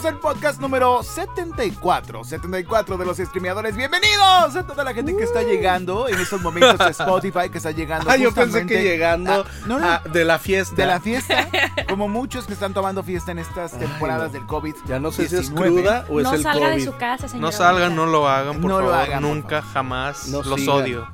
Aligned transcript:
Iniciamos 0.00 0.14
el 0.14 0.20
podcast 0.20 0.60
número 0.62 1.02
74, 1.02 2.24
74 2.24 2.96
de 2.96 3.04
los 3.04 3.18
streameadores. 3.18 3.76
Bienvenidos 3.76 4.56
a 4.56 4.66
toda 4.66 4.82
la 4.82 4.94
gente 4.94 5.14
que 5.14 5.24
está 5.24 5.42
llegando 5.42 6.08
en 6.08 6.18
estos 6.18 6.40
momentos 6.40 6.78
de 6.78 6.88
Spotify, 6.90 7.50
que 7.50 7.58
está 7.58 7.70
llegando. 7.70 8.08
Ah, 8.10 8.16
yo 8.16 8.32
pensé 8.32 8.64
que 8.64 8.82
llegando 8.82 9.30
a- 9.30 9.44
no, 9.66 9.78
no, 9.78 9.86
a- 9.86 9.98
de 9.98 10.24
la 10.24 10.38
fiesta. 10.38 10.74
de 10.74 10.86
la 10.86 11.00
fiesta, 11.00 11.48
como 11.88 12.08
muchos 12.08 12.46
que 12.46 12.54
están 12.54 12.72
tomando 12.72 13.02
fiesta 13.02 13.30
en 13.32 13.40
estas 13.40 13.72
temporadas 13.78 14.32
del 14.32 14.46
COVID. 14.46 14.74
Ya 14.86 14.98
no 14.98 15.12
sé 15.12 15.28
si 15.28 15.34
es 15.36 15.50
19. 15.50 15.82
cruda 15.82 16.06
o 16.08 16.20
es 16.20 16.24
no 16.24 16.32
el 16.34 16.42
salga 16.44 16.68
de 16.68 16.72
COVID. 16.76 16.84
su 16.86 16.96
casa, 16.96 17.28
señor. 17.28 17.42
No 17.42 17.52
salgan, 17.52 17.94
no 17.94 18.06
lo 18.06 18.26
hagan, 18.26 18.58
por 18.58 18.70
No 18.70 18.80
lo 18.80 18.86
favor. 18.90 18.94
hagan, 19.06 19.22
por 19.22 19.30
Nunca, 19.30 19.60
jamás. 19.60 20.28
No 20.28 20.42
los 20.42 20.60
sigan. 20.60 20.76
odio. 20.76 21.08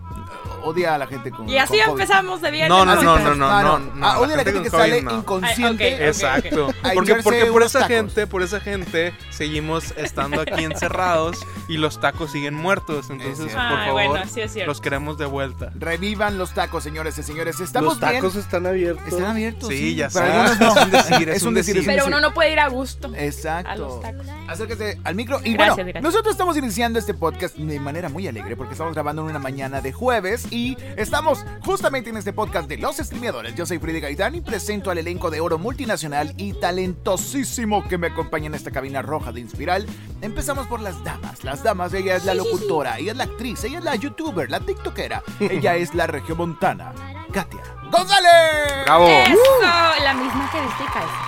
Odia 0.67 0.95
a 0.95 0.99
la 0.99 1.07
gente 1.07 1.31
con 1.31 1.49
Y 1.49 1.59
así 1.59 1.79
con 1.81 1.91
empezamos 1.91 2.41
de 2.41 2.51
bien. 2.51 2.69
No, 2.69 2.85
no, 2.85 2.95
no, 2.97 3.19
no, 3.35 3.47
Ah, 3.49 3.63
no, 3.63 3.79
no, 3.79 4.07
Ah, 4.07 4.19
odia 4.21 4.35
a 4.35 4.37
la 4.39 4.45
gente 4.45 4.63
que 4.63 4.71
sale 4.71 4.99
inconsciente. 4.99 5.85
Ay, 5.85 5.95
ok. 5.95 6.01
Exacto. 6.09 6.69
Porque, 6.95 7.15
porque 7.23 7.47
por 7.47 7.63
esa 7.63 7.81
tacos. 7.81 7.95
gente, 7.97 8.27
por 8.27 8.43
esa 8.43 8.61
gente, 8.61 9.15
seguimos 9.31 9.95
estando 9.97 10.41
aquí 10.41 10.65
encerrados 10.65 11.39
y 11.69 11.77
los 11.77 12.01
tacos 12.01 12.33
siguen 12.33 12.55
muertos. 12.55 13.11
Entonces, 13.11 13.53
por 13.53 13.61
Ay, 13.61 13.87
favor, 13.87 14.09
bueno, 14.09 14.25
sí 14.33 14.41
es 14.41 14.53
cierto. 14.53 14.69
los 14.71 14.81
queremos 14.81 15.19
de 15.19 15.27
vuelta. 15.27 15.71
Revivan 15.77 16.37
los 16.39 16.53
tacos, 16.53 16.83
señores 16.83 17.17
y 17.19 17.23
señores. 17.23 17.61
Estamos 17.61 17.95
Los 17.95 18.01
tacos 18.01 18.33
bien. 18.35 18.45
están 18.45 18.67
abiertos. 18.67 19.07
Están 19.07 19.25
abiertos. 19.27 19.69
Sí, 19.69 19.95
ya 19.95 20.07
algunos 20.07 20.59
no. 20.61 20.75
Es 20.75 20.77
un 20.85 20.91
decir, 20.91 21.29
es 21.29 21.43
un 21.43 21.55
decir. 21.55 21.83
Pero 21.87 22.07
uno 22.07 22.21
no 22.21 22.35
puede 22.35 22.53
ir 22.53 22.59
a 22.61 22.69
gusto. 22.69 23.13
a 23.15 23.19
Exacto. 23.23 23.77
los 23.77 24.01
tacos. 24.01 24.27
Acérquese 24.49 24.99
al 25.05 25.15
micro. 25.15 25.41
Y 25.45 25.53
Gracias, 25.55 25.77
bueno, 25.77 25.91
gracias. 25.93 26.03
nosotros 26.03 26.33
estamos 26.33 26.57
iniciando 26.57 26.99
este 26.99 27.15
podcast 27.15 27.55
de 27.57 27.79
manera 27.81 28.09
muy 28.09 28.27
alegre 28.27 28.57
porque 28.57 28.73
estamos 28.73 28.95
grabando 28.95 29.23
en 29.23 29.29
una 29.29 29.39
mañana 29.39 29.81
de 29.81 29.93
jueves 29.93 30.47
y 30.51 30.55
estamos 30.96 31.45
justamente 31.65 32.10
en 32.10 32.16
este 32.16 32.32
podcast 32.32 32.68
de 32.68 32.79
los 32.79 32.96
streameadores. 32.96 33.54
Yo 33.54 33.66
soy 33.66 33.79
Freddy 33.79 34.01
Gaitán 34.01 34.35
y 34.35 34.40
presento 34.40 34.90
al 34.90 34.98
elenco 34.98 35.30
de 35.30 35.40
oro 35.40 35.59
multinacional 35.59 36.35
y 36.37 36.54
talentosísimo 36.54 37.87
que 37.87 37.98
me 37.98 38.09
acompaña 38.09 38.46
en 38.46 38.54
esta 38.54 38.71
cabina 38.71 39.02
roja 39.02 39.32
de 39.32 39.40
Inspiral. 39.40 39.87
Empezamos 40.23 40.66
por 40.66 40.80
las 40.80 41.02
damas. 41.04 41.45
Las 41.45 41.63
damas, 41.63 41.93
ella 41.95 42.16
es 42.16 42.24
la 42.24 42.35
locutora, 42.35 42.98
ella 42.98 43.13
es 43.13 43.18
la 43.18 43.24
actriz, 43.24 43.63
ella 43.65 43.79
es 43.79 43.85
la 43.85 43.96
youtuber, 43.96 44.51
la 44.51 44.60
tiktokera. 44.60 45.23
Ella 45.40 45.76
es 45.76 45.95
la 45.95 46.07
regiomontana, 46.07 46.93
Katia 47.32 47.60
González. 47.91 48.85
¡Bravo! 48.85 49.07
Eso, 49.07 50.02
la 50.02 50.15
misma 50.15 50.51
que 50.51 50.60
viste. 50.60 50.85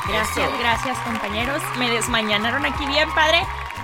Gracias, 0.08 0.50
gracias, 0.58 0.98
compañeros. 1.00 1.62
Me 1.78 1.90
desmañanaron 1.90 2.64
aquí 2.64 2.86
bien, 2.86 3.08
padre. 3.14 3.42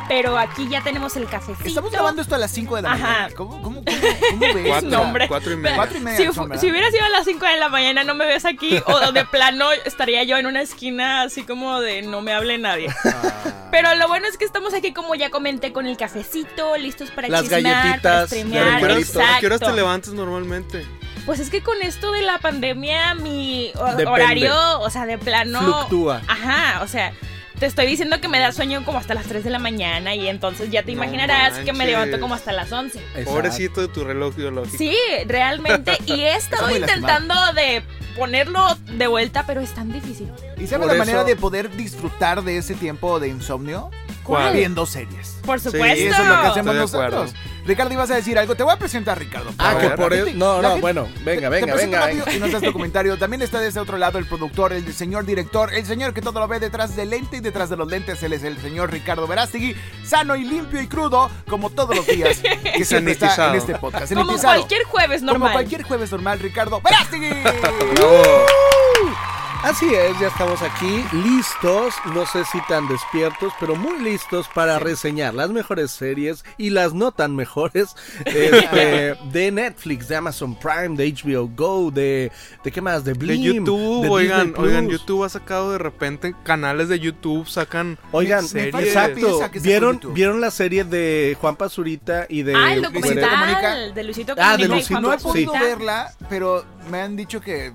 Pero 0.09 0.37
aquí 0.39 0.69
ya 0.69 0.83
tenemos 0.83 1.17
el 1.17 1.27
cafecito. 1.27 1.67
Estamos 1.69 1.91
grabando 1.91 2.21
esto 2.23 2.35
a 2.35 2.39
las 2.39 2.51
5 2.51 2.77
de 2.77 2.83
la 2.83 2.93
Ajá. 2.93 3.03
mañana. 3.07 3.29
¿Cómo, 3.37 3.63
cómo, 3.63 3.83
cómo, 3.85 3.99
cómo 4.31 4.55
ves? 4.55 4.67
Cuatro, 4.69 4.91
No, 4.91 5.03
hombre. 5.03 5.29
cuatro 5.29 5.53
y 5.53 5.57
media. 5.57 5.77
Cuatro 5.77 5.97
y 5.99 6.01
media 6.01 6.17
Si, 6.19 6.33
son, 6.35 6.59
si 6.59 6.71
hubiera 6.71 6.91
sido 6.91 7.05
a 7.05 7.09
las 7.09 7.25
5 7.25 7.45
de 7.47 7.57
la 7.57 7.69
mañana, 7.69 8.05
no 8.05 8.15
me 8.15 8.27
ves 8.27 8.45
aquí. 8.45 8.79
O 8.87 9.13
de 9.13 9.25
plano 9.25 9.73
estaría 9.85 10.23
yo 10.25 10.37
en 10.37 10.47
una 10.47 10.61
esquina 10.63 11.23
así 11.23 11.43
como 11.45 11.81
de 11.81 12.03
no 12.03 12.21
me 12.21 12.33
hable 12.33 12.59
nadie. 12.59 12.89
Ah. 13.05 13.69
Pero 13.71 13.95
lo 13.97 14.07
bueno 14.09 14.27
es 14.29 14.37
que 14.37 14.45
estamos 14.45 14.73
aquí, 14.75 14.93
como 14.93 15.15
ya 15.15 15.31
comenté, 15.31 15.73
con 15.73 15.87
el 15.87 15.97
cafecito, 15.97 16.77
listos 16.77 17.11
para 17.11 17.29
Las 17.29 17.43
chismear, 17.43 17.63
galletitas, 17.63 18.03
para 18.03 18.27
Pero. 18.29 18.69
¿a 18.75 18.79
qué 18.79 18.85
horas- 18.85 18.99
Exacto. 18.99 19.35
¿A 19.37 19.41
qué 19.41 19.47
horas 19.47 19.61
te 19.61 19.73
levantas 19.73 20.13
normalmente? 20.13 20.87
Pues 21.27 21.41
es 21.41 21.49
que 21.49 21.63
con 21.63 21.81
esto 21.81 22.13
de 22.13 22.21
la 22.23 22.39
pandemia, 22.39 23.15
mi 23.15 23.73
Depende. 23.75 24.07
horario, 24.07 24.81
o 24.81 24.91
sea, 24.91 25.07
de 25.07 25.17
plano. 25.19 25.61
Fluctúa. 25.61 26.21
Ajá, 26.29 26.83
o 26.83 26.87
sea. 26.87 27.13
Te 27.59 27.67
estoy 27.67 27.87
diciendo 27.87 28.21
que 28.21 28.27
me 28.29 28.41
da 28.41 28.51
sueño 28.53 28.85
como 28.85 28.99
hasta 28.99 29.15
las 29.15 29.27
3 29.27 29.45
de 29.45 29.51
la 29.51 29.59
mañana 29.61 30.15
y 30.15 30.27
entonces 30.29 30.71
ya 30.71 30.83
te 30.83 30.93
No 30.95 31.05
imaginarás 31.05 31.59
que 31.61 31.73
me 31.73 31.87
levanto 31.87 32.19
como 32.21 32.35
hasta 32.35 32.53
las 32.53 32.71
11. 32.73 32.99
Exacto. 32.99 33.31
Pobrecito 33.31 33.81
de 33.81 33.89
tu 33.89 34.05
reloj 34.05 34.35
biológico. 34.35 34.77
Sí, 34.77 34.97
realmente. 35.27 35.93
Y 36.07 36.13
he 36.23 36.35
estado 36.37 36.69
intentando 36.77 37.35
de 37.55 37.83
ponerlo 38.17 38.77
de 38.97 39.07
vuelta, 39.07 39.45
pero 39.47 39.61
es 39.61 39.73
tan 39.73 39.93
difícil. 39.93 40.29
¿Y 40.59 40.67
sabes 40.67 40.79
Por 40.79 40.87
la 40.89 40.93
eso- 40.95 40.99
manera 40.99 41.25
de 41.25 41.37
poder 41.37 41.71
disfrutar 41.77 42.43
de 42.43 42.59
ese 42.59 42.75
tiempo 42.75 43.19
de 43.21 43.29
insomnio? 43.29 43.91
¿Cuál? 44.25 44.55
Viendo 44.55 44.87
series. 44.87 45.37
Por 45.45 45.61
Sí, 45.61 45.71
supuesto. 45.71 45.99
Y 46.03 46.07
eso 46.07 46.23
es 46.23 46.29
lo 46.29 46.41
que 46.41 46.47
hacemos 46.49 46.75
nosotros. 46.75 47.35
Ricardo, 47.67 47.93
ibas 47.95 48.11
a 48.11 48.15
decir 48.17 48.39
algo. 48.39 48.55
Te 48.57 48.63
voy 48.63 48.73
a 48.73 48.79
presentar, 48.79 49.19
Ricardo. 49.19 49.51
Ah, 49.59 49.71
A 49.71 49.79
que 49.79 49.91
por 49.91 50.13
eso. 50.13 50.27
No, 50.35 50.61
no, 50.61 50.69
gente- 50.69 50.81
bueno, 50.83 51.09
venga, 51.25 51.43
te 51.43 51.49
venga, 51.51 51.73
presento 51.75 51.97
venga. 51.99 52.07
venga. 52.07 52.33
Y 52.33 52.39
nos 52.41 52.53
das 52.53 52.63
tu 52.63 52.73
comentario. 52.73 53.17
También 53.19 53.43
está 53.43 53.61
de 53.61 53.69
ese 53.69 53.81
otro 53.81 53.97
lado 53.99 54.19
el 54.19 54.27
productor, 54.27 54.73
el 54.73 54.93
señor 54.93 55.25
director, 55.25 55.73
el 55.73 55.85
señor 55.87 56.13
que 56.15 56.21
todo 56.23 56.41
lo 56.41 56.49
ve 56.49 56.59
detrás 56.61 56.97
del 56.97 57.11
lente 57.11 57.39
y 57.39 57.41
detrás 57.41 57.71
de 57.71 57.77
los 57.77 57.89
lentes. 57.89 58.23
Él 58.23 58.33
es 58.33 58.43
el 58.45 58.59
señor 58.59 58.91
Ricardo 58.91 59.27
Verástegui, 59.27 59.77
sano 60.05 60.37
y 60.37 60.45
limpio 60.45 60.81
y 60.81 60.87
crudo, 60.89 61.31
como 61.49 61.71
todos 61.71 61.95
los 61.97 62.07
días 62.07 62.41
que 62.77 62.85
siempre 62.85 63.13
está 63.13 63.51
en 63.51 63.55
este 63.57 63.75
podcast. 63.77 64.13
Como 64.13 64.25
Sanitizado. 64.27 64.55
cualquier 64.59 64.85
jueves 64.85 65.23
normal. 65.23 65.41
Como 65.43 65.53
cualquier 65.53 65.83
jueves 65.85 66.11
normal, 66.13 66.39
Ricardo 66.41 66.81
Verástegui. 66.83 67.31
Así 69.65 69.87
es, 69.95 70.21
ya 70.21 70.27
estamos 70.27 70.61
aquí 70.61 71.03
listos, 71.25 71.95
no 72.13 72.27
sé 72.27 72.45
si 72.45 72.61
tan 72.69 72.87
despiertos, 72.87 73.51
pero 73.59 73.75
muy 73.75 73.99
listos 73.99 74.47
para 74.55 74.79
reseñar 74.79 75.33
las 75.33 75.49
mejores 75.49 75.91
series 75.91 76.45
y 76.59 76.69
las 76.69 76.93
no 76.93 77.13
tan 77.13 77.35
mejores 77.35 77.97
este, 78.27 79.17
de 79.33 79.51
Netflix, 79.51 80.07
de 80.09 80.17
Amazon 80.17 80.55
Prime, 80.55 80.97
de 80.99 81.11
HBO 81.11 81.49
Go, 81.49 81.91
de, 81.91 82.31
de 82.63 82.71
qué 82.71 82.83
más, 82.83 83.05
de 83.05 83.15
De 83.15 83.19
Blim, 83.19 83.43
YouTube, 83.43 84.03
de 84.03 84.09
oigan, 84.11 84.49
Disney 84.49 84.67
oigan, 84.67 84.87
Plus. 84.87 85.01
YouTube 85.01 85.25
ha 85.25 85.29
sacado 85.31 85.73
de 85.73 85.79
repente 85.79 86.35
canales 86.45 86.91
de 86.91 87.01
YouTube, 87.01 87.49
sacan 87.49 87.99
Oigan, 88.13 88.47
series. 88.47 88.75
exacto, 88.75 89.49
¿vieron, 89.63 89.95
YouTube. 89.95 90.13
¿vieron 90.13 90.41
la 90.43 90.51
serie 90.51 90.85
de 90.85 91.39
Juan 91.41 91.57
Pazurita 91.57 92.27
y 92.29 92.43
de... 92.43 92.55
Ah, 92.55 92.75
el 92.75 92.83
documental 92.83 93.95
de 93.95 94.05
Luisito 94.05 94.35
Ah, 94.37 94.59
de 94.59 94.69
Luisito, 94.69 95.01
No 95.01 95.11
he 95.11 95.17
podido 95.17 95.55
verla, 95.55 96.13
pero 96.29 96.67
me 96.91 97.01
han 97.01 97.17
dicho 97.17 97.41
que 97.41 97.73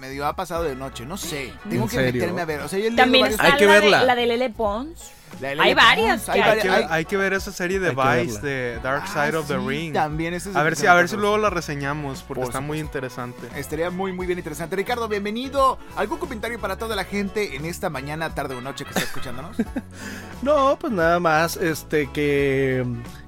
medio 0.00 0.26
ha 0.26 0.34
pasado 0.36 0.64
de 0.64 0.74
noche. 0.76 1.04
No 1.06 1.16
sé. 1.16 1.52
Tengo 1.68 1.84
¿En 1.84 1.88
que 1.88 1.96
serio? 1.96 2.20
meterme 2.20 2.42
a 2.42 2.44
ver. 2.44 2.60
O 2.60 2.68
sea, 2.68 2.78
yo 2.78 2.94
También 2.94 3.26
está 3.26 3.44
Hay 3.44 3.56
que 3.56 3.66
la, 3.66 3.72
verla. 3.72 4.00
De, 4.00 4.06
la 4.06 4.14
de 4.14 4.26
Lele 4.26 4.50
Pons. 4.50 5.12
La 5.40 5.48
hay 5.48 5.74
varias 5.74 6.28
hay 6.28 6.40
que, 6.40 6.70
hay- 6.70 6.86
hay 6.88 7.04
que 7.04 7.16
ver 7.16 7.32
esa 7.32 7.50
serie 7.52 7.80
de 7.80 7.90
Vice, 7.90 8.40
de 8.40 8.78
Dark 8.82 9.02
Ah, 9.06 9.26
Side 9.26 9.36
of 9.36 9.48
the 9.48 9.58
sí, 9.58 9.66
Ring. 9.66 9.92
También 9.92 10.32
ese 10.32 10.50
es 10.50 10.56
A 10.56 10.62
ver 10.62 10.76
si, 10.76 10.86
a 10.86 10.94
ver 10.94 11.08
si 11.08 11.16
luego 11.16 11.36
la 11.36 11.50
reseñamos, 11.50 12.22
porque 12.22 12.42
Por 12.42 12.48
está 12.50 12.60
muy 12.60 12.78
interesante. 12.78 13.46
Estaría 13.56 13.90
muy, 13.90 14.12
muy 14.12 14.26
bien 14.26 14.38
interesante. 14.38 14.76
Ricardo, 14.76 15.08
bienvenido. 15.08 15.78
¿Algún 15.96 16.18
comentario 16.18 16.58
para 16.60 16.78
toda 16.78 16.94
la 16.96 17.04
gente 17.04 17.56
en 17.56 17.66
esta 17.66 17.90
mañana, 17.90 18.34
tarde 18.34 18.54
o 18.54 18.60
noche 18.60 18.84
que 18.84 18.90
está 18.90 19.02
escuchándonos? 19.02 19.56
No, 20.42 20.78
pues 20.78 20.92
nada 20.92 21.18
más, 21.18 21.56
este, 21.56 22.08
que... 22.12 22.84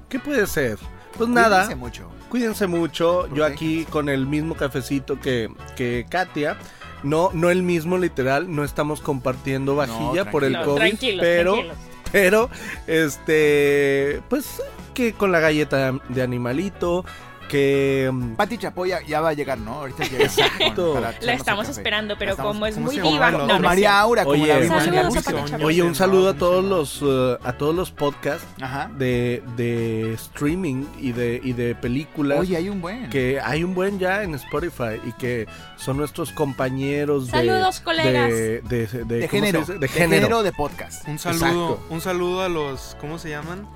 ¿Qué 0.07 0.19
puede 0.19 0.47
ser? 0.47 0.77
Pues 1.17 1.29
nada. 1.29 1.65
Cuídense 1.65 1.75
mucho. 1.75 2.09
Cuídense 2.29 2.67
mucho. 2.67 3.33
Yo 3.33 3.45
aquí 3.45 3.85
con 3.85 4.09
el 4.09 4.27
mismo 4.27 4.55
cafecito 4.55 5.19
que, 5.19 5.49
que 5.75 6.05
Katia. 6.09 6.57
No, 7.01 7.29
no 7.33 7.49
el 7.49 7.63
mismo 7.63 7.97
literal, 7.97 8.53
no 8.53 8.65
estamos 8.65 8.99
compartiendo 8.99 9.75
vajilla 9.75 10.29
por 10.31 10.43
el. 10.43 10.61
COVID, 10.61 10.75
tranquilos, 10.75 11.21
pero, 11.21 11.53
tranquilos. 11.53 11.77
pero, 12.11 12.49
este, 12.87 14.21
pues 14.27 14.61
que 14.93 15.13
con 15.13 15.31
la 15.31 15.39
galleta 15.39 15.93
de 16.09 16.21
animalito, 16.21 17.05
que 17.49 18.09
mm, 18.13 18.35
Pati 18.35 18.57
Chapoya 18.57 19.01
ya 19.05 19.19
va 19.19 19.29
a 19.29 19.33
llegar, 19.33 19.57
¿no? 19.57 19.73
Ahorita 19.73 20.05
llega. 20.05 20.23
Exacto. 20.23 20.93
Con- 20.93 21.03
La 21.21 21.33
estamos 21.33 21.67
esperando, 21.67 22.15
pero 22.17 22.31
Estamos- 22.31 22.53
como 22.53 22.65
es 22.65 22.75
¿cómo 22.75 22.85
muy 22.85 22.97
diva. 22.99 23.31
No, 23.31 23.43
O 23.55 23.59
María. 23.59 23.99
Aura, 23.99 24.23
como 24.23 24.41
Oye. 24.41 24.47
la 24.47 24.59
vimos 24.59 24.87
en 24.87 25.63
oye, 25.65 25.83
un 25.83 25.95
saludo 25.95 26.29
a 26.29 26.33
¿cómo 26.33 26.33
se 26.33 26.39
todos 26.39 26.63
los 26.63 27.01
uh, 27.01 27.37
a 27.43 27.53
todos 27.57 27.75
los 27.75 27.91
podcasts 27.91 28.45
Ajá. 28.61 28.89
de, 28.97 29.43
de 29.57 30.13
streaming 30.13 30.85
y 31.01 31.11
de 31.11 31.41
y 31.43 31.51
de 31.53 31.75
películas. 31.75 32.39
Oye, 32.39 32.55
hay 32.55 32.69
un 32.69 32.79
buen. 32.79 33.09
que 33.09 33.39
hay 33.41 33.63
un 33.63 33.73
buen 33.75 33.99
ya 33.99 34.23
en 34.23 34.35
Spotify 34.35 35.01
y 35.05 35.11
que 35.13 35.47
son 35.75 35.97
nuestros 35.97 36.31
compañeros 36.31 37.25
de 37.27 37.31
Saludos, 37.31 37.79
colegas. 37.81 38.29
de, 38.29 38.61
de, 38.61 38.87
de- 38.87 39.03
de 39.05 39.05
¿cómo 39.05 39.21
se 39.21 39.27
género. 39.27 39.65
De 39.65 39.79
de 39.79 39.87
género. 39.87 40.11
género 40.21 40.43
de 40.43 40.51
podcast. 40.53 41.07
Un 41.07 41.17
saludo, 41.17 41.69
Exacto. 41.71 41.85
un 41.89 42.01
saludo 42.01 42.41
a 42.43 42.49
los, 42.49 42.95
¿cómo 43.01 43.17
se 43.17 43.29
llaman? 43.29 43.67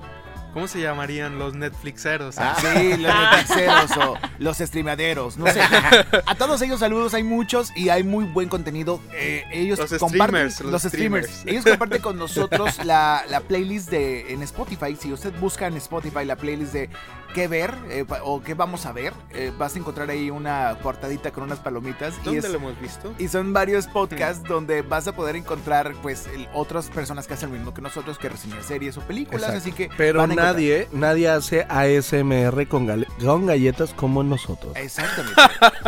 ¿Cómo 0.54 0.68
se 0.68 0.80
llamarían 0.80 1.38
los 1.38 1.54
Netflixeros? 1.54 2.36
Ah, 2.38 2.56
sí, 2.60 2.96
los 2.96 3.12
Netflixeros 3.12 3.90
o 3.98 4.14
los 4.38 4.56
streameaderos, 4.58 5.36
no 5.36 5.46
sé. 5.48 5.60
A 6.26 6.34
todos 6.36 6.62
ellos 6.62 6.78
saludos, 6.78 7.12
hay 7.12 7.24
muchos 7.24 7.76
y 7.76 7.88
hay 7.88 8.04
muy 8.04 8.24
buen 8.24 8.48
contenido. 8.48 9.00
Eh, 9.12 9.42
ellos 9.52 9.80
Los 9.80 9.90
comparten 9.98 10.48
streamers, 10.50 10.60
los 10.60 10.70
los 10.72 10.82
streamers. 10.82 11.26
streamers. 11.26 11.52
Ellos 11.52 11.64
comparten 11.64 12.00
con 12.00 12.16
nosotros 12.24 12.84
la, 12.84 13.24
la 13.28 13.40
playlist 13.40 13.90
de 13.90 14.32
en 14.32 14.42
Spotify. 14.42 14.96
Si 14.96 15.12
usted 15.12 15.32
busca 15.40 15.66
en 15.66 15.76
Spotify 15.76 16.24
la 16.24 16.36
playlist 16.36 16.72
de 16.72 16.88
qué 17.34 17.48
ver 17.48 17.74
eh, 17.90 18.06
o 18.22 18.42
qué 18.42 18.54
vamos 18.54 18.86
a 18.86 18.92
ver, 18.92 19.12
eh, 19.32 19.52
vas 19.58 19.74
a 19.74 19.78
encontrar 19.78 20.08
ahí 20.08 20.30
una 20.30 20.78
portadita 20.82 21.32
con 21.32 21.42
unas 21.44 21.58
palomitas 21.58 22.14
y 22.22 22.24
¿Dónde 22.24 22.38
es- 22.40 22.48
lo 22.50 22.56
hemos 22.58 22.80
visto? 22.80 23.12
y 23.18 23.28
son 23.28 23.52
varios 23.52 23.86
podcasts 23.88 24.42
donde 24.48 24.80
vas 24.82 25.06
a 25.08 25.12
poder 25.14 25.36
encontrar 25.36 25.92
pues 26.00 26.26
el- 26.32 26.48
otras 26.54 26.88
personas 26.88 27.26
que 27.26 27.34
hacen 27.34 27.50
lo 27.50 27.56
mismo 27.56 27.74
que 27.74 27.82
nosotros, 27.82 28.16
que 28.18 28.28
reseñan 28.30 28.62
series 28.62 28.96
o 28.96 29.00
películas, 29.02 29.42
Exacto. 29.42 29.58
así 29.58 29.72
que 29.72 29.90
Pero 29.96 30.20
van 30.20 30.30
a 30.30 30.32
encontrar- 30.34 30.54
nadie, 30.54 30.88
nadie 30.92 31.28
hace 31.28 31.66
ASMR 31.68 32.66
con, 32.68 32.86
con 33.20 33.46
galletas 33.46 33.92
como 33.92 34.22
nosotros. 34.22 34.74
Exactamente, 34.76 35.42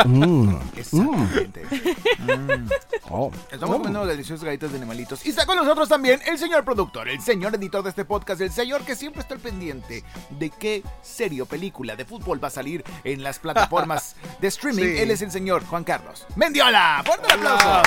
Mm, 0.04 0.56
exactamente. 0.76 1.62
Mm. 2.18 2.68
oh. 3.10 3.30
Estamos 3.50 3.76
comiendo 3.76 4.04
deliciosas 4.06 4.44
galletas 4.44 4.70
de 4.72 4.78
animalitos. 4.78 5.24
Y 5.24 5.30
está 5.30 5.46
con 5.46 5.56
nosotros 5.56 5.88
también 5.88 6.20
el 6.26 6.38
señor 6.38 6.64
productor, 6.64 7.08
el 7.08 7.20
señor 7.20 7.54
editor 7.54 7.82
de 7.84 7.90
este 7.90 8.04
podcast, 8.04 8.40
el 8.40 8.50
señor 8.50 8.82
que 8.82 8.96
siempre 8.96 9.22
está 9.22 9.34
al 9.34 9.40
pendiente 9.40 10.02
de 10.30 10.50
qué 10.50 10.82
serie 11.02 11.35
o 11.40 11.46
película 11.46 11.96
de 11.96 12.04
fútbol 12.04 12.42
va 12.42 12.48
a 12.48 12.50
salir 12.50 12.84
en 13.04 13.22
las 13.22 13.38
plataformas 13.38 14.16
de 14.40 14.48
streaming. 14.48 14.82
Sí. 14.86 14.98
Él 14.98 15.10
es 15.10 15.22
el 15.22 15.30
señor 15.30 15.64
Juan 15.64 15.84
Carlos 15.84 16.26
Mendiola. 16.36 17.02
¡Fuerte 17.04 17.26
el 17.26 17.32
aplauso! 17.38 17.82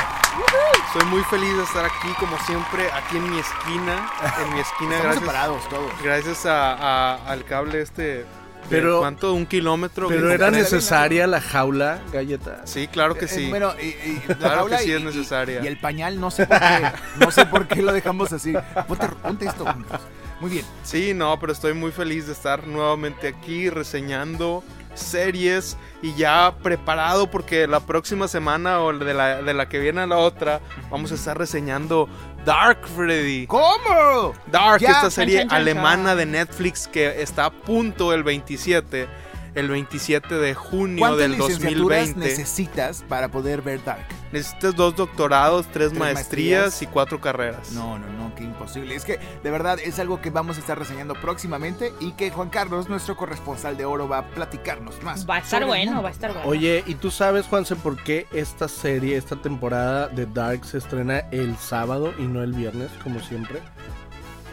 Soy 0.94 1.06
muy 1.06 1.22
feliz 1.24 1.56
de 1.56 1.64
estar 1.64 1.86
aquí, 1.86 2.10
como 2.20 2.38
siempre, 2.46 2.90
aquí 2.92 3.18
en 3.18 3.30
mi 3.30 3.40
esquina. 3.40 4.10
En 4.46 4.54
mi 4.54 4.60
esquina, 4.60 4.96
Estamos 4.96 5.02
gracias, 5.04 5.20
separados 5.20 5.70
todos. 5.70 5.92
gracias 6.04 6.46
a, 6.46 6.74
a- 7.16 7.32
al 7.32 7.46
cable 7.46 7.82
este. 7.82 8.26
Pero- 8.70 9.00
¿Cuánto? 9.00 9.34
¿Un 9.34 9.46
kilómetro? 9.46 10.08
Pero 10.10 10.28
¿Qué- 10.28 10.34
era 10.34 10.52
necesaria 10.52 11.26
la 11.28 11.42
jaula 11.42 12.00
galleta. 12.12 12.62
Sí, 12.66 12.88
claro 12.88 13.16
que 13.16 13.26
Eh, 13.26 13.30
sí. 13.30 13.50
bueno, 13.50 13.74
y, 13.82 13.86
y 13.88 14.24
la 14.28 14.36
Claro 14.36 14.56
jaula 14.58 14.78
que 14.78 14.84
sí 14.84 14.90
y- 14.90 14.94
es 14.94 15.02
y- 15.02 15.04
necesaria. 15.06 15.62
Y, 15.64 15.68
el 15.68 15.80
pañal, 15.80 16.20
no 16.20 16.30
sé 16.32 16.46
por 16.46 16.60
qué. 16.60 16.92
No 17.18 17.32
sé 17.32 17.46
por 17.46 17.68
qué 17.68 17.82
lo 17.82 17.92
dejamos 17.94 18.32
así. 18.34 18.54
Ponte, 18.88 19.08
ponte 19.08 19.46
esto, 19.46 19.64
Juan 19.64 19.84
Carlos. 19.84 20.08
Muy 20.40 20.50
bien. 20.52 20.66
Sí, 20.84 21.14
no, 21.14 21.38
pero 21.40 21.52
estoy 21.54 21.74
muy 21.74 21.92
feliz 21.92 22.28
de 22.28 22.34
estar 22.34 22.66
nuevamente 22.66 23.28
aquí 23.28 23.70
reseñando 23.70 24.64
series 24.94 25.78
y 26.02 26.14
ya 26.16 26.56
preparado 26.64 27.30
porque 27.30 27.68
la 27.68 27.80
próxima 27.80 28.28
semana 28.28 28.82
o 28.82 28.92
de 28.94 29.14
la, 29.14 29.42
de 29.42 29.54
la 29.54 29.70
que 29.70 29.80
viene 29.80 30.02
a 30.02 30.08
la 30.08 30.18
otra 30.18 30.60
vamos 30.90 31.12
a 31.12 31.16
estar 31.16 31.38
reseñando 31.38 32.10
Dark 32.46 32.80
Freddy. 32.96 33.48
¿Cómo? 33.48 34.34
Dark, 34.48 34.82
Ya. 34.82 34.92
esta 34.92 35.12
serie 35.12 35.40
Chan, 35.40 35.50
chan, 35.50 35.50
chan, 35.50 35.62
alemana 35.62 36.16
de 36.16 36.26
Netflix 36.26 36.88
que 36.88 37.22
está 37.22 37.46
a 37.46 37.52
punto 37.52 38.14
el 38.14 38.24
27, 38.24 39.08
el 39.56 39.70
27 39.70 40.36
de 40.36 40.54
junio 40.54 41.00
¿Cuántas 41.00 41.20
del 41.20 41.32
licenciaturas 41.34 42.08
2020. 42.08 42.20
necesitas 42.20 43.04
para 43.08 43.30
poder 43.30 43.62
ver 43.62 43.84
Dark? 43.84 44.06
Necesitas 44.32 44.76
dos 44.76 44.96
doctorados, 44.96 45.66
tres, 45.72 45.90
Tres 45.90 46.00
maestrías, 46.00 46.62
maestrías. 46.62 46.82
y 46.84 46.86
cuatro 46.88 47.20
carreras. 47.20 47.72
No, 47.72 47.98
no, 47.98 48.08
no, 48.12 48.36
qué 48.36 48.44
imposible. 48.44 48.94
Es 48.94 49.04
que 49.04 49.20
de 49.44 49.50
verdad 49.52 49.80
es 49.84 49.98
algo 49.98 50.22
que 50.22 50.30
vamos 50.30 50.58
a 50.58 50.60
estar 50.60 50.78
reseñando 50.78 51.16
próximamente 51.16 51.92
y 52.00 52.12
que 52.12 52.30
Juan 52.30 52.50
Carlos, 52.50 52.90
nuestro 52.90 53.16
corresponsal 53.18 53.76
de 53.76 53.86
oro, 53.86 54.08
va 54.08 54.20
a 54.20 54.28
platicarnos 54.28 55.02
más. 55.02 55.28
Va 55.28 55.38
a 55.38 55.40
estar 55.40 55.66
bueno, 55.66 56.04
va 56.04 56.10
a 56.10 56.12
estar 56.12 56.32
bueno. 56.34 56.48
Oye, 56.48 56.84
¿y 56.86 56.94
tú 56.96 57.10
sabes, 57.10 57.48
Juanse, 57.48 57.76
por 57.76 57.98
qué 58.04 58.28
esta 58.32 58.68
serie, 58.68 59.18
esta 59.18 59.36
temporada 59.36 60.08
de 60.10 60.28
Dark 60.28 60.64
se 60.66 60.78
estrena 60.78 61.20
el 61.32 61.58
sábado 61.58 62.14
y 62.20 62.24
no 62.24 62.44
el 62.44 62.54
viernes, 62.54 62.92
como 63.04 63.20
siempre? 63.22 63.60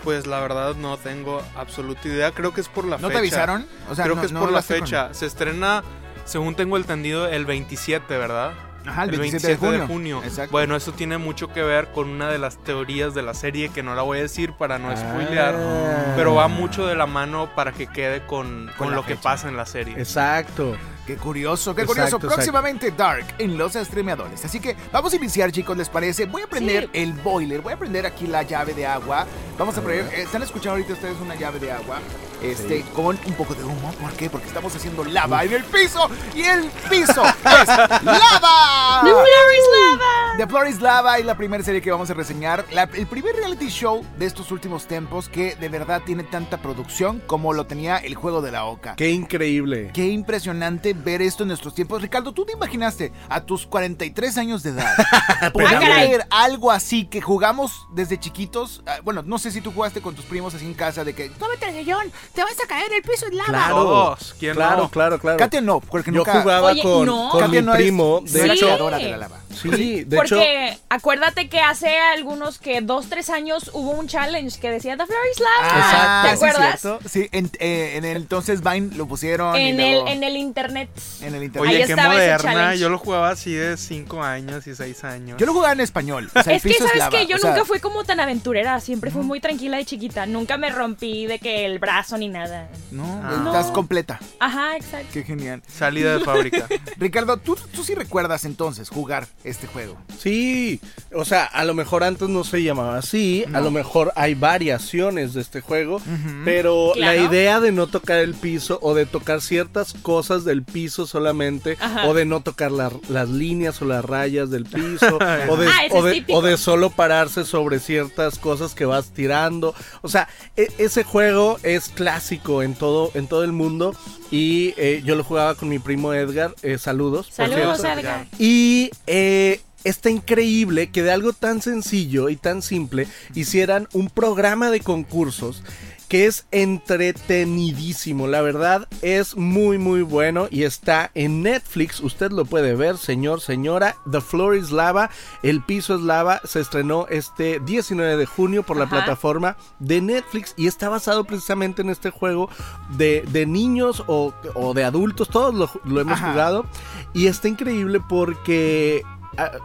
Pues 0.07 0.25
la 0.29 0.39
verdad 0.39 0.77
no 0.77 0.97
tengo 0.99 1.43
absoluta 1.57 2.07
idea. 2.07 2.31
Creo 2.31 2.55
que 2.55 2.61
es 2.61 2.69
por 2.69 2.85
la 2.85 2.97
¿No 2.97 3.09
fecha. 3.09 3.11
te 3.11 3.19
avisaron? 3.19 3.67
O 3.91 3.95
sea, 3.97 4.05
Creo 4.05 4.15
no- 4.15 4.21
que 4.23 4.27
es 4.27 4.33
no 4.33 4.39
por 4.39 4.53
la 4.53 4.59
con- 4.63 4.77
fecha. 4.77 5.13
Se 5.13 5.27
estrena, 5.27 5.83
según 6.25 6.55
tengo 6.55 6.77
entendido, 6.77 7.27
el 7.27 7.45
27, 7.45 8.17
¿verdad? 8.17 8.53
Ajá, 8.87 9.03
el 9.03 9.19
27, 9.19 9.67
de 9.69 9.81
junio. 9.85 10.23
Exacto. 10.25 10.53
Bueno, 10.53 10.77
eso 10.77 10.93
tiene 10.93 11.19
mucho 11.19 11.53
que 11.53 11.61
ver 11.65 11.89
con 11.91 12.09
una 12.09 12.29
de 12.29 12.39
las 12.39 12.57
teorías 12.63 13.15
de 13.15 13.23
la 13.23 13.35
serie 13.35 13.69
que 13.71 13.83
no 13.83 13.97
la 13.97 14.03
voy 14.03 14.19
a 14.19 14.23
decir 14.23 14.53
para 14.53 14.79
no 14.79 14.97
spoilear. 14.97 15.57
Ah. 15.59 16.13
Pero 16.15 16.37
va 16.37 16.47
mucho 16.47 16.87
de 16.87 16.95
la 16.95 17.07
mano 17.07 17.51
para 17.57 17.73
que 17.73 17.89
quede 17.89 18.25
con, 18.27 18.71
con 18.79 18.95
lo 18.95 19.05
que 19.05 19.17
pasa 19.17 19.49
en 19.49 19.57
la 19.57 19.67
serie. 19.67 19.97
Exacto. 19.99 20.77
Qué 21.07 21.17
curioso, 21.17 21.75
qué 21.75 21.83
Exacto, 21.83 21.87
curioso. 22.03 22.17
exacto. 22.17 22.35
Próximamente 22.35 22.91
Dark 22.91 23.27
en 23.39 23.57
los 23.57 23.75
streameadores. 23.75 24.45
Así 24.45 24.59
que 24.61 24.77
vamos 24.93 25.13
a 25.13 25.17
iniciar, 25.17 25.53
chicos, 25.53 25.77
¿les 25.77 25.89
parece? 25.89 26.27
Voy 26.27 26.43
a 26.43 26.47
prender 26.49 26.85
Sí. 26.85 26.91
el 27.03 27.13
boiler, 27.13 27.61
voy 27.61 27.73
a 27.75 27.77
prender 27.79 28.07
aquí 28.07 28.27
la 28.27 28.43
llave 28.43 28.75
de 28.75 28.87
agua. 28.87 29.27
Vamos 29.59 29.79
a 29.79 29.81
poner, 29.83 30.01
eh, 30.13 30.23
¿están 30.23 30.43
escuchando 30.43 30.73
ahorita 30.73 30.93
ustedes 30.95 31.17
una 31.21 31.35
llave 31.37 31.59
de 31.61 31.71
agua? 31.73 31.99
Este, 32.43 32.83
con 32.95 33.19
un 33.25 33.33
poco 33.33 33.55
de 33.55 33.65
humo. 33.65 33.91
¿Por 34.01 34.13
qué? 34.13 34.29
Porque 34.29 34.47
estamos 34.49 34.75
haciendo 34.77 35.05
lava 35.05 35.43
en 35.45 35.53
el 35.55 35.65
piso 35.65 36.11
y 36.35 36.43
el 36.43 36.65
piso 36.91 37.23
es 37.25 37.67
lava. 37.67 39.01
¡The 39.03 39.11
floor 39.11 39.55
is 39.55 39.67
lava! 39.73 40.37
The 40.37 40.47
Floor 40.47 40.69
is 40.69 40.81
Lava 40.83 41.19
es 41.19 41.25
la 41.25 41.35
primera 41.35 41.65
serie 41.65 41.81
que 41.81 41.91
vamos 41.91 42.11
a 42.11 42.15
reseñar. 42.15 42.67
La- 42.71 42.83
el 42.93 43.07
primer 43.07 43.35
reality 43.37 43.69
show 43.69 44.05
de 44.19 44.27
estos 44.27 44.53
últimos 44.53 44.87
tiempos 44.87 45.31
que 45.31 45.57
de 45.57 45.69
verdad 45.71 46.03
tiene 46.05 46.25
tanta 46.25 46.59
producción 46.59 47.23
como 47.27 47.55
lo 47.55 47.65
tenía 47.67 47.97
el 47.97 48.15
juego 48.17 48.43
de 48.43 48.53
la 48.53 48.67
Oca. 48.67 48.97
Qué 48.97 49.09
increíble. 49.11 49.91
Qué 49.95 50.05
impresionante 50.09 50.95
ver 51.05 51.23
esto 51.23 51.43
en 51.45 51.49
nuestros 51.49 51.75
tiempos. 51.75 52.01
Ricardo, 52.03 52.33
¿tú 52.33 52.45
te 52.45 52.53
imaginaste 52.53 53.13
a 53.29 53.41
tus 53.45 53.67
43 53.67 54.39
años 54.39 54.63
de 54.63 54.71
edad 54.71 54.95
poder 55.53 55.79
ver 55.81 56.27
algo 56.31 56.71
así 56.71 57.07
que 57.07 57.21
jugamos 57.21 57.87
desde 57.93 58.19
chiquitos? 58.19 58.83
Ah, 58.87 58.97
Bueno, 59.03 59.23
no 59.23 59.39
sé 59.39 59.51
si 59.51 59.61
tú 59.61 59.73
jugaste 59.73 60.01
con 60.01 60.15
tus 60.15 60.25
primos 60.25 60.55
así 60.55 60.65
en 60.67 60.75
casa 60.75 61.05
de 61.05 61.15
que... 61.15 61.29
¡Tómate 61.31 61.69
el 61.69 61.75
sillón! 61.77 62.11
¡Te 62.35 62.43
vas 62.43 62.55
a 62.63 62.67
caer! 62.67 62.93
¡El 62.93 63.03
piso 63.03 63.27
es 63.27 63.35
lava! 63.35 63.49
Claro, 63.49 63.75
Todos, 63.77 64.35
¿quién 64.39 64.55
claro, 64.55 64.83
no? 64.85 64.89
claro, 64.91 65.19
claro. 65.19 65.39
Katia 65.39 65.61
no, 65.61 65.81
porque 65.81 66.11
Yo 66.11 66.19
nunca... 66.19 66.43
jugaba 66.43 66.69
Oye, 66.71 66.83
con, 66.83 67.07
no. 67.07 67.31
con 67.31 67.51
mi 67.51 67.63
no 67.63 67.73
primo, 67.73 68.21
de 68.23 68.43
de 68.43 69.11
la 69.11 69.17
lava. 69.17 69.39
Sí, 69.63 70.05
de 70.05 70.17
hecho. 70.17 70.37
Porque 70.37 70.79
acuérdate 70.89 71.49
que 71.49 71.61
hace 71.61 71.99
algunos 71.99 72.59
que 72.59 72.81
dos, 72.81 73.09
tres 73.09 73.31
años 73.31 73.71
hubo 73.73 73.91
un 73.93 74.07
challenge 74.09 74.59
que 74.61 74.71
decía 74.71 74.97
The 74.97 75.07
floor 75.07 75.21
is 75.33 75.41
lava. 75.41 75.71
Ah, 75.73 76.23
¿Te 76.31 76.37
sí, 76.37 76.45
acuerdas? 76.45 76.89
Sí, 77.11 77.29
en, 77.33 77.51
eh, 77.59 77.93
en 77.97 78.05
el 78.05 78.17
entonces 78.19 78.63
Vine 78.63 78.95
lo 78.97 79.07
pusieron. 79.07 79.55
en, 79.57 79.77
luego 79.77 80.07
el, 80.09 80.13
en 80.15 80.23
el 80.25 80.37
internet. 80.37 80.89
en 81.21 81.35
el 81.35 81.45
internet. 81.45 81.69
Ahí 81.71 81.77
Oye, 81.77 81.87
qué 81.87 81.93
estaba 81.93 82.15
ese 82.15 82.23
moderna. 82.33 82.39
challenge. 82.53 82.79
Yo 82.79 82.89
lo 82.89 82.99
jugaba 82.99 83.31
así 83.31 83.53
de 83.55 83.77
5 83.77 84.23
años 84.23 84.67
y 84.67 84.75
6 84.75 85.05
años. 85.05 85.39
Yo 85.39 85.47
lo 85.47 85.53
jugaba 85.53 85.73
en 85.73 85.81
español. 85.81 86.31
o 86.35 86.43
sea, 86.43 86.53
el 86.53 86.57
es 86.57 86.63
que, 86.63 86.75
¿sabes 86.75 87.09
que 87.11 87.27
Yo 87.27 87.37
o 87.37 87.39
sea, 87.39 87.51
nunca 87.53 87.65
fui 87.65 87.81
como 87.81 88.05
tan 88.05 88.21
aventurera. 88.21 88.81
Siempre 88.81 89.11
fui 89.11 89.23
muy 89.23 89.41
tranquila 89.41 89.77
de 89.77 89.85
chiquita. 89.85 90.27
Nunca 90.27 90.57
me 90.57 90.71
rompí 90.71 91.27
de 91.27 91.39
que 91.39 91.65
el 91.67 91.79
brazo 91.79 92.17
ni 92.19 92.29
nada. 92.29 92.69
No, 92.91 93.07
Ah. 93.25 93.43
estás 93.47 93.71
completa. 93.73 94.21
Ajá, 94.39 94.77
exacto. 94.77 95.09
Qué 95.13 95.23
genial. 95.25 95.63
Salida 95.69 96.19
de 96.19 96.25
fábrica. 96.25 96.67
Ricardo, 96.97 97.37
¿tú, 97.39 97.57
tú 97.73 97.83
sí 97.85 97.95
recuerdas 97.95 98.45
entonces 98.45 98.89
jugar 98.89 99.27
este 99.47 99.67
juego. 99.67 99.97
Sí, 100.19 100.81
o 101.15 101.25
sea, 101.25 101.45
a 101.45 101.65
lo 101.65 101.75
mejor 101.75 102.05
antes 102.05 102.29
no 102.29 102.45
se 102.45 102.63
llamaba 102.63 102.99
así, 102.99 103.45
a 103.53 103.61
lo 103.61 103.71
mejor 103.71 104.13
hay 104.17 104.35
variaciones 104.35 105.35
de 105.35 105.41
este 105.41 105.61
juego, 105.61 106.01
pero 106.45 106.93
la 106.97 107.17
idea 107.17 107.61
de 107.61 107.73
no 107.73 107.87
tocar 107.87 108.19
el 108.19 108.35
piso 108.35 108.79
o 108.83 108.95
de 108.95 109.07
tocar 109.07 109.41
ciertas 109.41 109.93
cosas 109.95 110.45
del 110.45 110.63
piso 110.63 111.07
solamente, 111.07 111.77
Ajá. 111.81 112.07
o 112.09 112.15
de 112.15 112.25
no 112.25 112.41
tocar 112.43 112.73
la- 112.73 112.91
las 113.09 113.29
líneas 113.29 113.81
o 113.83 113.85
las 113.85 114.05
rayas 114.05 114.51
del 114.51 114.65
piso, 114.65 115.19
o 115.49 115.57
de, 115.57 115.69
Ah, 115.69 115.83
o 115.93 116.03
de- 116.03 116.25
o 116.29 116.43
de 116.43 116.57
solo 116.57 116.91
pararse 116.91 117.45
sobre 117.45 117.79
ciertas 117.79 118.39
cosas 118.39 118.75
que 118.75 118.85
vas 118.85 119.11
tirando. 119.11 119.75
O 120.03 120.09
sea, 120.09 120.29
e- 120.57 120.69
ese 120.79 121.05
juego 121.05 121.59
es 121.63 121.89
clásico 121.89 122.63
en 122.63 122.75
todo, 122.75 123.11
en 123.15 123.27
todo 123.29 123.45
el 123.45 123.53
mundo 123.53 123.95
y 124.31 124.75
eh, 124.77 125.03
yo 125.05 125.15
lo 125.15 125.23
jugaba 125.25 125.55
con 125.55 125.69
mi 125.69 125.79
primo 125.79 126.13
Edgar. 126.13 126.55
eh, 126.63 126.79
saludos. 126.79 127.29
Saludos. 127.31 127.81
Edgar. 127.85 128.27
Y 128.39 128.91
eh, 129.07 129.36
está 129.85 130.11
increíble 130.11 130.91
que 130.91 131.03
de 131.03 131.13
algo 131.13 131.33
tan 131.33 131.63
sencillo 131.63 132.29
y 132.29 132.37
tan 132.37 132.61
simple 132.63 133.07
hicieran 133.35 133.89
un 133.93 134.11
programa 134.11 134.71
de 134.71 134.81
concursos 134.81 135.63
que 136.09 136.27
es 136.27 136.47
entretenidísimo. 136.53 138.29
La 138.29 138.41
verdad 138.41 138.87
es 139.03 139.37
muy 139.37 139.77
muy 139.79 140.03
bueno 140.03 140.47
y 140.51 140.63
está 140.63 141.11
en 141.15 141.43
Netflix. 141.43 142.01
Usted 142.01 142.31
lo 142.31 142.45
puede 142.45 142.77
ver, 142.77 142.97
señor, 142.97 143.41
señora. 143.41 143.97
The 144.11 144.21
Floor 144.21 144.57
is 144.57 144.71
Lava, 144.71 145.11
El 145.43 145.63
piso 145.65 145.97
es 145.97 146.03
lava. 146.03 146.41
Se 146.45 146.61
estrenó 146.61 147.07
este 147.09 147.59
19 147.59 148.17
de 148.17 148.27
junio 148.27 148.63
por 148.63 148.77
la 148.77 148.85
Ajá. 148.85 148.97
plataforma 148.99 149.57
de 149.81 150.01
Netflix 150.01 150.55
y 150.57 150.69
está 150.69 150.89
basado 150.89 151.25
precisamente 151.25 151.83
en 151.83 151.91
este 151.91 152.11
juego 152.11 152.49
de, 152.97 153.25
de 153.33 153.47
niños 153.47 154.05
o, 154.07 154.33
o 154.55 154.75
de 154.75 154.85
adultos. 154.85 155.29
Todos 155.29 155.55
lo, 155.55 155.69
lo 155.85 156.01
hemos 156.01 156.19
Ajá. 156.19 156.31
jugado 156.31 156.67
y 157.15 157.27
está 157.27 157.49
increíble 157.49 158.01
porque 158.09 159.03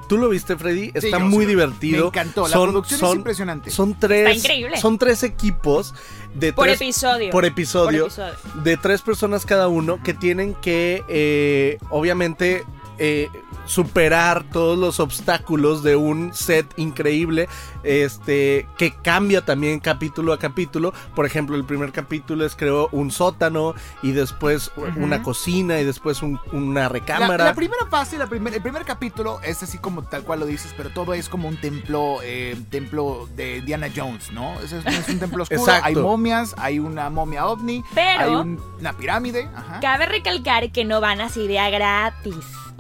tú 0.07 0.17
lo 0.17 0.29
viste, 0.29 0.55
Freddy. 0.57 0.91
Está 0.93 1.19
muy 1.19 1.45
sí. 1.45 1.49
divertido. 1.49 2.01
Me 2.03 2.07
encantó. 2.07 2.47
La 2.47 2.53
producción 2.61 3.09
es 3.09 3.15
impresionante. 3.15 3.69
Son 3.71 3.97
tres, 3.97 4.27
Está 4.27 4.33
increíble. 4.53 4.77
son 4.77 4.97
tres 4.97 5.23
equipos 5.23 5.93
de 6.33 6.53
Por 6.53 6.65
tres- 6.67 6.81
episodio. 6.81 7.31
por 7.31 7.45
episodio, 7.45 8.03
Por 8.03 8.11
episodio. 8.11 8.63
de 8.63 8.77
tres 8.77 9.01
personas 9.01 9.45
cada 9.45 9.67
uno 9.67 10.01
que 10.03 10.13
tienen 10.13 10.53
que, 10.55 11.03
eh, 11.07 11.77
obviamente, 11.89 12.63
eh, 13.03 13.29
superar 13.65 14.43
todos 14.43 14.77
los 14.77 14.99
obstáculos 14.99 15.81
de 15.81 15.95
un 15.95 16.33
set 16.35 16.67
increíble 16.77 17.47
este 17.83 18.67
que 18.77 18.93
cambia 18.93 19.41
también 19.43 19.79
capítulo 19.79 20.33
a 20.33 20.37
capítulo 20.39 20.93
por 21.15 21.25
ejemplo 21.25 21.55
el 21.55 21.65
primer 21.65 21.91
capítulo 21.91 22.45
es 22.45 22.55
creo 22.55 22.89
un 22.91 23.09
sótano 23.11 23.73
y 24.03 24.11
después 24.11 24.71
una 24.97 25.23
cocina 25.23 25.79
y 25.79 25.85
después 25.85 26.21
un- 26.21 26.39
una 26.51 26.81
La, 26.81 26.89
recámara 26.89 27.45
la 27.45 27.53
primera 27.55 27.85
fase, 27.87 28.17
la 28.19 28.27
primer, 28.27 28.53
el 28.53 28.61
primer 28.61 28.83
capítulo 28.85 29.39
es 29.43 29.63
así 29.63 29.77
como 29.79 30.03
tal 30.03 30.23
cual 30.23 30.41
lo 30.41 30.45
dices, 30.45 30.73
pero 30.77 30.89
todo 30.91 31.13
es 31.15 31.27
como 31.27 31.47
un 31.47 31.57
templo, 31.59 32.19
eh, 32.23 32.55
templo 32.69 33.27
de 33.35 33.61
Diana 33.61 33.87
Jones, 33.95 34.31
¿no? 34.31 34.59
Es, 34.59 34.71
es- 34.73 34.85
es 34.85 35.09
un 35.09 35.19
templo 35.19 35.43
oscuro, 35.43 35.61
Exacto. 35.61 35.85
hay 35.87 35.95
momias, 35.95 36.53
hay 36.57 36.77
una 36.79 37.09
momia 37.09 37.47
ovni, 37.47 37.83
Pero- 37.95 38.19
hay 38.21 38.29
un- 38.35 38.61
una 38.79 38.93
pirámide, 38.93 39.49
ajá. 39.55 39.79
Cabe 39.79 40.05
recalcar 40.05 40.71
que 40.71 40.85
no 40.85 41.01
van 41.01 41.19
así 41.21 41.47
de 41.47 41.57
a 41.59 41.69
gratis. 41.69 42.35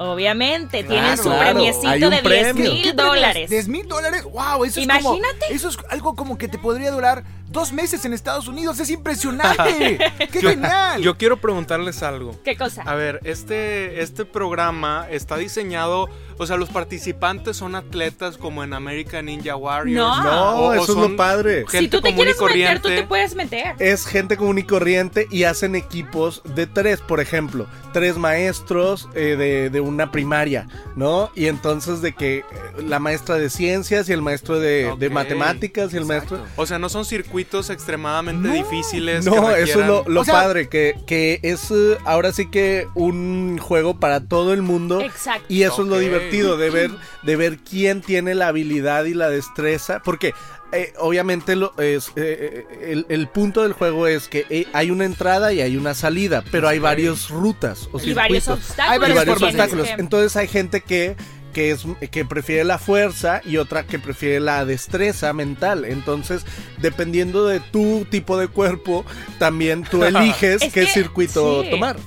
Obviamente, 0.09 0.83
Claro, 0.83 0.89
tienen 1.01 1.17
su 1.17 1.23
claro. 1.23 1.39
Premiecito 1.51 2.09
de 2.09 2.21
10 2.21 2.21
premio. 2.21 2.71
mil 2.73 2.95
dólares. 2.95 3.49
10 3.49 3.67
mil 3.67 3.87
dólares, 3.87 4.23
wow, 4.23 4.63
eso 4.65 4.79
es 4.79 4.85
Imagínate. 4.85 5.39
como, 5.45 5.55
eso 5.55 5.69
es 5.69 5.77
algo 5.89 6.15
como 6.15 6.37
que 6.37 6.47
te 6.47 6.57
podría 6.57 6.91
durar 6.91 7.23
dos 7.51 7.71
meses 7.73 8.05
en 8.05 8.13
Estados 8.13 8.47
Unidos, 8.47 8.79
es 8.79 8.89
impresionante, 8.89 9.97
qué 10.31 10.41
genial. 10.41 11.01
Yo 11.01 11.17
quiero 11.17 11.37
preguntarles 11.37 12.01
algo. 12.03 12.39
¿Qué 12.43 12.55
cosa? 12.55 12.81
A 12.83 12.95
ver, 12.95 13.19
este, 13.23 14.01
este 14.01 14.25
programa 14.25 15.07
está 15.09 15.37
diseñado, 15.37 16.09
o 16.37 16.47
sea, 16.47 16.57
los 16.57 16.69
participantes 16.69 17.57
son 17.57 17.75
atletas 17.75 18.37
como 18.37 18.63
en 18.63 18.73
American 18.73 19.25
Ninja 19.25 19.55
Warriors. 19.55 19.95
No. 19.97 20.23
No, 20.23 20.51
O- 20.55 20.67
o 20.69 20.73
eso 20.73 20.91
es 20.93 21.09
lo 21.09 21.15
padre. 21.15 21.65
si 21.69 21.87
tú 21.87 22.01
te 22.01 22.13
quieres 22.15 22.39
meter, 22.41 22.79
tú 22.79 22.87
te 22.89 23.03
puedes 23.03 23.35
meter. 23.35 23.75
es 23.79 24.05
gente 24.05 24.37
común 24.37 24.57
y 24.57 24.63
corriente 24.63 25.27
y 25.31 25.43
hacen 25.43 25.75
equipos 25.75 26.41
de 26.55 26.67
tres, 26.67 26.99
por 27.01 27.19
ejemplo, 27.19 27.67
tres 27.93 28.17
maestros 28.17 29.09
eh, 29.13 29.35
de, 29.37 29.69
de 29.69 29.81
una 29.81 30.11
primaria, 30.11 30.67
¿no? 30.95 31.31
Y 31.35 31.47
entonces 31.47 32.01
de 32.01 32.13
que 32.13 32.37
eh, 32.39 32.43
la 32.85 32.99
maestra 32.99 33.35
de 33.35 33.49
ciencias 33.49 34.07
y 34.09 34.13
el 34.13 34.21
maestro 34.21 34.59
de, 34.59 34.93
de 34.97 35.09
matemáticas 35.09 35.93
y 35.93 35.97
el 35.97 36.05
maestro... 36.05 36.39
O 36.55 36.65
sea, 36.65 36.79
no 36.79 36.87
son 36.89 37.03
circuitos 37.05 37.40
extremadamente 37.69 38.47
No. 38.47 38.53
No, 38.53 38.63
difíciles. 38.63 39.25
que 39.25 39.61
eso 39.63 39.81
es 39.81 39.87
lo, 39.87 40.03
lo 40.07 40.21
O 40.21 40.25
sea- 40.25 40.33
padre, 40.33 40.69
que, 40.69 40.95
que 41.05 41.39
es 41.43 41.69
eh, 41.71 41.97
ahora 42.05 42.31
sí 42.33 42.49
que 42.49 42.87
un 42.95 43.57
juego 43.57 43.99
para 43.99 44.21
todo 44.21 44.53
el 44.53 44.61
mundo. 44.61 45.01
Exacto. 45.01 45.45
Y 45.49 45.63
eso 45.63 45.81
es 45.83 45.87
lo 45.87 45.99
divertido, 45.99 46.57
de 46.57 46.69
ver, 46.69 46.91
de 47.23 47.35
ver 47.35 47.57
quién 47.59 48.01
tiene 48.01 48.35
la 48.35 48.47
habilidad 48.47 49.05
y 49.05 49.13
la 49.13 49.29
destreza. 49.29 50.01
Porque 50.03 50.33
eh, 50.73 50.93
obviamente 50.99 51.55
lo, 51.55 51.73
es, 51.77 52.11
eh, 52.15 52.65
el, 52.81 53.05
el 53.09 53.27
punto 53.27 53.63
del 53.63 53.73
juego 53.73 54.07
es 54.07 54.27
que 54.29 54.45
eh, 54.49 54.67
hay 54.73 54.89
una 54.91 55.05
entrada 55.05 55.51
y 55.53 55.59
hay 55.61 55.75
una 55.77 55.93
salida, 55.93 56.43
pero 56.51 56.67
hay 56.69 56.79
varias 56.79 57.29
rutas 57.29 57.89
o 57.91 57.99
y 58.01 58.13
varios 58.13 58.45
circuitos. 58.45 58.69
obstáculos. 58.69 59.09
Hay 59.09 59.15
varios 59.15 59.41
obstáculos. 59.43 59.87
Entonces 59.97 60.35
hay 60.37 60.47
gente 60.47 60.81
que 60.81 61.15
que 61.51 61.71
es 61.71 61.85
que 62.11 62.25
prefiere 62.25 62.63
la 62.63 62.77
fuerza 62.77 63.41
y 63.45 63.57
otra 63.57 63.83
que 63.83 63.99
prefiere 63.99 64.39
la 64.39 64.65
destreza 64.65 65.33
mental. 65.33 65.85
Entonces, 65.85 66.45
dependiendo 66.79 67.47
de 67.47 67.59
tu 67.59 68.05
tipo 68.09 68.37
de 68.37 68.47
cuerpo, 68.47 69.05
también 69.39 69.83
tú 69.83 70.03
eliges 70.03 70.61
Es 70.61 70.73
qué 70.73 70.85
que, 70.85 70.87
circuito 70.87 71.63
sí. 71.63 71.69
tomar. 71.69 71.97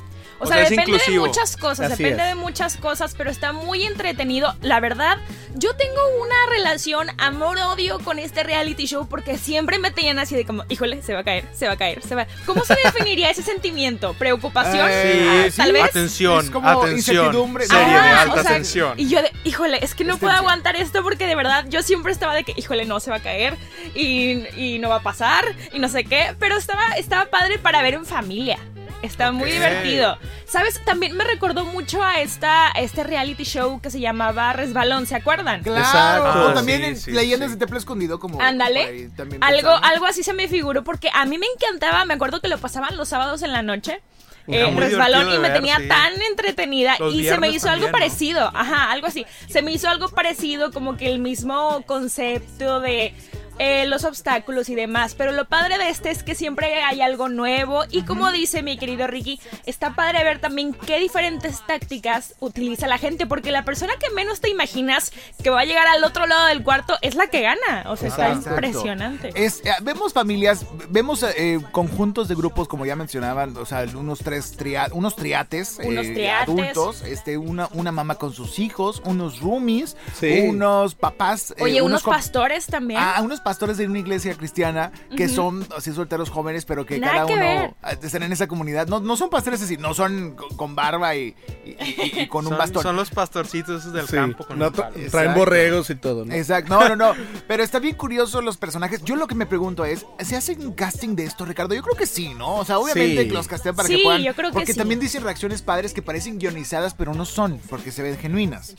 O 0.41 0.45
O 0.45 0.47
sea, 0.47 0.57
depende 0.59 0.83
inclusivo. 0.83 1.23
de 1.25 1.29
muchas 1.29 1.57
cosas, 1.57 1.93
Así 1.93 2.03
depende 2.03 2.23
es. 2.25 2.29
de 2.31 2.35
muchas 2.35 2.77
cosas, 2.77 3.15
pero 3.17 3.31
está 3.31 3.53
muy 3.53 3.85
entretenido. 3.85 4.55
La 4.63 4.81
verdad, 4.81 5.19
yo 5.55 5.75
tengo 5.77 6.01
una 6.21 6.35
relación 6.51 7.09
amor-odio 7.19 7.99
con 8.01 8.19
este 8.19 8.43
reality 8.43 8.87
show 8.87 9.07
porque 9.09 9.39
siempre 9.39 9.79
me 9.79 9.91
tenían 9.91 10.19
así 10.19 10.35
de 10.35 10.45
como, 10.45 10.65
híjole, 10.69 11.03
se 11.03 11.15
va 11.15 11.21
a 11.21 11.25
caer, 11.25 11.49
se 11.55 11.67
va 11.67 11.75
a 11.75 11.77
caer, 11.77 12.03
se 12.03 12.15
va. 12.15 12.27
¿Cómo 12.47 12.65
se 12.65 12.75
definiría 12.85 13.31
ese 13.31 13.43
sentimiento? 13.43 14.15
¿Preocupación? 14.15 14.89
Eh, 14.91 15.47
Ah, 15.49 15.53
Tal 15.57 15.73
vez. 15.73 15.85
Atención, 15.85 16.45
Es 16.45 16.51
como 16.51 16.69
atención. 16.69 17.17
incertidumbre. 17.17 17.67
Serie 17.67 17.85
de 17.87 17.95
Ajá, 17.95 18.23
alta 18.23 18.35
o 18.41 18.43
sea, 18.43 18.53
tensión. 18.53 18.99
Y 18.99 19.09
yo 19.09 19.23
de, 19.23 19.33
híjole, 19.45 19.79
es 19.83 19.95
que 19.95 20.05
no 20.05 20.15
Es 20.15 20.21
puedo 20.21 20.33
tensión. 20.33 20.51
aguantar 20.51 20.77
esto 20.77 21.03
porque 21.03 21.27
de 21.27 21.35
verdad 21.37 21.65
yo 21.69 21.83
siempre 21.83 22.13
estaba 22.13 22.35
de 22.35 22.45
que, 22.45 22.53
híjole, 22.57 22.85
no 22.87 23.01
se 23.01 23.11
va 23.11 23.17
a 23.17 23.21
caer 23.23 23.57
y, 23.95 24.45
y 24.57 24.79
no 24.81 24.89
va 24.89 24.97
a 24.97 25.03
pasar 25.03 25.45
y 25.73 25.79
no 25.79 25.89
sé 25.89 26.05
qué, 26.05 26.35
pero 26.39 26.57
estaba, 26.57 26.85
estaba 26.97 27.27
padre 27.27 27.59
para 27.59 27.81
ver 27.83 27.95
en 27.95 28.05
familia. 28.07 28.59
Está 29.03 29.33
muy 29.33 29.51
divertido. 29.51 30.17
¿Sabes? 30.47 30.81
También 30.85 31.17
me 31.17 31.25
recordó 31.25 31.65
mucho 31.65 32.03
a 32.03 32.21
esta, 32.21 32.69
a 32.69 32.81
este 32.81 33.05
reality 33.05 33.45
show 33.45 33.81
que 33.81 33.91
se 33.91 34.01
llamaba 34.01 34.53
Resbalón, 34.53 35.07
¿se 35.07 35.15
acuerdan? 35.15 35.63
Claro, 35.63 36.51
o 36.51 36.55
también 36.55 36.81
Sí, 36.81 36.87
en 36.87 36.97
sí, 36.97 37.13
leyendas 37.13 37.51
sí. 37.51 37.55
de 37.55 37.59
Templo 37.61 37.79
Escondido 37.79 38.19
como 38.19 38.41
Ándale. 38.41 39.11
Algo, 39.41 39.71
algo 39.71 40.07
así 40.07 40.23
se 40.23 40.33
me 40.33 40.49
figuró 40.49 40.85
porque 40.85 41.11
a 41.13 41.25
mí 41.27 41.39
me 41.39 41.47
encantaba, 41.55 42.05
me 42.05 42.15
acuerdo 42.15 42.41
que 42.41 42.49
lo 42.49 42.59
pasaban 42.59 42.97
los 42.97 43.09
sábados 43.09 43.43
en 43.43 43.53
la 43.53 43.63
noche. 43.63 44.01
Eh, 44.47 44.71
resbalón 44.77 45.31
y 45.31 45.39
me 45.39 45.49
ver, 45.49 45.55
tenía 45.55 45.79
sí. 45.79 45.89
tan 45.89 46.21
entretenida 46.21 46.97
Los 46.99 47.15
y 47.15 47.25
se 47.25 47.39
me 47.39 47.49
hizo 47.49 47.71
algo 47.71 47.91
parecido, 47.91 48.51
ajá, 48.55 48.91
algo 48.93 49.07
así. 49.07 49.25
Se 49.49 49.63
me 49.63 49.73
hizo 49.73 49.89
algo 49.89 50.11
parecido 50.11 50.71
como 50.71 50.99
que 50.99 51.07
el 51.11 51.19
mismo 51.19 51.83
concepto 51.87 52.81
de 52.81 53.15
eh, 53.59 53.87
los 53.87 54.05
obstáculos 54.05 54.69
y 54.69 54.75
demás, 54.75 55.15
pero 55.15 55.33
lo 55.33 55.45
padre 55.47 55.79
de 55.79 55.89
este 55.89 56.11
es 56.11 56.23
que 56.23 56.35
siempre 56.35 56.83
hay 56.83 57.01
algo 57.01 57.29
nuevo 57.29 57.85
y 57.91 58.03
como 58.03 58.31
dice 58.33 58.63
mi 58.63 58.77
querido 58.79 59.07
Ricky, 59.07 59.41
está 59.67 59.95
padre 59.95 60.25
ver 60.25 60.41
también 60.41 60.75
qué 60.75 60.99
diferentes 60.99 61.61
tácticas 61.67 62.35
utiliza 62.41 62.87
la 62.87 62.99
gente, 62.99 63.27
porque 63.27 63.51
la 63.51 63.65
persona 63.65 63.93
que 64.01 64.11
menos 64.15 64.41
te 64.41 64.51
imaginas 64.51 65.13
que 65.43 65.51
va 65.51 65.61
a 65.61 65.65
llegar 65.65 65.87
al 65.87 66.03
otro 66.05 66.27
lado 66.27 66.47
del 66.47 66.63
cuarto 66.63 66.97
es 67.03 67.15
la 67.15 67.29
que 67.29 67.43
gana, 67.43 67.85
o 67.87 67.97
sea, 67.97 68.09
está 68.09 68.29
Exacto. 68.29 68.51
impresionante. 68.51 69.31
Es, 69.35 69.61
eh, 69.65 69.71
vemos 69.83 70.13
familias, 70.13 70.67
vemos 70.89 71.23
eh, 71.23 71.61
conjuntos 71.73 72.29
de 72.29 72.35
grupos, 72.35 72.69
como 72.69 72.87
ya 72.87 72.97
mencionaban, 72.97 73.57
o 73.57 73.67
sea, 73.67 73.85
unos 73.95 74.19
tres 74.21 74.57
tria- 74.57 74.89
unos 74.93 75.17
triates, 75.17 75.79
Unos 75.85 76.07
eh, 76.07 76.13
triates. 76.15 76.49
adultos, 76.49 77.03
este, 77.03 77.37
una, 77.39 77.69
una 77.73 77.93
mamá 77.93 78.17
con 78.17 78.33
sus 78.33 78.59
hijos, 78.59 79.01
unos 79.05 79.41
roomies, 79.41 79.97
Sí. 80.19 80.41
unos 80.49 80.95
papás. 80.95 81.53
eh, 81.57 81.63
Oye, 81.63 81.83
unos 81.83 82.03
co- 82.03 82.11
pastores 82.11 82.67
también. 82.67 83.01
Ah, 83.03 83.21
unos 83.23 83.41
pastores 83.45 83.77
de 83.77 83.87
una 83.87 83.99
iglesia 84.01 84.35
cristiana 84.35 84.91
que 85.17 85.29
son 85.29 85.67
así 85.77 85.93
solteros 85.93 86.31
jóvenes, 86.31 86.65
pero 86.65 86.85
que 86.87 86.99
Nada 86.99 87.13
cada 87.15 87.27
que 87.27 87.33
uno 87.35 87.43
ver. 87.43 87.75
ah, 87.83 87.93
están 87.93 88.23
en 88.25 88.33
esa 88.33 88.49
comunidad. 88.49 88.89
No, 88.89 89.01
no 89.01 89.17
son 89.17 89.31
pastores 89.31 89.63
así, 89.63 89.77
no 89.77 89.95
son 89.95 90.35
con, 90.57 90.75
barba 90.75 91.15
y, 91.15 91.35
y- 91.65 91.71
y- 91.71 92.21
y 92.23 92.27
con 92.27 92.45
un 92.47 92.51
Son, 92.51 92.59
bastón. 92.59 92.83
son 92.83 92.97
los 92.97 93.11
pastorcitos 93.11 93.83
esos 93.83 93.93
del 93.93 94.07
Sí, 94.09 94.15
campo 94.17 94.45
con 94.47 94.59
no 94.59 94.67
el 94.67 94.73
tra- 94.73 94.77
palo. 94.77 94.93
traen 94.95 95.05
Exacto. 95.07 95.39
borregos 95.39 95.91
y 95.91 95.95
todo, 95.95 96.25
¿no? 96.25 96.35
Exacto, 96.35 96.75
no, 96.75 96.89
no, 96.89 96.97
no. 96.97 97.15
Pero 97.47 97.63
está 97.63 97.79
bien 97.79 97.95
curioso 97.97 98.41
los 98.43 98.57
personajes. 98.57 99.03
Yo 99.05 99.15
lo 99.17 99.27
que 99.27 99.35
me 99.35 99.47
pregunto 99.47 99.85
es, 99.85 100.07
¿se 100.21 100.37
hace 100.37 100.53
un 100.55 100.73
casting 100.73 101.15
de 101.15 101.25
esto, 101.25 101.45
Ricardo? 101.45 101.75
Yo 101.75 101.83
creo 101.83 101.97
que 101.97 102.07
sí, 102.07 102.35
¿no? 102.35 102.57
O 102.57 102.65
sea, 102.65 102.79
obviamente 102.79 103.25
Sí. 103.25 103.31
los 103.31 103.47
castean 103.47 103.77
para 103.77 103.89
Sí, 103.89 103.99
que 103.99 104.03
puedan. 104.03 104.23
yo 104.23 104.35
creo 104.35 104.51
que 104.51 104.55
porque 104.55 104.73
sí. 104.73 104.79
también 104.79 105.01
dicen 105.01 105.23
reacciones 105.23 105.63
padres 105.63 105.93
que 105.93 106.03
parecen 106.03 106.39
guionizadas, 106.39 106.95
pero 106.95 107.13
no 107.15 107.25
son, 107.25 107.61
porque 107.69 107.93
se 107.93 108.03
ven 108.03 108.17
genuinas. 108.17 108.75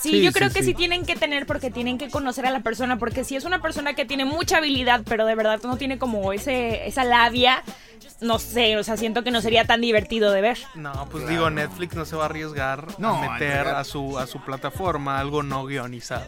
Sí, 0.00 0.10
Sí, 0.10 0.22
yo 0.22 0.30
sí, 0.30 0.34
creo 0.38 0.50
que 0.50 0.60
sí. 0.60 0.66
sí 0.70 0.74
tienen 0.74 1.04
que 1.04 1.14
tener 1.16 1.46
porque 1.46 1.70
tienen 1.70 1.96
que 1.98 2.08
conocer 2.10 2.46
a 2.46 2.50
la 2.50 2.60
persona, 2.60 2.98
porque 2.98 3.22
si 3.24 3.36
es 3.36 3.44
una 3.44 3.60
persona 3.62 3.94
que 3.94 4.04
tiene 4.10 4.24
mucha 4.24 4.56
habilidad, 4.56 5.02
pero 5.08 5.24
de 5.24 5.36
verdad 5.36 5.60
no 5.62 5.76
tiene 5.76 5.96
como 5.96 6.32
ese 6.32 6.84
esa 6.88 7.04
labia, 7.04 7.62
no 8.20 8.40
sé, 8.40 8.76
o 8.76 8.82
sea, 8.82 8.96
siento 8.96 9.22
que 9.22 9.30
no 9.30 9.40
sería 9.40 9.64
tan 9.66 9.80
divertido 9.80 10.32
de 10.32 10.40
ver. 10.40 10.58
No, 10.74 11.06
pues 11.10 11.28
digo, 11.28 11.48
Netflix 11.48 11.94
no 11.94 12.04
se 12.04 12.16
va 12.16 12.24
a 12.24 12.26
arriesgar 12.26 12.86
No, 12.98 13.14
a 13.22 13.30
meter 13.32 13.68
a 13.68 13.84
su, 13.84 14.18
a 14.18 14.26
su 14.26 14.40
plataforma 14.44 15.20
algo 15.20 15.44
no 15.44 15.64
guionizado. 15.64 16.26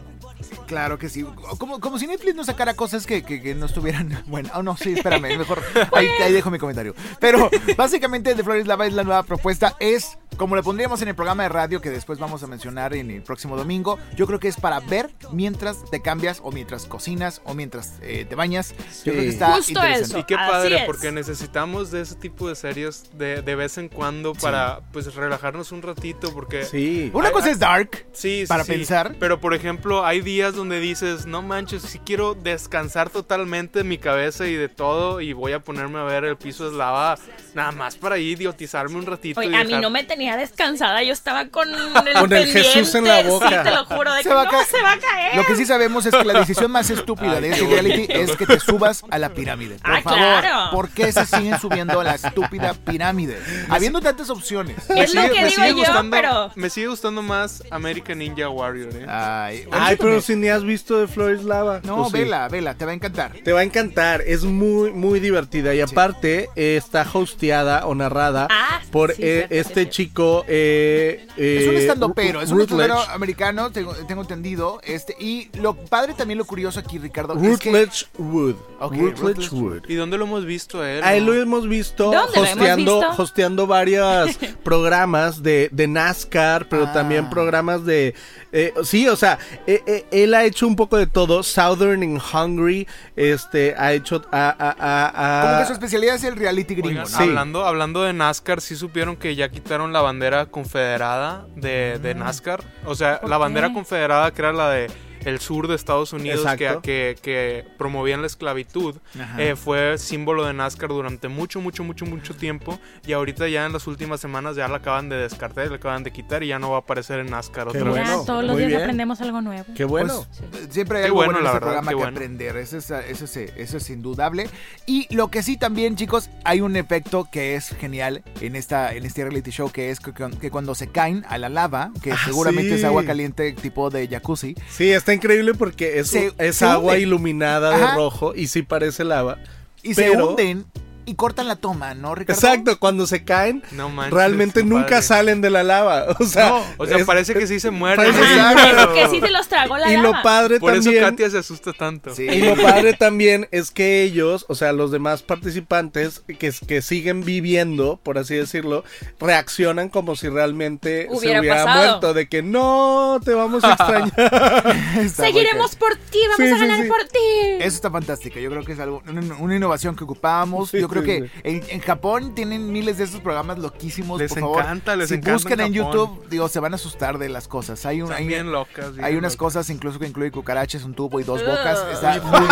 Claro 0.65 0.97
que 0.97 1.09
sí. 1.09 1.25
Como, 1.57 1.81
como 1.81 1.99
si 1.99 2.07
Netflix 2.07 2.35
no 2.35 2.45
sacara 2.45 2.73
cosas 2.73 3.05
que, 3.05 3.21
que- 3.23 3.41
que 3.41 3.53
no 3.53 3.65
estuvieran. 3.65 4.23
Bueno, 4.27 4.49
oh, 4.55 4.63
no, 4.63 4.77
sí, 4.77 4.93
espérame, 4.93 5.37
mejor. 5.37 5.61
Ahí, 5.93 6.07
ahí 6.23 6.31
dejo 6.31 6.49
mi 6.49 6.57
comentario. 6.57 6.95
Pero 7.19 7.49
básicamente 7.77 8.33
The 8.33 8.43
Flores 8.43 8.65
Lava 8.65 8.87
es 8.87 8.93
la 8.93 9.03
nueva 9.03 9.23
propuesta. 9.23 9.75
Es 9.79 10.17
como 10.37 10.55
le 10.55 10.63
pondríamos 10.63 11.01
en 11.01 11.09
el 11.09 11.15
programa 11.15 11.43
de 11.43 11.49
radio 11.49 11.81
que 11.81 11.89
después 11.89 12.19
vamos 12.19 12.43
a 12.43 12.47
mencionar 12.47 12.93
en 12.93 13.11
el 13.11 13.21
próximo 13.21 13.55
domingo. 13.57 13.99
Yo 14.15 14.27
creo 14.27 14.39
que 14.39 14.47
es 14.47 14.57
para 14.57 14.79
ver 14.79 15.09
mientras 15.31 15.83
te 15.89 16.01
cambias 16.01 16.39
o 16.43 16.51
mientras 16.51 16.85
cocinas 16.85 17.41
o 17.45 17.53
mientras 17.53 17.93
eh, 18.01 18.25
te 18.27 18.35
bañas. 18.35 18.73
Yo 19.03 19.11
creo 19.13 19.23
que 19.23 19.29
está 19.29 19.53
Justo 19.55 19.71
interesante. 19.71 20.03
eso. 20.05 20.19
Y 20.19 20.23
qué 20.23 20.35
Así 20.35 20.51
padre, 20.51 20.75
es. 20.77 20.85
porque 20.85 21.11
necesitamos 21.11 21.91
de 21.91 22.01
ese 22.01 22.15
tipo 22.15 22.47
de 22.47 22.55
series 22.55 23.09
de, 23.17 23.41
de 23.41 23.55
vez 23.55 23.77
en 23.77 23.89
cuando 23.89 24.33
para 24.33 24.81
pues 24.91 25.13
relajarnos 25.13 25.71
un 25.71 25.81
ratito, 25.81 26.33
porque... 26.33 26.65
Sí. 26.65 27.11
Una 27.13 27.31
cosa 27.31 27.51
es 27.51 27.59
dark. 27.59 28.05
Sí, 28.13 28.41
sí, 28.41 28.47
para 28.47 28.63
sí. 28.63 28.71
pensar. 28.71 29.15
Pero 29.19 29.39
por 29.39 29.53
ejemplo, 29.53 30.05
hay 30.05 30.21
días 30.21 30.55
donde 30.55 30.79
dices, 30.79 31.25
no 31.25 31.41
manches, 31.41 31.83
si 31.83 31.99
quiero 31.99 32.33
descansar 32.33 33.09
totalmente 33.09 33.79
de 33.79 33.83
mi 33.83 33.97
cabeza 33.97 34.47
y 34.47 34.53
de 34.53 34.69
todo 34.69 35.21
y 35.21 35.33
voy 35.33 35.53
a 35.53 35.59
ponerme 35.59 35.99
a 35.99 36.03
ver 36.03 36.23
el 36.25 36.37
piso 36.37 36.67
es 36.67 36.73
lava 36.73 37.17
nada 37.53 37.71
más 37.71 37.95
para 37.95 38.17
idiotizarme 38.17 38.95
un 38.95 39.05
ratito. 39.05 39.39
Oye, 39.39 39.49
y 39.49 39.55
a 39.55 39.63
mí 39.63 39.75
no 39.79 39.89
me 39.89 40.03
tenía 40.03 40.22
descansada, 40.37 41.03
yo 41.03 41.13
estaba 41.13 41.47
con 41.49 41.69
el, 41.73 42.13
Con 42.19 42.33
el 42.33 42.47
Jesús 42.47 42.93
en 42.95 43.05
la 43.05 43.21
boca. 43.23 43.49
Sí, 43.49 43.55
te 43.63 43.71
lo 43.71 43.85
juro, 43.85 44.13
de 44.13 44.23
Se 44.23 44.29
que 44.29 44.35
va 44.35 44.41
a 44.41 44.45
no 44.45 44.51
caer. 44.51 44.65
se 44.67 44.81
va 44.81 44.91
a 44.93 44.97
caer. 44.97 45.35
Lo 45.35 45.45
que 45.45 45.55
sí 45.55 45.65
sabemos 45.65 46.05
es 46.05 46.15
que 46.15 46.23
la 46.25 46.39
decisión 46.39 46.71
más 46.71 46.89
estúpida 46.89 47.39
de 47.41 47.49
este 47.51 47.65
reality 47.67 48.05
es 48.09 48.35
que 48.35 48.45
te 48.45 48.59
subas 48.59 49.03
a 49.09 49.17
la 49.19 49.29
pirámide. 49.33 49.75
Por 49.79 49.91
Ah, 49.93 50.01
favor, 50.01 50.17
claro. 50.19 50.71
¿por 50.71 50.89
qué 50.89 51.11
se 51.11 51.25
siguen 51.25 51.59
subiendo 51.59 51.99
a 51.99 52.03
la 52.03 52.15
estúpida 52.15 52.73
pirámide? 52.73 53.39
Habiendo 53.69 54.01
tantas 54.01 54.29
opciones. 54.29 54.77
Es 54.89 55.13
lo 55.13 55.21
que 55.23 55.41
me 55.41 55.49
digo 55.49 55.65
yo, 55.67 55.75
gustando, 55.75 56.15
pero- 56.15 56.51
Me 56.55 56.69
sigue 56.69 56.87
gustando 56.87 57.21
más 57.21 57.63
American 57.71 58.17
Ninja 58.19 58.49
Warrior, 58.49 58.93
¿eh? 58.95 59.05
Ay, 59.07 59.65
Ay, 59.71 59.95
pero 59.97 59.97
también. 59.97 60.21
si 60.21 60.35
ni 60.35 60.49
has 60.49 60.63
visto 60.63 60.97
de 60.99 61.07
Flores 61.07 61.43
Lava. 61.43 61.81
No, 61.83 62.03
¿o 62.03 62.05
sí? 62.09 62.13
vela, 62.17 62.47
vela, 62.47 62.75
te 62.75 62.85
va 62.85 62.91
a 62.91 62.95
encantar. 62.95 63.31
Te 63.43 63.51
va 63.51 63.61
a 63.61 63.63
encantar, 63.63 64.21
es 64.21 64.43
muy, 64.43 64.91
muy 64.91 65.19
divertida 65.19 65.73
y 65.73 65.81
aparte 65.81 66.49
eh, 66.55 66.77
está 66.77 67.05
hosteada 67.11 67.85
o 67.85 67.95
narrada 67.95 68.47
Ah, 68.49 68.81
por 68.91 69.13
sí, 69.15 69.21
eh, 69.23 69.47
este 69.49 69.73
cierto. 69.73 69.91
Chico. 70.13 70.45
eh, 70.47 71.25
Es 71.35 71.67
un 71.67 71.75
eh, 71.75 71.79
estando 71.79 72.13
pero, 72.13 72.41
es 72.41 72.51
un 72.51 72.61
estandopero 72.61 72.99
americano, 73.11 73.71
tengo, 73.71 73.93
tengo 74.07 74.21
entendido. 74.21 74.79
Este, 74.83 75.15
y 75.19 75.49
lo 75.59 75.73
padre 75.75 76.13
también, 76.13 76.37
lo 76.37 76.45
curioso 76.45 76.79
aquí, 76.79 76.97
Ricardo, 76.99 77.33
es 77.33 77.57
que 77.59 77.69
Rutledge 77.71 78.05
Wood. 78.17 78.55
Ok, 78.79 78.93
Rutledge 78.93 79.21
Rutledge 79.21 79.51
Wood. 79.53 79.81
¿Y 79.89 79.95
dónde 79.95 80.17
lo 80.17 80.25
hemos 80.25 80.45
visto 80.45 80.81
a 80.81 80.91
él? 80.91 81.03
A 81.03 81.15
él 81.15 81.25
lo 81.25 81.33
hemos 81.33 81.67
visto 81.67 82.05
¿Dónde 82.11 82.17
lo 82.39 82.45
hemos 82.45 82.49
hosteando, 82.51 82.99
visto? 82.99 83.21
hosteando 83.23 83.67
varios 83.67 84.29
programas 84.63 85.41
de, 85.43 85.69
de 85.71 85.87
NASCAR, 85.87 86.67
pero 86.69 86.83
Ah. 86.87 86.93
también 86.93 87.29
programas 87.29 87.85
de... 87.85 88.13
eh, 88.53 88.73
sí, 88.83 89.07
o 89.09 89.15
sea, 89.17 89.37
eh, 89.67 89.81
eh, 89.85 90.05
él 90.11 90.33
ha 90.33 90.45
hecho 90.45 90.65
un 90.67 90.75
poco 90.77 90.95
de 90.97 91.07
todo. 91.07 91.43
Southern 91.43 92.03
in 92.03 92.21
Hungry, 92.33 92.87
este, 93.17 93.75
ha 93.77 93.91
hecho... 93.93 94.21
a- 94.31 94.55
a- 94.57 94.75
a- 94.79 95.39
a- 95.41 95.45
como 95.47 95.59
que 95.59 95.65
su 95.65 95.73
especialidad 95.73 96.15
es 96.15 96.23
el 96.23 96.35
reality 96.37 96.75
gringo, 96.75 96.89
Oigan, 97.01 97.03
¿no? 97.11 97.17
Sí. 97.17 97.23
hablando, 97.23 97.65
hablando 97.65 98.03
de 98.03 98.13
NASCAR, 98.13 98.61
sí 98.61 98.75
supieron 98.75 99.17
que 99.17 99.35
ya 99.35 99.49
quitaron 99.49 99.91
la 99.91 100.01
bandera 100.01 100.45
confederada 100.45 101.47
de, 101.55 101.99
de 101.99 102.15
NASCAR. 102.15 102.63
O 102.85 102.95
sea, 102.95 103.19
¿Por 103.19 103.29
la 103.29 103.35
qué? 103.37 103.39
bandera 103.41 103.73
confederada 103.73 104.31
que 104.31 104.41
era 104.41 104.53
la 104.53 104.69
de 104.69 104.91
el 105.25 105.39
sur 105.39 105.67
de 105.67 105.75
Estados 105.75 106.13
Unidos 106.13 106.41
que, 106.57 106.63
Exacto. 106.65 106.81
que, 106.81 107.15
que 107.21 107.65
promovían 107.77 108.21
la 108.21 108.27
esclavitud, 108.27 108.95
eh, 109.37 109.55
fue 109.55 109.97
símbolo 109.97 110.45
de 110.45 110.53
NASCAR 110.53 110.89
durante 110.89 111.27
mucho, 111.27 111.61
mucho, 111.61 111.83
mucho, 111.83 112.05
mucho 112.05 112.35
tiempo. 112.35 112.79
Y 113.05 113.13
ahorita 113.13 113.47
ya 113.47 113.65
en 113.65 113.73
las 113.73 113.87
últimas 113.87 114.19
semanas 114.19 114.55
ya 114.55 114.67
la 114.67 114.77
acaban 114.77 115.09
de 115.09 115.15
descartar, 115.17 115.67
la 115.69 115.75
acaban 115.77 116.03
de 116.03 116.11
quitar 116.11 116.43
y 116.43 116.47
ya 116.47 116.59
no 116.59 116.69
va 116.71 116.77
a 116.77 116.79
aparecer 116.79 117.19
en 117.19 117.29
NASCAR 117.29 117.67
Qué 117.71 117.77
otra 117.79 117.93
Ya, 117.93 117.99
vez. 118.01 118.07
bueno, 118.09 118.23
todos 118.25 118.43
los 118.43 118.51
muy 118.53 118.59
días 118.61 118.69
bien. 118.69 118.81
aprendemos 118.81 119.21
algo 119.21 119.41
nuevo. 119.41 119.65
Qué 119.75 119.85
bueno. 119.85 120.25
Pues, 120.51 120.67
siempre 120.71 120.97
hay 120.97 121.03
Qué 121.03 121.07
algo 121.07 121.15
bueno, 121.17 121.33
bueno, 121.33 121.39
en 121.39 121.43
la 121.45 121.49
este 121.51 121.53
verdad, 121.65 121.67
programa 121.67 121.89
qué 121.89 121.95
que 121.95 121.95
bueno. 122.03 122.17
aprender. 122.17 122.57
Eso 122.57 122.77
es, 122.77 122.91
eso, 122.91 123.25
es, 123.25 123.37
eso 123.37 123.77
es 123.77 123.89
indudable. 123.89 124.49
Y 124.85 125.13
lo 125.15 125.29
que 125.29 125.43
sí 125.43 125.57
también, 125.57 125.95
chicos, 125.95 126.29
hay 126.43 126.61
un 126.61 126.75
efecto 126.75 127.27
que 127.31 127.55
es 127.55 127.69
genial 127.79 128.23
en 128.41 128.55
esta 128.55 128.93
en 128.93 129.05
este 129.05 129.23
reality 129.23 129.51
show, 129.51 129.71
que 129.71 129.89
es 129.91 129.99
que, 129.99 130.11
que 130.39 130.51
cuando 130.51 130.75
se 130.75 130.87
caen 130.87 131.23
a 131.29 131.37
la 131.37 131.49
lava, 131.49 131.91
que 132.01 132.11
Ah, 132.11 132.17
seguramente 132.25 132.69
sí. 132.71 132.75
es 132.75 132.83
agua 132.83 133.05
caliente 133.05 133.53
tipo 133.53 133.89
de 133.89 134.07
jacuzzi, 134.07 134.55
Sí, 134.69 134.91
está 134.91 135.12
increíble 135.13 135.53
porque 135.53 135.99
es, 135.99 136.09
Se- 136.09 136.33
es 136.37 136.57
se 136.57 136.65
agua 136.65 136.97
iluminada 136.97 137.69
de 137.77 137.83
Ajá. 137.83 137.95
rojo 137.95 138.33
y 138.35 138.47
sí 138.47 138.61
parece 138.63 139.03
lava. 139.03 139.37
y 139.81 139.93
se 139.95 140.03
Pero- 140.09 140.29
hunden 140.29 140.65
y 141.05 141.15
cortan 141.15 141.47
la 141.47 141.55
toma, 141.55 141.93
¿no, 141.93 142.15
Ricardo? 142.15 142.39
Exacto, 142.39 142.79
cuando 142.79 143.05
se 143.07 143.23
caen, 143.23 143.63
No 143.71 143.89
manches, 143.89 144.13
realmente 144.13 144.63
nunca 144.63 144.87
padre. 144.89 145.01
salen 145.03 145.41
de 145.41 145.49
la 145.49 145.63
lava. 145.63 146.05
O 146.19 146.23
sea, 146.25 146.49
No, 146.49 146.63
O 146.77 146.85
sea, 146.85 146.97
es- 146.97 147.05
parece 147.05 147.33
que 147.33 147.47
sí 147.47 147.59
se 147.59 147.71
mueren. 147.71 148.05
que 148.05 148.11
sí. 148.13 148.19
parece 148.63 148.93
que 148.93 149.09
sí 149.09 149.19
se 149.21 149.31
los 149.31 149.47
tragó 149.47 149.77
la 149.77 149.91
y 149.91 149.97
lo 149.97 150.11
padre 150.23 150.59
Por 150.59 150.73
eso 150.73 150.83
también 150.83 151.03
Katia 151.03 151.29
se 151.29 151.37
asusta 151.39 151.73
tanto. 151.73 152.13
Sí. 152.15 152.23
Y 152.23 152.41
lo 152.41 152.55
padre 152.55 152.93
también 152.93 153.47
es 153.51 153.71
que 153.71 154.03
ellos, 154.03 154.45
o 154.49 154.55
sea, 154.55 154.71
los 154.73 154.91
demás 154.91 155.21
participantes 155.23 156.21
que, 156.27 156.51
que 156.67 156.81
siguen 156.81 157.23
viviendo, 157.23 157.99
por 158.03 158.17
así 158.17 158.35
decirlo, 158.35 158.83
reaccionan 159.19 159.89
como 159.89 160.15
si 160.15 160.29
realmente 160.29 161.07
se 161.19 161.27
Hubiera 161.29 161.41
pasado. 161.63 161.85
muerto, 161.89 162.13
de 162.13 162.27
que 162.27 162.41
no, 162.41 163.19
te 163.23 163.33
vamos 163.33 163.63
a 163.63 163.73
extrañar. 163.73 165.09
Seguiremos 165.15 165.75
por 165.75 165.95
ti, 165.95 166.19
vamos 166.29 166.37
Sí, 166.37 166.43
a 166.45 166.57
ganar 166.57 166.81
sí. 166.83 166.87
por 166.89 167.03
ti. 167.05 167.19
Eso 167.59 167.75
está 167.75 167.91
fantástico. 167.91 168.39
Yo 168.39 168.49
creo 168.49 168.63
que 168.63 168.73
es 168.73 168.79
algo, 168.79 169.01
una, 169.07 169.35
una 169.37 169.55
innovación 169.55 169.95
que 169.95 170.03
ocupábamos. 170.03 170.69
Sí, 170.69 170.79
Yo 170.79 170.87
creo 170.93 171.03
sí, 171.03 171.07
que 171.21 171.27
sí. 171.27 171.33
en, 171.43 171.63
en 171.69 171.79
Japón 171.81 172.35
tienen 172.35 172.71
miles 172.71 172.97
de 172.97 173.03
estos 173.05 173.21
programas 173.21 173.57
loquísimos. 173.59 174.19
Les 174.19 174.29
por 174.31 174.39
favor, 174.39 174.59
encanta, 174.61 174.95
les 174.95 175.09
si 175.09 175.15
encanta 175.15 175.33
buscan 175.33 175.59
en. 175.61 175.73
YouTube, 175.73 176.27
digo, 176.29 176.47
se 176.49 176.59
van 176.59 176.73
a 176.73 176.75
asustar 176.75 177.17
de 177.17 177.29
las 177.29 177.47
cosas. 177.47 177.85
Hay 177.85 178.01
un, 178.01 178.11
hay, 178.11 178.25
bien 178.27 178.51
locas. 178.51 178.93
bien 178.93 179.05
hay 179.05 179.13
unas 179.15 179.33
locas. 179.33 179.37
cosas 179.37 179.69
incluso 179.69 179.99
que 179.99 180.07
incluye 180.07 180.31
cucarachas, 180.31 180.83
un 180.83 180.93
tubo 180.93 181.19
y 181.19 181.23
dos 181.23 181.41
bocas. 181.45 181.79
Está 181.93 182.21
muy, 182.21 182.47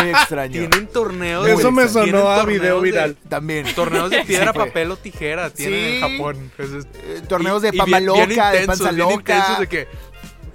muy 0.00 0.10
extraño. 0.10 0.52
Tienen 0.52 0.86
torneos. 0.88 1.46
Eso 1.48 1.70
me 1.70 1.88
sonó 1.88 2.28
a 2.30 2.44
video 2.44 2.76
de- 2.80 2.90
viral. 2.90 3.16
También. 3.28 3.66
Torneos 3.74 4.10
de 4.10 4.24
piedra, 4.24 4.52
Sí, 4.52 4.58
papel 4.58 4.90
o 4.90 4.96
tijera 4.96 5.50
tienen 5.50 5.78
Sí. 5.78 5.96
en 5.96 6.00
Japón. 6.18 6.36
Entonces, 6.58 6.86
Eh, 6.94 7.22
torneos 7.28 7.62
y- 7.62 7.68
de 7.70 7.74
y 7.74 7.78
papa 7.78 7.98
bien- 7.98 8.12
bien 8.12 8.28
loca, 8.30 8.50
de 8.50 8.66
panza 8.66 8.92
loca. 8.92 9.56
de 9.60 9.66
que 9.68 9.88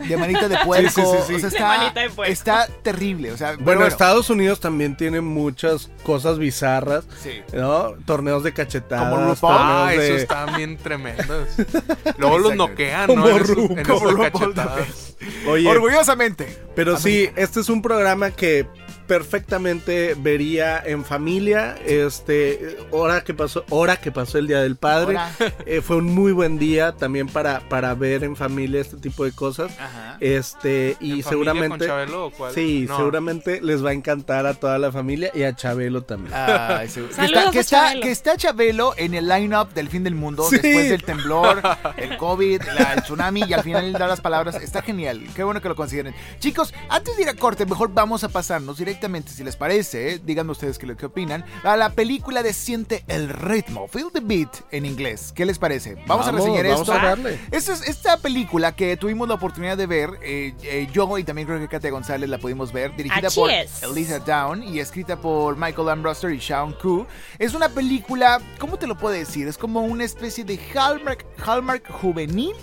De 0.08 0.18
manita 0.18 0.48
de 0.48 0.58
puerco. 0.66 0.90
sí, 0.90 1.02
sí, 1.02 1.18
sí. 1.28 1.34
O 1.36 1.40
sea, 1.40 1.50
De 1.50 1.56
está, 1.58 1.68
manita 1.78 2.00
de 2.02 2.10
puerco. 2.10 2.32
está 2.32 2.68
terrible. 2.82 3.32
O 3.32 3.38
sea, 3.38 3.56
Bueno, 3.60 3.86
Estados 3.86 4.30
Unidos 4.30 4.60
también 4.60 4.96
tiene 4.96 5.22
muchas 5.22 5.90
cosas 6.04 6.40
bizarras, 6.40 7.06
Sí. 7.22 7.42
¿no? 7.54 7.92
Torneos 8.06 8.44
de 8.44 8.54
cachetadas, 8.54 9.10
Como 9.14 9.30
RuPaul. 9.30 9.56
Ah, 9.60 9.68
torneos 9.90 10.04
esos 10.04 10.16
de... 10.16 10.22
están 10.22 10.56
bien 10.56 10.78
tremendos. 10.78 11.48
Luego 12.18 12.38
los 12.40 12.56
noquean, 12.56 13.08
Como 13.08 13.26
¿no? 13.28 13.30
En 13.30 13.44
esos, 13.44 13.58
en 13.58 13.84
como 13.84 14.18
cachetadas. 14.18 15.16
Oye, 15.48 15.68
Orgullosamente. 15.68 16.58
Pero 16.76 16.98
sí, 16.98 17.30
este 17.36 17.60
es 17.60 17.70
un 17.70 17.82
programa 17.82 18.32
que 18.32 18.68
perfectamente 19.10 20.16
vería 20.18 20.82
en 20.86 21.04
familia. 21.04 21.76
Este, 21.86 22.78
hora 22.92 23.22
que 23.24 23.34
pasó, 23.34 23.66
hora 23.70 23.98
que 23.98 24.12
pasó 24.12 24.38
el 24.38 24.48
Día 24.48 24.62
del 24.62 24.76
Padre. 24.76 25.18
Eh, 25.66 25.82
fue 25.82 25.98
un 25.98 26.06
muy 26.06 26.32
buen 26.32 26.58
día 26.58 26.94
también 26.94 27.28
para, 27.28 27.60
para 27.70 27.94
ver 27.94 28.24
en 28.24 28.36
familia 28.36 28.82
este 28.82 28.98
tipo 28.98 29.24
de 29.24 29.32
cosas. 29.32 29.72
Ajá. 29.80 30.18
Este, 30.20 30.98
y 31.00 31.18
¿En 31.18 31.24
familia 31.24 31.30
seguramente. 31.30 31.78
con 31.78 31.88
Chabelo 31.88 32.26
o 32.28 32.32
cuál? 32.32 32.54
Sí, 32.54 32.86
No. 32.88 32.98
seguramente 32.98 33.62
les 33.62 33.84
va 33.86 33.90
a 33.92 33.94
encantar 33.94 34.46
a 34.48 34.54
toda 34.56 34.80
la 34.80 34.92
familia 34.92 35.32
y 35.36 35.44
a 35.44 35.56
Chabelo 35.56 36.02
también. 36.04 36.34
Ay, 36.34 36.88
seguro. 36.90 37.14
que, 37.16 37.22
está, 37.26 37.52
que, 37.52 37.58
a 37.58 37.62
está, 37.62 37.78
Chabelo. 37.84 38.02
que 38.02 38.12
está 38.12 38.38
Chabelo 38.38 38.94
en 38.98 39.14
el 39.14 39.28
line-up 39.28 39.74
del 39.74 39.90
fin 39.90 40.04
del 40.04 40.16
mundo 40.16 40.44
Sí. 40.50 40.58
después 40.58 40.90
del 40.90 41.04
temblor, 41.04 41.62
el 41.98 42.18
COVID, 42.18 42.62
la- 42.64 42.94
el 42.94 43.04
tsunami 43.04 43.44
y 43.48 43.54
al 43.54 43.64
final 43.64 43.86
él 43.86 43.94
da 43.94 44.08
las 44.08 44.22
palabras. 44.22 44.56
Está 44.56 44.82
genial. 44.82 45.22
Qué 45.36 45.44
bueno 45.44 45.62
que 45.62 45.70
lo 45.70 45.76
consideren. 45.76 46.16
Chicos, 46.40 46.74
antes 46.90 47.16
de 47.18 47.24
ir 47.24 47.30
a 47.30 47.36
corte, 47.36 47.66
mejor 47.66 47.92
vamos 47.94 48.24
a 48.24 48.30
pasarnos 48.30 48.78
directamente, 48.78 48.99
si 49.34 49.44
les 49.44 49.56
parece, 49.56 50.14
eh, 50.16 50.22
díganme 50.24 50.52
ustedes 50.52 50.78
qué, 50.78 50.96
qué 50.96 51.06
opinan, 51.06 51.46
a 51.64 51.78
la 51.78 51.92
película 51.92 52.44
de 52.44 52.54
Siente 52.54 53.04
el 53.08 53.30
ritmo, 53.30 53.88
Feel 53.88 54.08
the 54.14 54.20
Beat 54.22 54.50
en 54.72 54.86
inglés. 54.86 55.32
¿Qué 55.34 55.46
les 55.46 55.58
parece? 55.58 55.96
Vamos, 56.08 56.28
a 56.28 56.32
reseñar 56.32 56.66
vamos 56.66 56.82
esto. 56.82 56.94
a 56.94 56.98
darle. 57.04 57.40
Esta, 57.52 57.74
es- 57.74 57.88
esta 57.88 58.18
película 58.18 58.76
que 58.76 58.98
tuvimos 58.98 59.28
la 59.28 59.36
oportunidad 59.36 59.78
de 59.78 59.86
ver, 59.86 60.10
eh, 60.22 60.54
eh, 60.64 60.88
yo 60.92 61.18
y 61.18 61.24
también 61.24 61.48
creo 61.48 61.60
que 61.60 61.68
Katia 61.68 61.90
González 61.92 62.30
la 62.30 62.38
pudimos 62.38 62.72
ver, 62.74 62.96
dirigida 62.96 63.28
Así 63.30 63.40
por 63.40 63.50
es. 63.50 63.82
Elisa 63.84 64.20
Down 64.20 64.64
y 64.64 64.80
escrita 64.80 65.20
por 65.20 65.56
Michael 65.58 65.90
Ambruster 65.90 66.32
y 66.32 66.40
Sean 66.42 66.74
Koo. 66.74 67.08
Es 67.38 67.54
una 67.54 67.70
película, 67.70 68.40
¿cómo 68.60 68.78
te 68.78 68.86
lo 68.88 68.98
puedo 68.98 69.14
decir? 69.16 69.48
Es 69.48 69.58
como 69.58 69.82
una 69.82 70.04
especie 70.04 70.44
de 70.44 70.60
Hallmark, 70.76 71.26
Hallmark 71.46 71.90
juvenil. 71.92 72.54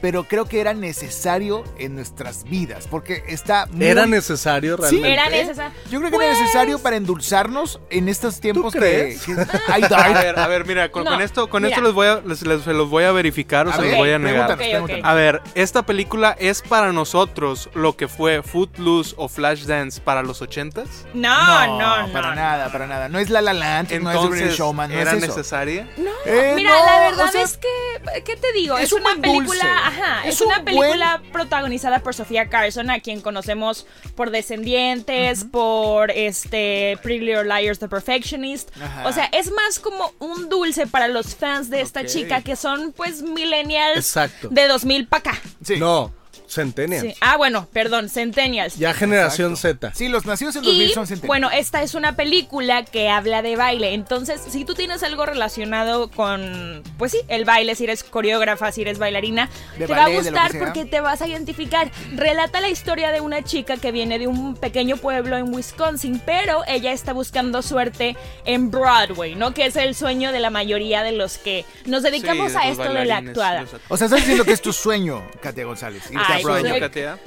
Pero 0.00 0.24
creo 0.24 0.46
que 0.46 0.60
era 0.60 0.74
necesario 0.74 1.64
en 1.78 1.94
nuestras 1.94 2.44
vidas, 2.44 2.86
porque 2.90 3.22
está 3.28 3.66
muy... 3.70 3.86
¿Era 3.86 4.06
necesario 4.06 4.76
Sí, 4.76 4.82
realmente? 5.02 5.12
Era 5.12 5.28
necesario. 5.28 5.72
Yo 5.90 5.98
creo 6.00 6.10
que 6.10 6.16
era 6.16 6.26
Pues- 6.26 6.40
necesario 6.40 6.78
para 6.78 6.96
endulzarnos 6.96 7.80
en 7.90 8.08
estos 8.08 8.40
tiempos 8.40 8.72
que- 8.72 8.78
crees? 8.78 9.22
que... 9.22 9.32
I 9.78 9.84
A 9.92 10.08
ver, 10.20 10.38
a 10.38 10.46
ver, 10.48 10.66
mira, 10.66 10.90
con, 10.90 11.04
No, 11.04 11.10
con 11.12 11.20
esto, 11.20 11.48
con 11.48 11.62
mira. 11.62 11.74
esto 11.74 11.84
les 11.86 11.94
voy 11.94 12.06
a, 12.06 12.20
les, 12.20 12.42
les- 12.42 12.62
se 12.62 12.72
los 12.72 12.88
voy 12.90 13.04
a 13.04 13.12
verificar 13.12 13.66
o 13.66 13.70
A 13.70 13.76
se 13.76 13.82
ver, 13.82 13.90
los 13.92 13.98
voy 13.98 14.10
a 14.12 14.18
negar. 14.18 14.58
A 15.02 15.14
ver, 15.14 15.42
esta 15.54 15.84
película 15.84 16.36
es 16.38 16.62
para 16.62 16.92
nosotros 16.92 17.70
lo 17.74 17.96
que 17.96 18.08
fue 18.08 18.42
Footloose 18.42 19.14
o 19.16 19.28
Flashdance 19.28 20.00
para 20.00 20.22
los 20.22 20.42
ochentas. 20.42 20.88
No, 21.14 21.66
no, 21.78 22.06
no. 22.06 22.12
para 22.12 22.34
nada, 22.34 22.70
para 22.72 22.86
nada. 22.86 23.08
No 23.08 23.18
es 23.18 23.30
La 23.30 23.40
La 23.40 23.52
Land, 23.52 23.90
no 24.00 24.10
es 24.10 24.16
Entonces, 24.16 24.56
Showman, 24.56 24.90
no 24.90 24.98
¿era 24.98 25.12
es 25.12 25.18
eso. 25.22 25.26
necesaria? 25.28 25.88
No, 25.96 26.10
Eh, 26.24 26.52
mira, 26.56 26.70
no, 26.70 26.84
la 26.86 27.00
verdad 27.00 27.26
o 27.28 27.32
sea, 27.32 27.42
es 27.42 27.56
que, 27.58 28.22
¿qué 28.24 28.36
te 28.36 28.52
digo? 28.52 28.76
es 28.78 28.84
Es, 28.84 28.92
un 28.92 29.00
una 29.02 29.14
película, 29.20 29.60
ajá, 29.76 30.26
Es 30.26 30.34
es, 30.36 30.40
un 30.40 30.48
una 30.48 30.58
buen- 30.60 30.64
película 30.76 31.22
protagonizada 31.32 32.00
por 32.00 32.14
Sofía 32.14 32.48
Carson, 32.48 32.90
a 32.90 33.00
quien 33.00 33.20
conocemos 33.20 33.86
por 34.14 34.30
Descendientes, 34.30 35.44
por 35.44 36.10
este 36.10 36.98
Pretty 37.02 37.24
Little 37.24 37.44
Liars, 37.44 37.78
The 37.78 37.88
Perfectionist. 37.88 38.70
Ajá. 38.80 39.06
O 39.08 39.12
sea, 39.12 39.26
es 39.26 39.50
más 39.52 39.78
como 39.78 40.12
un 40.18 40.48
dulce 40.48 40.86
para 40.86 41.08
los 41.08 41.34
fans 41.34 41.70
de 41.70 41.80
esta 41.80 42.04
chica 42.06 42.42
que 42.42 42.56
son 42.56 42.92
pues 42.92 43.22
millennials 43.22 43.96
Exacto. 43.98 44.48
de 44.50 44.66
2000 44.68 45.06
para 45.06 45.30
acá. 45.30 45.40
Sí. 45.64 45.76
No, 45.76 46.12
Centennial. 46.56 47.02
Sí. 47.02 47.14
Ah, 47.20 47.36
bueno, 47.36 47.68
perdón, 47.72 48.08
Centennials. 48.08 48.76
Ya 48.76 48.92
generación 48.94 49.56
Z. 49.56 49.92
Sí, 49.94 50.08
los 50.08 50.26
nacidos 50.26 50.56
en 50.56 50.62
2000 50.64 50.82
Y 50.82 50.92
son 50.92 51.06
centenarios. 51.06 51.26
bueno, 51.28 51.50
esta 51.50 51.82
es 51.82 51.94
una 51.94 52.16
película 52.16 52.84
que 52.84 53.08
habla 53.08 53.42
de 53.42 53.56
baile. 53.56 53.94
Entonces, 53.94 54.40
si 54.48 54.64
tú 54.64 54.74
tienes 54.74 55.02
algo 55.02 55.26
relacionado 55.26 56.10
con, 56.10 56.82
pues 56.98 57.12
sí, 57.12 57.18
el 57.28 57.44
baile, 57.44 57.74
si 57.74 57.84
eres 57.84 58.02
coreógrafa, 58.04 58.72
si 58.72 58.82
eres 58.82 58.98
bailarina, 58.98 59.48
De 59.78 59.86
te 59.86 59.92
va 59.94 60.06
a 60.06 60.08
gustar 60.08 60.58
porque 60.58 60.84
te 60.84 61.00
vas 61.00 61.22
a 61.22 61.28
identificar. 61.28 61.90
Relata 62.14 62.60
la 62.60 62.68
historia 62.68 63.10
de 63.12 63.20
una 63.20 63.42
chica 63.44 63.76
que 63.76 63.92
viene 63.92 64.18
de 64.18 64.26
un 64.26 64.56
pequeño 64.56 64.96
pueblo 64.96 65.36
en 65.36 65.54
Wisconsin, 65.54 66.20
pero 66.24 66.62
ella 66.66 66.92
está 66.92 67.12
buscando 67.12 67.62
suerte 67.62 68.16
en 68.44 68.70
Broadway, 68.70 69.34
¿no? 69.34 69.52
Que 69.54 69.66
es 69.66 69.76
el 69.76 69.94
sueño 69.94 70.32
de 70.32 70.40
la 70.40 70.50
mayoría 70.50 71.02
de 71.02 71.12
los 71.12 71.38
que 71.38 71.64
nos 71.84 72.02
dedicamos 72.02 72.52
Sí, 72.52 72.58
a 72.60 72.68
esto 72.70 72.92
de 72.92 73.04
la 73.04 73.18
actuada. 73.18 73.64
O 73.88 73.96
sea, 73.96 74.06
estás 74.06 74.20
diciendo 74.20 74.44
que 74.44 74.52
es 74.52 74.62
tu 74.62 74.72
sueño, 74.72 75.22
Katia 75.42 75.64
González. 75.64 76.02
irte 76.10 76.16
a 76.18 76.34
Ay, 76.36 76.42
Broadway. 76.46 76.62
pues, 76.62 76.62
¿Sueño, 76.62 76.74
soy- 76.74 76.80
Katia? 76.80 77.18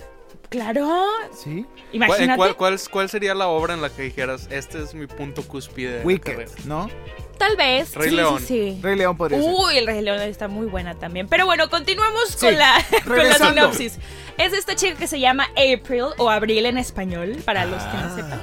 Claro, 0.49 1.05
Sí. 1.31 1.63
¿Cuál, 1.63 1.85
imagínate. 1.93 2.37
cuál- 2.37 2.55
cuál- 2.55 2.79
cuál 2.91 3.07
sería 3.09 3.35
la 3.35 3.47
obra 3.49 3.75
en 3.75 3.81
la 3.83 3.89
que 3.91 4.01
dijeras, 4.01 4.47
este 4.49 4.81
es 4.81 4.95
mi 4.95 5.05
punto 5.05 5.43
cúspide 5.43 6.01
Wicked, 6.03 6.31
carrera"? 6.33 6.51
¿no? 6.65 6.89
Tal 7.37 7.55
vez. 7.55 7.93
Rey 7.95 8.09
sí, 8.09 8.15
León. 8.15 8.39
sí, 8.39 8.45
sí. 8.47 8.79
Rey 8.81 8.97
León 8.97 9.15
podría 9.15 9.39
ser. 9.41 9.49
Uy, 9.55 9.77
el 9.77 9.85
Rey 9.85 10.01
León 10.01 10.19
está 10.21 10.47
muy 10.47 10.65
buena 10.65 10.95
también. 10.95 11.27
Pero 11.27 11.45
bueno, 11.45 11.69
continuamos 11.69 12.29
Sí, 12.29 12.47
con, 12.47 12.57
la, 12.57 12.83
con 13.05 13.17
la 13.17 13.35
sinopsis. 13.37 13.99
Es 14.37 14.53
esta 14.53 14.75
chica 14.75 14.97
que 14.97 15.07
se 15.07 15.19
llama 15.19 15.47
April 15.51 16.05
o 16.17 16.29
Abril 16.31 16.65
en 16.65 16.77
español, 16.79 17.37
para 17.45 17.65
los 17.65 17.81
que 17.83 17.97
no 17.97 18.15
sepan. 18.15 18.41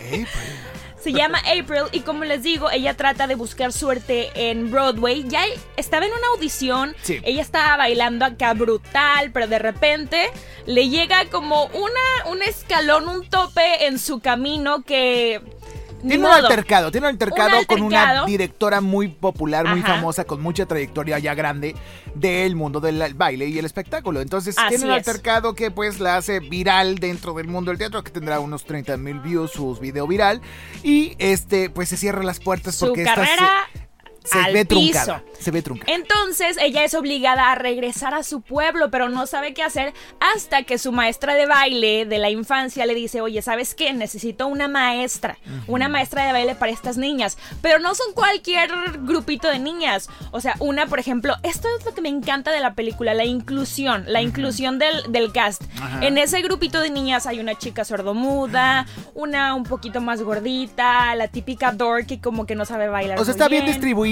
Eh, 0.00 0.26
pues, 0.30 0.46
Se 1.06 1.12
llama 1.12 1.38
April 1.38 1.84
y 1.92 2.00
como 2.00 2.24
les 2.24 2.42
digo, 2.42 2.68
ella 2.68 2.94
trata 2.96 3.28
de 3.28 3.36
buscar 3.36 3.72
suerte 3.72 4.28
en 4.34 4.72
Broadway. 4.72 5.24
Ya 5.28 5.44
estaba 5.76 6.04
en 6.04 6.10
una 6.10 6.26
audición, 6.34 6.96
Sí. 7.02 7.20
ella 7.22 7.42
estaba 7.42 7.76
bailando 7.76 8.24
acá 8.24 8.54
brutal, 8.54 9.30
pero 9.32 9.46
de 9.46 9.60
repente 9.60 10.28
le 10.66 10.88
llega 10.88 11.26
como 11.30 11.66
una, 11.66 12.30
un 12.32 12.42
escalón, 12.42 13.08
un 13.08 13.28
tope 13.30 13.86
en 13.86 14.00
su 14.00 14.18
camino 14.18 14.82
que... 14.82 15.40
Tiene 16.00 16.18
un 16.24 16.32
altercado, 16.32 16.90
tiene 16.90 17.06
un 17.06 17.12
altercado, 17.12 17.66
con 17.66 17.82
una 17.82 18.24
directora 18.24 18.80
muy 18.80 19.08
popular, 19.08 19.66
muy 19.68 19.80
Ajá. 19.80 19.94
famosa, 19.94 20.24
con 20.24 20.40
mucha 20.42 20.66
trayectoria 20.66 21.18
ya 21.18 21.34
grande 21.34 21.74
del 22.14 22.54
mundo 22.56 22.80
del 22.80 23.14
baile 23.14 23.46
y 23.46 23.58
el 23.58 23.64
espectáculo. 23.64 24.20
Entonces 24.20 24.56
Así 24.58 24.68
tiene 24.76 24.84
un 24.84 24.90
es. 24.92 24.98
altercado 24.98 25.54
que 25.54 25.70
pues 25.70 25.98
la 26.00 26.16
hace 26.16 26.40
viral 26.40 26.96
dentro 26.96 27.34
del 27.34 27.48
mundo 27.48 27.70
del 27.70 27.78
teatro, 27.78 28.02
que 28.04 28.10
tendrá 28.10 28.40
unos 28.40 28.64
30 28.64 28.96
mil 28.96 29.20
views 29.20 29.50
su 29.52 29.74
video 29.76 30.06
viral. 30.06 30.40
Y 30.82 31.14
este 31.18 31.70
pues 31.70 31.88
se 31.88 31.96
cierra 31.96 32.22
las 32.22 32.40
puertas 32.40 32.74
Su 32.76 32.86
porque 32.86 33.02
esta 33.02 33.14
se- 33.14 33.20
carrera 33.22 33.50
se, 34.26 34.38
al 34.38 34.52
ve 34.52 34.64
piso. 34.64 34.80
truncada. 34.80 35.22
Se 35.38 35.50
ve 35.50 35.62
truncada. 35.62 35.92
Entonces 35.92 36.56
ella 36.60 36.84
es 36.84 36.94
obligada 36.94 37.52
a 37.52 37.54
regresar 37.54 38.14
a 38.14 38.22
su 38.22 38.40
pueblo, 38.40 38.90
pero 38.90 39.08
no 39.08 39.26
sabe 39.26 39.54
qué 39.54 39.62
hacer 39.62 39.92
hasta 40.20 40.62
que 40.64 40.78
su 40.78 40.92
maestra 40.92 41.34
de 41.34 41.46
baile 41.46 42.04
de 42.06 42.18
la 42.18 42.30
infancia 42.30 42.86
le 42.86 42.94
dice, 42.94 43.20
oye, 43.20 43.42
¿sabes 43.42 43.74
qué? 43.74 43.92
Necesito 43.92 44.46
una 44.46 44.68
maestra, 44.68 45.38
una 45.66 45.88
maestra 45.88 46.26
de 46.26 46.32
baile 46.32 46.54
para 46.54 46.72
estas 46.72 46.96
niñas, 46.96 47.38
pero 47.62 47.78
no 47.78 47.94
son 47.94 48.12
cualquier 48.14 48.70
grupito 49.00 49.48
de 49.48 49.58
niñas. 49.58 50.08
O 50.30 50.40
sea, 50.40 50.54
una, 50.58 50.86
por 50.86 50.98
ejemplo, 50.98 51.36
esto 51.42 51.68
es 51.78 51.84
lo 51.84 51.94
que 51.94 52.00
me 52.00 52.08
encanta 52.08 52.50
de 52.50 52.60
la 52.60 52.74
película, 52.74 53.14
la 53.14 53.24
inclusión, 53.24 54.04
la 54.06 54.22
inclusión 54.22 54.78
del, 54.78 55.10
del 55.12 55.32
cast. 55.32 55.62
En 56.00 56.18
ese 56.18 56.42
grupito 56.42 56.80
de 56.80 56.90
niñas 56.90 57.26
hay 57.26 57.40
una 57.40 57.54
chica 57.56 57.84
sordomuda, 57.84 58.86
una 59.14 59.54
un 59.54 59.64
poquito 59.64 60.00
más 60.00 60.22
gordita, 60.22 61.14
la 61.14 61.28
típica 61.28 61.72
dorky 61.72 62.18
como 62.18 62.46
que 62.46 62.54
no 62.54 62.64
sabe 62.64 62.88
bailar. 62.88 63.18
O 63.18 63.24
sea, 63.24 63.32
muy 63.34 63.36
está 63.36 63.48
bien 63.48 63.66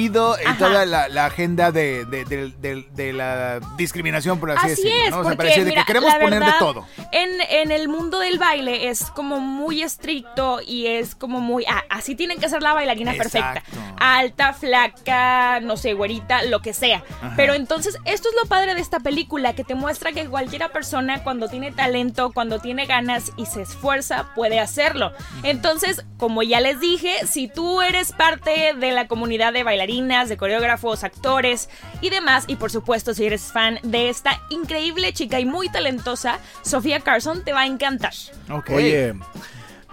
distribuido 0.09 0.39
en 0.39 0.49
Ajá. 0.49 0.59
toda 0.59 0.87
la, 0.87 1.09
la 1.09 1.27
agenda 1.27 1.73
de, 1.73 2.05
de- 2.05 2.25
de- 2.25 2.51
de- 2.61 2.87
de 2.93 3.13
la 3.13 3.61
discriminación, 3.77 4.39
por 4.41 4.51
así, 4.51 4.73
Así 4.73 4.83
decirlo. 4.83 5.05
es, 5.05 5.11
¿no? 5.11 5.19
O 5.19 5.25
sea, 5.25 5.37
porque 5.37 5.59
de 5.59 5.65
mira, 5.71 5.83
que 5.83 5.87
queremos 5.87 6.15
poner 6.15 6.45
de 6.45 6.53
todo. 6.59 6.87
En, 7.13 7.41
en 7.51 7.71
el 7.73 7.89
mundo 7.89 8.19
del 8.19 8.39
baile 8.39 8.89
es 8.89 9.05
como 9.11 9.41
muy 9.41 9.83
estricto 9.83 10.61
y 10.67 10.87
es 10.87 11.15
como 11.15 11.41
muy, 11.41 11.65
ah, 11.69 11.83
así 11.91 12.15
tienen 12.15 12.39
que 12.39 12.49
ser 12.49 12.63
la 12.63 12.73
bailarina 12.75 13.15
Exacto. 13.15 13.63
perfecta. 13.71 13.95
Alta, 13.99 14.53
flaca, 14.53 15.61
no 15.61 15.77
sé, 15.77 15.95
güerita, 15.95 16.43
lo 16.45 16.61
que 16.61 16.73
sea. 16.75 17.03
Pero 17.37 17.55
entonces, 17.55 17.97
esto 18.05 18.29
es 18.29 18.35
lo 18.43 18.49
padre 18.49 18.75
de 18.75 18.81
esta 18.81 19.01
película, 19.01 19.55
que 19.55 19.65
te 19.65 19.75
muestra 19.75 20.13
que 20.13 20.27
cualquiera 20.27 20.69
persona 20.71 21.23
cuando 21.23 21.49
tiene 21.49 21.73
talento, 21.73 22.33
cuando 22.33 22.59
tiene 22.59 22.87
ganas 22.87 23.33
y 23.37 23.47
se 23.47 23.63
esfuerza, 23.63 24.29
puede 24.35 24.61
hacerlo. 24.61 25.13
Entonces, 25.43 26.05
como 26.19 26.43
ya 26.43 26.61
les 26.61 26.81
dije, 26.81 27.27
si 27.27 27.49
tú 27.49 27.83
eres 27.83 28.13
parte 28.13 28.73
de 28.75 28.93
la 28.93 29.07
comunidad 29.09 29.53
de 29.53 29.63
bailarinas, 29.95 30.29
de 30.29 30.37
coreógrafos, 30.37 31.05
actores 31.05 31.69
y 32.01 32.11
demás, 32.11 32.45
y 32.47 32.57
por 32.57 32.71
supuesto 32.71 33.15
si 33.15 33.27
eres 33.27 33.53
fan 33.53 33.79
de 33.83 34.09
esta 34.09 34.41
increíble 34.51 35.13
chica 35.13 35.41
y 35.41 35.45
muy 35.45 35.69
talentosa, 35.69 36.39
Sofía 36.63 37.01
Carson, 37.01 37.45
te 37.45 37.53
va 37.53 37.61
a 37.61 37.67
encantar. 37.67 38.13
Ok. 38.51 38.71
Oye, 38.71 39.15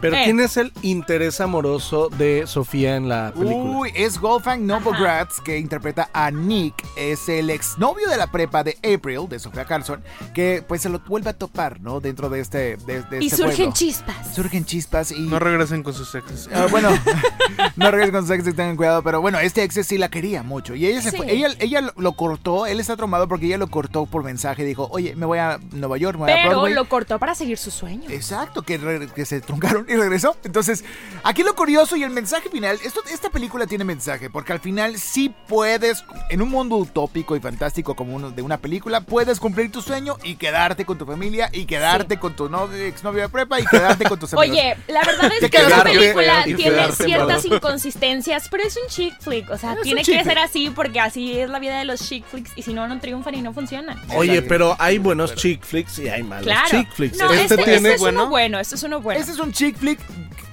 pero 0.01 0.15
Eh. 0.17 0.21
¿quién 0.25 0.39
es 0.39 0.57
el 0.57 0.73
interés 0.81 1.39
amoroso 1.39 2.09
de 2.09 2.45
Sofía 2.47 2.95
en 2.95 3.07
la 3.07 3.31
película? 3.33 3.77
Uy, 3.79 3.91
es 3.95 4.19
Wolfgang 4.19 4.65
Novogratz 4.65 5.39
que 5.41 5.57
interpreta 5.59 6.09
a 6.13 6.31
Nick. 6.31 6.73
Es 6.97 7.29
el 7.29 7.49
exnovio 7.49 8.09
de 8.09 8.17
la 8.17 8.27
prepa 8.27 8.63
de 8.63 8.77
April, 8.79 9.29
de 9.29 9.39
Sofía 9.39 9.65
Carlson, 9.65 10.01
que 10.33 10.63
pues 10.67 10.81
se 10.81 10.89
lo 10.89 10.99
vuelve 10.99 11.29
a 11.29 11.33
topar, 11.33 11.79
¿no? 11.81 11.99
Dentro 11.99 12.29
de 12.29 12.39
este, 12.41 12.77
de, 12.77 13.03
de 13.03 13.23
Y 13.23 13.27
este 13.27 13.37
surgen 13.37 13.55
pueblo. 13.57 13.73
chispas. 13.73 14.35
Surgen 14.35 14.65
chispas 14.65 15.11
y... 15.11 15.19
No 15.21 15.39
regresen 15.39 15.83
con 15.83 15.93
sus 15.93 16.13
exes. 16.15 16.49
Ah, 16.53 16.67
bueno, 16.71 16.89
no 17.75 17.91
regresen 17.91 18.13
con 18.15 18.27
su 18.27 18.33
ex, 18.33 18.43
tengan 18.43 18.75
cuidado, 18.75 19.03
pero 19.03 19.21
bueno, 19.21 19.39
este 19.39 19.63
ex 19.63 19.85
sí 19.85 19.97
la 19.97 20.09
quería 20.09 20.43
mucho 20.43 20.75
y 20.75 20.85
ella 20.85 21.01
se 21.01 21.11
Sí. 21.11 21.17
fue, 21.17 21.31
ella, 21.31 21.49
ella 21.59 21.81
lo- 21.95 22.13
cortó, 22.13 22.65
él 22.65 22.79
está 22.79 22.95
traumado 22.95 23.27
porque 23.27 23.45
ella 23.47 23.57
lo 23.57 23.67
cortó 23.67 24.05
por 24.05 24.23
mensaje, 24.23 24.63
dijo, 24.63 24.87
oye, 24.91 25.15
me 25.15 25.25
voy 25.25 25.39
a 25.39 25.59
Nueva 25.71 25.97
York, 25.97 26.17
me 26.17 26.23
voy 26.25 26.31
a 26.31 26.35
Pero 26.35 26.49
Broadway. 26.49 26.73
lo 26.73 26.87
cortó 26.87 27.19
para 27.19 27.35
seguir 27.35 27.57
su 27.57 27.71
sueño. 27.71 28.09
Exacto, 28.09 28.61
que, 28.63 28.77
re- 28.77 29.07
que 29.07 29.25
se 29.25 29.41
truncaron 29.41 29.85
y 29.91 29.95
regresó. 29.97 30.35
Entonces, 30.43 30.83
aquí 31.23 31.43
lo 31.43 31.55
curioso 31.55 31.95
y 31.95 32.03
el 32.03 32.09
mensaje 32.11 32.49
final, 32.49 32.79
esto, 32.83 33.01
esta 33.11 33.29
película 33.29 33.67
tiene 33.67 33.83
mensaje, 33.83 34.29
porque 34.29 34.53
al 34.53 34.59
final 34.59 34.97
sí 34.97 35.33
puedes, 35.47 36.03
en 36.29 36.41
un 36.41 36.49
mundo 36.49 36.77
utópico 36.77 37.35
y 37.35 37.39
fantástico 37.39 37.95
como 37.95 38.15
uno 38.15 38.31
de 38.31 38.41
una 38.41 38.57
película, 38.57 39.01
puedes 39.01 39.39
cumplir 39.39 39.71
tu 39.71 39.81
sueño 39.81 40.17
y 40.23 40.35
quedarte 40.35 40.85
con 40.85 40.97
tu 40.97 41.05
familia 41.05 41.49
y 41.51 41.65
quedarte 41.65 42.17
con 42.19 42.35
tu 42.35 42.49
novio, 42.49 42.77
exnovio 42.85 43.23
de 43.23 43.29
prepa 43.29 43.59
y 43.59 43.65
quedarte 43.65 44.05
con 44.05 44.19
tus 44.19 44.33
amigos. 44.33 44.49
Oye, 44.57 44.77
la 44.87 45.03
verdad 45.03 45.31
es 45.39 45.49
que 45.49 45.57
esta 45.57 45.83
película 45.83 46.43
tiene 46.45 46.63
quedarte 46.63 47.03
ciertas 47.03 47.43
embarazada. 47.45 47.55
inconsistencias, 47.55 48.47
pero 48.49 48.63
es 48.63 48.77
un 48.77 48.87
chick 48.89 49.13
flick. 49.21 49.49
O 49.49 49.57
sea, 49.57 49.75
tiene 49.81 50.03
que 50.03 50.23
ser 50.23 50.37
así 50.39 50.69
porque 50.69 50.99
así 50.99 51.37
es 51.39 51.49
la 51.49 51.59
vida 51.59 51.77
de 51.79 51.85
los 51.85 51.99
chick 52.01 52.25
flicks 52.25 52.51
y 52.55 52.61
si 52.63 52.73
no, 52.73 52.87
no 52.87 52.99
triunfan 52.99 53.35
y 53.35 53.41
no 53.41 53.53
funcionan. 53.53 53.99
Oye, 54.15 54.41
pero 54.41 54.75
hay 54.79 54.97
buenos 54.97 55.35
chick 55.35 55.63
flicks 55.63 55.99
y 55.99 56.07
hay 56.09 56.23
malos 56.23 56.45
Claro. 56.45 56.69
chick 56.69 56.91
flicks. 56.93 57.17
No, 57.17 57.31
este, 57.31 57.43
este, 57.43 57.57
tiene 57.57 57.73
este 57.75 57.93
es 57.95 57.99
bueno. 57.99 58.21
uno 58.21 58.29
bueno, 58.29 58.59
este 58.59 58.75
es 58.75 58.83
uno 58.83 59.01
bueno. 59.01 59.19
Este 59.19 59.31
es 59.31 59.39
un 59.39 59.51
chick 59.51 59.77
flick 59.81 59.99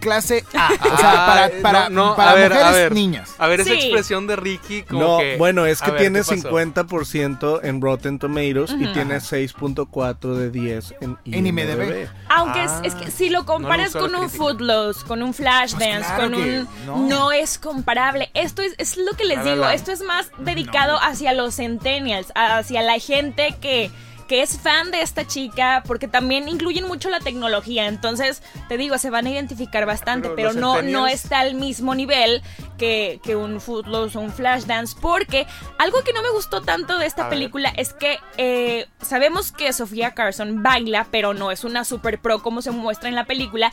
clase 0.00 0.44
A, 0.54 0.70
o 0.72 0.96
sea, 0.96 1.26
para, 1.26 1.44
Ah, 1.46 1.50
para, 1.60 1.88
no, 1.88 2.10
no, 2.10 2.16
para 2.16 2.30
a 2.30 2.34
ver, 2.34 2.50
mujeres 2.50 2.68
a 2.68 2.70
ver. 2.72 2.92
niñas. 2.92 3.34
A 3.36 3.48
ver, 3.48 3.60
esa 3.60 3.70
Sí. 3.72 3.76
expresión 3.80 4.26
de 4.28 4.36
Ricky 4.36 4.82
como 4.84 5.00
No, 5.00 5.18
que... 5.18 5.36
bueno, 5.36 5.66
es 5.66 5.82
que 5.82 5.90
ver, 5.90 6.00
tiene 6.00 6.20
¿qué 6.20 6.36
pasó? 6.36 6.48
50% 6.50 7.60
en 7.64 7.80
Rotten 7.80 8.18
Tomatoes 8.20 8.70
y 8.78 8.86
tiene 8.92 9.20
6.4 9.20 10.34
de 10.34 10.50
10 10.50 10.94
en 11.00 11.18
En 11.24 11.46
IMDb. 11.46 11.82
IMDb. 11.82 12.08
Aunque 12.28 12.62
es, 12.64 12.70
Ah, 12.70 12.80
es 12.84 12.94
que 12.94 13.10
si 13.10 13.28
lo 13.28 13.44
comparas 13.44 13.92
con 13.92 14.14
un. 14.14 14.30
Footloose, 14.30 15.04
con 15.04 15.20
un 15.22 15.34
Flashdance, 15.34 15.96
Pues 15.98 16.06
claro 16.06 16.22
con 16.30 16.34
un... 16.34 16.68
no. 16.86 17.08
No. 17.08 17.32
es 17.32 17.58
comparable. 17.58 18.30
Esto 18.34 18.62
es, 18.62 18.74
es 18.78 18.96
lo 18.98 19.12
que 19.16 19.24
les 19.24 19.38
La 19.38 19.44
La 19.44 19.50
digo. 19.52 19.68
Esto 19.68 19.90
es 19.92 20.00
más 20.02 20.30
dedicado 20.38 20.98
hacia 21.02 21.32
los 21.32 21.56
centennials, 21.56 22.28
hacia 22.36 22.82
la 22.82 22.98
gente 23.00 23.56
que 23.60 23.90
que 24.28 24.42
es 24.42 24.58
fan 24.58 24.90
de 24.90 25.00
esta 25.00 25.26
chica, 25.26 25.82
porque 25.86 26.06
también 26.06 26.48
incluyen 26.48 26.86
mucho 26.86 27.08
la 27.08 27.18
tecnología, 27.20 27.86
entonces 27.86 28.42
te 28.68 28.76
digo, 28.76 28.98
se 28.98 29.10
van 29.10 29.26
a 29.26 29.30
identificar 29.30 29.86
bastante, 29.86 30.28
Pero 30.36 30.52
no, 30.52 30.82
no 30.82 31.06
está 31.06 31.40
al 31.40 31.54
mismo 31.54 31.94
nivel 31.94 32.42
que, 32.76 33.20
que 33.22 33.34
un 33.34 33.60
Footloose 33.60 34.18
o 34.18 34.20
un 34.20 34.30
Flashdance, 34.30 34.94
porque 35.00 35.46
algo 35.78 36.02
que 36.04 36.12
no 36.12 36.22
me 36.22 36.30
gustó 36.30 36.60
tanto 36.60 36.98
de 36.98 37.06
esta 37.06 37.22
A 37.22 37.24
ver. 37.28 37.38
película 37.38 37.70
es 37.70 37.94
que 37.94 38.18
eh, 38.36 38.86
sabemos 39.00 39.50
que 39.50 39.72
Sofía 39.72 40.12
Carson 40.12 40.62
baila, 40.62 41.06
pero 41.10 41.32
no 41.32 41.50
es 41.50 41.64
una 41.64 41.84
super 41.84 42.20
pro 42.20 42.42
como 42.42 42.60
se 42.62 42.70
muestra 42.70 43.08
en 43.08 43.14
la 43.14 43.24
película, 43.24 43.70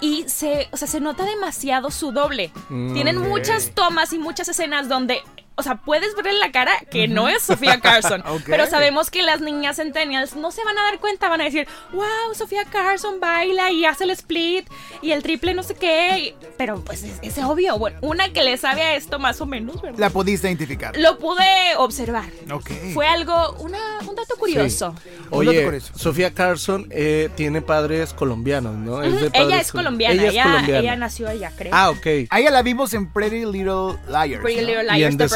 y 0.00 0.24
se, 0.26 0.68
o 0.72 0.76
sea, 0.78 0.88
se 0.88 1.00
nota 1.00 1.24
demasiado 1.24 1.90
su 1.90 2.12
doble. 2.12 2.50
Mm, 2.70 2.94
Tienen 2.94 3.18
muchas 3.18 3.72
tomas 3.74 4.12
y 4.12 4.18
muchas 4.18 4.48
escenas 4.48 4.88
donde... 4.88 5.22
O 5.58 5.62
sea, 5.62 5.74
puedes 5.76 6.14
ver 6.14 6.28
en 6.28 6.38
la 6.40 6.52
cara 6.52 6.72
que 6.90 7.08
no 7.08 7.28
es 7.28 7.42
Sofía 7.42 7.80
Carson, 7.82 8.22
pero 8.46 8.66
sabemos 8.66 9.10
que 9.10 9.22
las 9.22 9.40
niñas 9.40 9.76
centennials 9.76 10.36
no 10.36 10.50
se 10.52 10.64
van 10.64 10.78
a 10.78 10.82
dar 10.84 10.98
cuenta, 11.00 11.28
van 11.28 11.40
a 11.40 11.44
decir, 11.44 11.66
wow, 11.92 12.04
Sofía 12.34 12.64
Carson 12.64 13.20
baila 13.20 13.70
y 13.72 13.84
hace 13.84 14.04
el 14.04 14.10
split 14.10 14.68
y 15.02 15.10
el 15.12 15.22
triple 15.22 15.54
no 15.54 15.62
sé 15.62 15.74
qué, 15.74 16.18
y- 16.18 16.34
pero 16.56 16.82
pues 16.84 17.02
es, 17.02 17.18
es 17.22 17.38
obvio, 17.44 17.76
bueno, 17.78 17.98
una 18.02 18.32
que 18.32 18.42
le 18.42 18.56
sabe 18.56 18.82
a 18.82 18.94
esto 18.96 19.18
más 19.18 19.40
o 19.40 19.46
menos, 19.46 19.82
¿verdad? 19.82 19.98
La 19.98 20.10
pudiste 20.10 20.46
identificar. 20.48 20.96
Lo 20.96 21.18
pude 21.18 21.44
observar. 21.76 22.24
Ok. 22.52 22.70
Fue 22.94 23.06
algo, 23.06 23.52
una, 23.58 23.78
un 24.08 24.14
dato 24.14 24.36
curioso. 24.38 24.94
Dato 24.94 25.36
Oye, 25.36 25.64
curioso. 25.64 25.92
Sofía 25.96 26.32
Carson 26.32 26.86
eh, 26.90 27.30
tiene 27.34 27.62
padres 27.62 28.12
colombianos, 28.14 28.74
¿no? 28.76 29.02
Es 29.02 29.12
de 29.12 29.22
Ujú, 29.26 29.32
padres 29.32 29.46
Ella 29.48 29.60
es 29.60 29.72
col- 29.72 29.80
colombiana, 29.80 30.14
Ella 30.14 30.30
ella, 30.30 30.42
es 30.42 30.48
colombiana. 30.50 30.80
ella 30.80 30.96
nació 30.96 31.28
allá, 31.28 31.52
creo. 31.56 31.72
Ah, 31.74 31.90
ok. 31.90 32.06
A 32.30 32.40
ella 32.40 32.50
la 32.50 32.62
vimos 32.62 32.94
en 32.94 33.12
Pretty 33.12 33.44
Little 33.44 33.98
Liars. 34.08 34.42
Pretty 34.42 34.60
¿no? 34.62 34.66
Little 34.68 34.98
Y 34.98 35.02
en 35.04 35.16
Liars, 35.16 35.16
The 35.16 35.28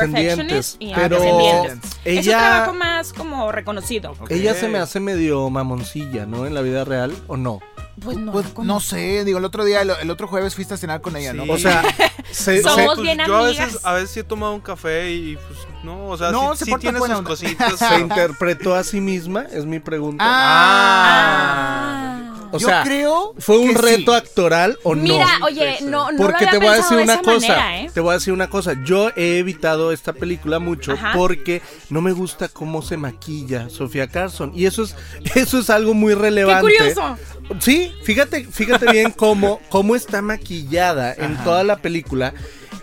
Y 0.79 0.93
pero 0.95 1.21
Descendientes. 1.21 1.91
Es 2.05 2.13
un 2.15 2.19
ella- 2.19 2.39
trabajo 2.39 2.75
más 2.75 3.13
como 3.13 3.51
reconocido. 3.53 4.15
Ella 4.29 4.55
se 4.55 4.69
me 4.69 4.79
hace 4.79 5.01
medio 5.01 5.49
mamoncilla, 5.51 6.27
¿no? 6.27 6.47
En 6.47 6.55
la 6.55 6.61
vida 6.63 6.85
real, 6.85 7.15
¿o 7.27 7.37
no? 7.37 7.61
Pues 8.03 8.17
no, 8.17 8.33
Pues 8.33 8.47
no 8.59 8.81
sé, 8.81 9.23
digo, 9.25 9.39
el 9.39 9.45
otro 9.45 9.65
día, 9.67 9.83
el, 9.83 9.91
el 9.91 10.11
otro 10.11 10.27
jueves 10.27 10.55
fuiste 10.55 10.75
a 10.75 10.77
cenar 10.79 11.03
con 11.03 11.15
ella, 11.15 11.35
¿no? 11.35 11.45
O 11.53 11.59
sea, 11.59 11.83
se, 12.31 12.63
Somos 12.63 12.77
se- 12.79 12.85
pues, 12.87 13.01
bien 13.03 13.19
yo 13.27 13.37
a 13.37 13.45
amigas. 13.47 13.67
veces, 13.67 13.85
a 13.85 13.93
veces 13.93 14.11
sí 14.11 14.21
he 14.21 14.25
tomado 14.25 14.55
un 14.55 14.63
café 14.63 15.13
y 15.13 15.37
pues 15.37 15.59
no, 15.85 16.07
o 16.09 16.17
sea, 16.17 16.31
No, 16.31 16.57
sí, 16.57 16.65
se 16.65 16.71
sí 16.71 16.77
tiene 16.81 16.99
sus 16.99 17.21
cositas. 17.23 17.79
se 17.79 18.01
interpretó 18.01 18.75
a 18.75 18.83
sí 18.83 19.01
misma, 19.01 19.43
es 19.53 19.67
mi 19.67 19.79
pregunta. 19.79 20.25
Ah. 20.27 22.32
Ah. 22.32 22.32
O 22.53 22.59
yo 22.59 22.67
sea, 22.69 22.83
creo 22.85 23.35
¿fue 23.39 23.59
un 23.59 23.75
que 23.75 23.81
reto 23.81 24.13
sí. 24.13 24.19
actoral 24.19 24.79
o 24.85 24.95
no? 24.95 25.03
Mira, 25.03 25.27
oye, 25.43 25.79
no, 25.83 26.13
no 26.13 26.19
Porque 26.19 26.45
lo 26.45 26.51
te 26.51 26.57
había 26.57 26.69
voy 26.71 26.79
a 26.79 26.83
decir 26.83 26.97
de 26.99 27.03
una 27.03 27.19
cosa, 27.23 27.49
manera, 27.49 27.81
¿eh? 27.81 27.91
te 27.93 28.01
voy 28.01 28.11
a 28.11 28.15
decir 28.15 28.33
una 28.33 28.49
cosa, 28.51 28.75
yo 28.85 29.11
he 29.17 29.39
evitado 29.39 29.91
esta 29.93 30.13
película 30.13 30.59
mucho 30.59 30.93
Ajá. 30.93 31.13
porque 31.17 31.63
no 31.91 32.01
me 32.01 32.13
gusta 32.13 32.49
cómo 32.49 32.83
se 32.83 32.97
maquilla 32.97 33.69
Sofía 33.71 34.07
Carson 34.09 34.53
y 34.55 34.67
eso 34.67 34.83
es 34.85 34.95
eso 35.35 35.59
es 35.59 35.71
algo 35.71 35.95
muy 35.95 36.15
¡Qué 36.15 36.21
relevante. 36.21 36.61
curioso! 36.61 37.17
Sí, 37.61 37.93
fíjate, 38.05 38.45
fíjate 38.45 38.91
bien 38.93 39.11
cómo, 39.11 39.61
cómo 39.69 39.97
está 39.97 40.23
maquillada 40.23 41.13
en 41.13 41.37
toda 41.45 41.65
la 41.65 41.77
película. 41.79 42.33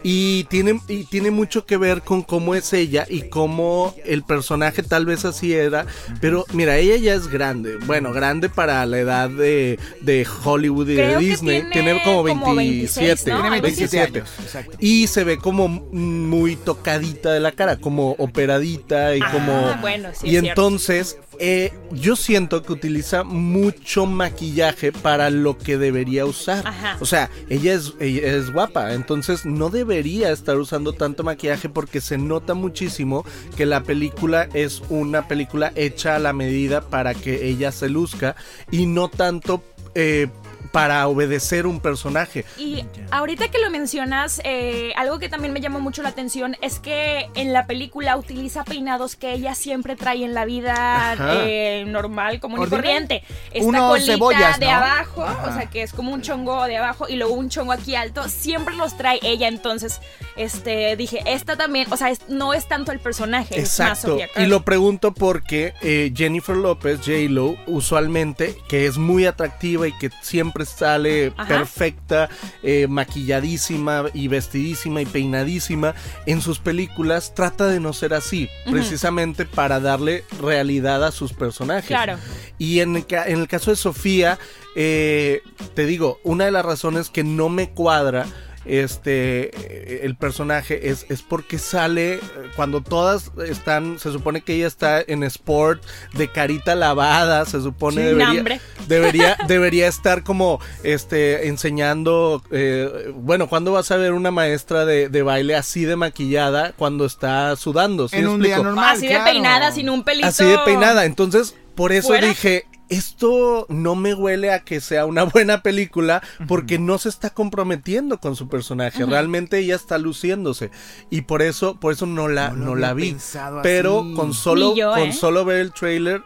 Y 0.03 0.45
tiene, 0.45 0.79
y 0.87 1.03
tiene 1.05 1.31
mucho 1.31 1.65
que 1.65 1.77
ver 1.77 2.01
con 2.01 2.21
cómo 2.23 2.55
es 2.55 2.71
ella 2.73 3.05
y 3.09 3.23
cómo 3.29 3.93
el 4.05 4.23
personaje 4.23 4.83
tal 4.83 5.05
vez 5.05 5.25
así 5.25 5.53
era. 5.53 5.85
Pero 6.21 6.45
mira, 6.53 6.77
ella 6.77 6.95
ya 6.97 7.13
es 7.13 7.27
grande. 7.27 7.77
Bueno, 7.85 8.11
grande 8.13 8.49
para 8.49 8.85
la 8.85 8.99
edad 8.99 9.29
de, 9.29 9.77
de 10.01 10.25
Hollywood 10.43 10.89
y 10.89 10.95
Creo 10.95 11.07
de 11.07 11.13
que 11.15 11.19
Disney. 11.25 11.59
tiene 11.61 11.71
Tiene 11.71 12.03
como 12.03 12.23
como 12.27 12.55
27. 12.55 13.07
26, 13.07 13.27
¿no? 13.27 13.41
Tiene 13.41 13.61
27 13.61 13.97
27. 13.97 14.19
años. 14.19 14.29
Exacto. 14.43 14.77
Y 14.79 15.07
se 15.07 15.23
ve 15.23 15.37
como 15.37 15.67
muy 15.67 16.55
tocadita 16.55 17.33
de 17.33 17.39
la 17.39 17.51
cara, 17.51 17.77
como 17.77 18.11
operadita 18.11 19.15
y 19.15 19.21
Ah, 19.21 19.31
como... 19.31 19.81
bueno, 19.81 20.09
sí, 20.13 20.27
y 20.29 20.37
entonces 20.37 21.17
eh, 21.39 21.73
yo 21.91 22.15
siento 22.15 22.61
que 22.63 22.73
utiliza 22.73 23.23
mucho 23.23 24.05
maquillaje 24.05 24.91
para 24.91 25.29
lo 25.29 25.57
que 25.57 25.77
debería 25.77 26.25
usar. 26.25 26.67
Ajá. 26.67 26.97
O 26.99 27.05
sea, 27.05 27.29
ella 27.49 27.73
es, 27.73 27.93
ella 27.99 28.35
es 28.35 28.51
guapa, 28.51 28.93
entonces 28.93 29.45
no 29.45 29.69
debería 29.69 30.31
estar 30.31 30.57
usando 30.57 30.93
tanto 30.93 31.23
maquillaje 31.23 31.69
porque 31.69 32.01
se 32.01 32.17
nota 32.17 32.53
muchísimo 32.53 33.25
que 33.55 33.65
la 33.65 33.83
película 33.83 34.49
es 34.53 34.81
una 34.89 35.27
película 35.27 35.71
hecha 35.75 36.15
a 36.15 36.19
la 36.19 36.33
medida 36.33 36.81
para 36.81 37.13
que 37.13 37.47
ella 37.47 37.71
se 37.71 37.89
luzca 37.89 38.35
y 38.71 38.85
no 38.85 39.07
tanto... 39.07 39.63
eh, 39.95 40.27
para 40.71 41.07
obedecer 41.07 41.65
un 41.65 41.79
personaje. 41.79 42.45
Y 42.57 42.85
ahorita 43.11 43.49
que 43.49 43.59
lo 43.59 43.69
mencionas, 43.69 44.41
eh, 44.43 44.93
algo 44.95 45.19
que 45.19 45.29
también 45.29 45.53
me 45.53 45.61
llamó 45.61 45.79
mucho 45.79 46.03
la 46.03 46.09
atención 46.09 46.55
es 46.61 46.79
que 46.79 47.27
en 47.35 47.53
la 47.53 47.65
película 47.65 48.15
utiliza 48.17 48.63
peinados 48.63 49.15
que 49.15 49.33
ella 49.33 49.55
siempre 49.55 49.95
trae 49.95 50.23
en 50.23 50.33
la 50.33 50.45
vida 50.45 51.15
eh, 51.43 51.85
normal, 51.87 52.39
común 52.39 52.63
y 52.65 52.69
corriente. 52.69 53.23
Esta 53.51 53.79
colita 53.79 54.13
cebollas, 54.13 54.59
de 54.59 54.65
¿no? 54.67 54.71
abajo, 54.73 55.23
Ajá. 55.23 55.47
o 55.49 55.53
sea 55.53 55.65
que 55.69 55.81
es 55.81 55.93
como 55.93 56.13
un 56.13 56.21
chongo 56.21 56.65
de 56.65 56.77
abajo 56.77 57.07
y 57.09 57.15
luego 57.15 57.33
un 57.33 57.49
chongo 57.49 57.71
aquí 57.71 57.95
alto, 57.95 58.27
siempre 58.29 58.75
los 58.75 58.97
trae 58.97 59.19
ella. 59.23 59.47
Entonces, 59.47 59.99
este, 60.35 60.95
dije, 60.95 61.21
esta 61.25 61.55
también, 61.57 61.91
o 61.91 61.97
sea, 61.97 62.09
es- 62.09 62.27
no 62.29 62.53
es 62.53 62.67
tanto 62.67 62.91
el 62.91 62.99
personaje, 62.99 63.59
es 63.59 63.79
más 63.79 64.03
Exacto. 64.03 64.17
Y 64.37 64.45
lo 64.45 64.63
pregunto 64.63 65.13
porque 65.13 65.73
eh, 65.81 66.11
Jennifer 66.15 66.55
López, 66.55 66.99
J-Lo, 66.99 67.55
usualmente, 67.67 68.55
que 68.67 68.85
es 68.85 68.97
muy 68.97 69.25
atractiva 69.25 69.87
y 69.87 69.93
que 69.97 70.09
siempre 70.21 70.58
sale 70.65 71.33
Ajá. 71.35 71.47
perfecta, 71.47 72.29
eh, 72.63 72.87
maquilladísima 72.87 74.05
y 74.13 74.27
vestidísima 74.27 75.01
y 75.01 75.05
peinadísima, 75.05 75.95
en 76.25 76.41
sus 76.41 76.59
películas 76.59 77.33
trata 77.35 77.67
de 77.67 77.79
no 77.79 77.93
ser 77.93 78.13
así, 78.13 78.49
precisamente 78.69 79.45
para 79.45 79.79
darle 79.79 80.23
realidad 80.41 81.03
a 81.03 81.11
sus 81.11 81.33
personajes. 81.33 81.87
Claro. 81.87 82.17
Y 82.57 82.79
en 82.79 83.05
en 83.09 83.39
el 83.39 83.47
caso 83.47 83.71
de 83.71 83.77
Sofía, 83.77 84.37
eh, 84.75 85.41
te 85.73 85.85
digo, 85.85 86.19
una 86.23 86.45
de 86.45 86.51
las 86.51 86.65
razones 86.65 87.09
que 87.09 87.23
no 87.23 87.49
me 87.49 87.69
cuadra 87.71 88.25
este 88.69 90.05
el 90.05 90.15
personaje 90.15 90.89
es, 90.89 91.05
es 91.09 91.21
porque 91.21 91.57
sale 91.57 92.15
eh, 92.15 92.21
cuando 92.55 92.81
todas 92.81 93.31
están 93.47 93.99
se 93.99 94.11
supone 94.11 94.41
que 94.41 94.55
ella 94.55 94.67
está 94.67 95.01
en 95.01 95.23
sport 95.23 95.83
de 96.13 96.31
carita 96.31 96.75
lavada 96.75 97.45
se 97.45 97.61
supone 97.61 98.01
debería 98.01 98.29
hambre. 98.29 98.61
debería 98.87 99.37
debería 99.47 99.87
estar 99.87 100.23
como 100.23 100.59
este 100.83 101.47
enseñando 101.47 102.41
eh, 102.51 103.11
bueno 103.15 103.47
cuando 103.49 103.71
vas 103.71 103.89
a 103.91 103.97
ver 103.97 104.13
una 104.13 104.31
maestra 104.31 104.85
de, 104.85 105.09
de 105.09 105.21
baile 105.21 105.55
así 105.55 105.85
de 105.85 105.95
maquillada 105.95 106.73
cuando 106.73 107.05
está 107.05 107.55
sudando 107.55 108.07
¿sí 108.07 108.17
En 108.17 108.27
un 108.27 108.41
día 108.41 108.57
normal. 108.57 108.95
Así 108.95 109.07
de 109.07 109.19
peinada, 109.19 109.71
sin 109.71 109.89
un 109.89 110.03
pelito. 110.03 110.27
Así 110.27 110.43
de 110.43 110.57
peinada. 110.59 111.05
Entonces, 111.05 111.55
por 111.75 111.91
eso 111.91 112.09
¿Fuera? 112.09 112.27
dije, 112.27 112.65
esto 112.89 113.65
no 113.69 113.95
me 113.95 114.13
huele 114.13 114.51
a 114.51 114.63
que 114.63 114.81
sea 114.81 115.05
una 115.05 115.23
buena 115.25 115.61
película 115.63 116.21
porque 116.47 116.79
no 116.79 116.97
se 116.97 117.09
está 117.09 117.29
comprometiendo 117.29 118.19
con 118.19 118.35
su 118.35 118.47
personaje. 118.49 119.05
Realmente 119.05 119.59
ella 119.59 119.75
está 119.75 119.97
luciéndose. 119.97 120.71
Y 121.09 121.21
por 121.21 121.41
eso, 121.41 121.79
por 121.79 121.93
eso 121.93 122.05
no 122.05 122.27
la, 122.27 122.49
No 122.49 122.75
la 122.75 122.93
vi. 122.93 123.15
Pero 123.63 124.01
así. 124.01 124.13
con 124.13 124.33
solo, 124.33 124.75
yo, 124.75 124.91
con 124.91 125.09
¿eh? 125.09 125.13
solo 125.13 125.45
ver 125.45 125.59
el 125.59 125.73
trailer 125.73 126.23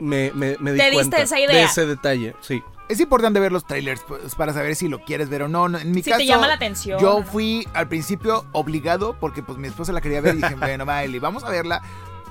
me, 0.00 0.30
me, 0.34 0.56
me 0.60 0.72
di 0.72 0.78
Te 0.78 0.84
diste 0.84 0.94
cuenta 0.94 1.22
esa 1.22 1.36
de 1.36 1.42
idea. 1.44 1.64
ese 1.64 1.86
detalle. 1.86 2.34
Sí. 2.40 2.62
Es 2.88 3.00
importante 3.00 3.40
ver 3.40 3.50
los 3.50 3.66
trailers 3.66 4.00
pues, 4.06 4.34
para 4.36 4.52
saber 4.52 4.76
si 4.76 4.88
lo 4.88 5.00
quieres 5.04 5.28
ver 5.28 5.42
o 5.42 5.48
no. 5.48 5.68
No, 5.68 5.76
En 5.78 5.90
mi 5.90 6.02
Si 6.04 6.10
caso, 6.10 6.20
te 6.20 6.26
llama 6.26 6.46
la 6.46 6.54
atención. 6.54 7.00
yo 7.00 7.22
fui 7.24 7.66
al 7.74 7.88
principio 7.88 8.44
obligado 8.52 9.16
porque 9.18 9.42
pues 9.42 9.58
mi 9.58 9.66
esposa 9.66 9.92
la 9.92 10.00
quería 10.00 10.20
ver 10.20 10.34
y 10.36 10.42
dije, 10.42 10.54
bueno, 10.58 10.86
Miley, 10.86 11.18
vamos 11.18 11.42
a 11.44 11.50
verla. 11.50 11.82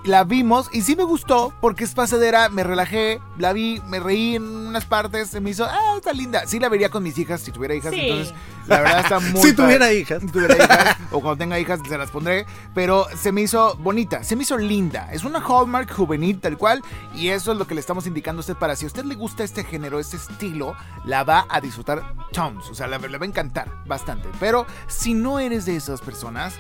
La 0.06 0.24
vimos 0.24 0.70
y 0.72 0.84
sí 0.84 0.96
me 0.96 1.04
gustó 1.04 1.52
porque 1.62 1.84
es 1.84 1.96
pasadera, 1.96 2.50
me 2.50 2.64
relajé, 2.64 3.20
la 3.40 3.54
vi, 3.54 3.82
me 3.88 4.00
reí 4.00 4.36
en 4.36 4.44
unas 4.44 4.86
partes, 4.86 5.30
se 5.32 5.42
me 5.42 5.50
hizo, 5.50 5.66
ah, 5.66 5.96
está 5.98 6.14
linda. 6.14 6.46
Sí 6.46 6.60
la 6.60 6.70
vería 6.70 6.90
con 6.90 7.02
mis 7.02 7.18
hijas 7.18 7.42
si 7.42 7.52
tuviera 7.52 7.74
hijas, 7.74 7.92
Sí. 7.92 8.02
entonces 8.02 8.34
la 8.68 8.82
verdad 8.82 9.00
está 9.00 9.20
muy 9.32 9.42
Si 9.42 9.54
tuviera 9.56 9.92
hijas. 9.92 10.22
Si 10.22 10.28
tuviera 10.28 10.56
hijas 10.56 10.98
o 11.12 11.22
cuando 11.22 11.38
tenga 11.38 11.60
hijas 11.60 11.80
se 11.88 11.98
las 11.98 12.12
pondré, 12.12 12.46
pero 12.76 13.08
se 13.18 13.32
me 13.32 13.42
hizo 13.42 13.76
bonita, 13.78 14.24
se 14.24 14.36
me 14.36 14.44
hizo 14.44 14.60
linda. 14.60 15.10
Es 15.12 15.24
una 15.24 15.40
Hallmark 15.40 15.92
juvenil 15.92 16.40
tal 16.40 16.56
cual 16.56 16.84
y 17.16 17.30
eso 17.30 17.52
es 17.54 17.58
lo 17.58 17.66
que 17.66 17.74
le 17.74 17.80
estamos 17.82 18.06
indicando 18.06 18.42
a 18.42 18.42
usted 18.42 18.56
para 18.56 18.76
si 18.76 18.86
a 18.86 18.88
usted 18.88 19.06
le 19.06 19.16
gusta 19.16 19.44
este 19.44 19.64
género, 19.64 20.00
este 20.00 20.18
estilo, 20.18 20.76
la 21.06 21.24
va 21.24 21.48
a 21.50 21.60
disfrutar 21.62 22.14
tons, 22.32 22.70
o 22.70 22.76
sea, 22.76 22.86
le, 22.86 23.00
le 23.00 23.18
va 23.18 23.26
a 23.26 23.28
encantar 23.28 23.72
bastante. 23.88 24.30
Pero 24.40 24.68
si 24.86 25.16
no 25.16 25.40
eres 25.40 25.66
de 25.66 25.76
esas 25.76 26.02
personas, 26.02 26.54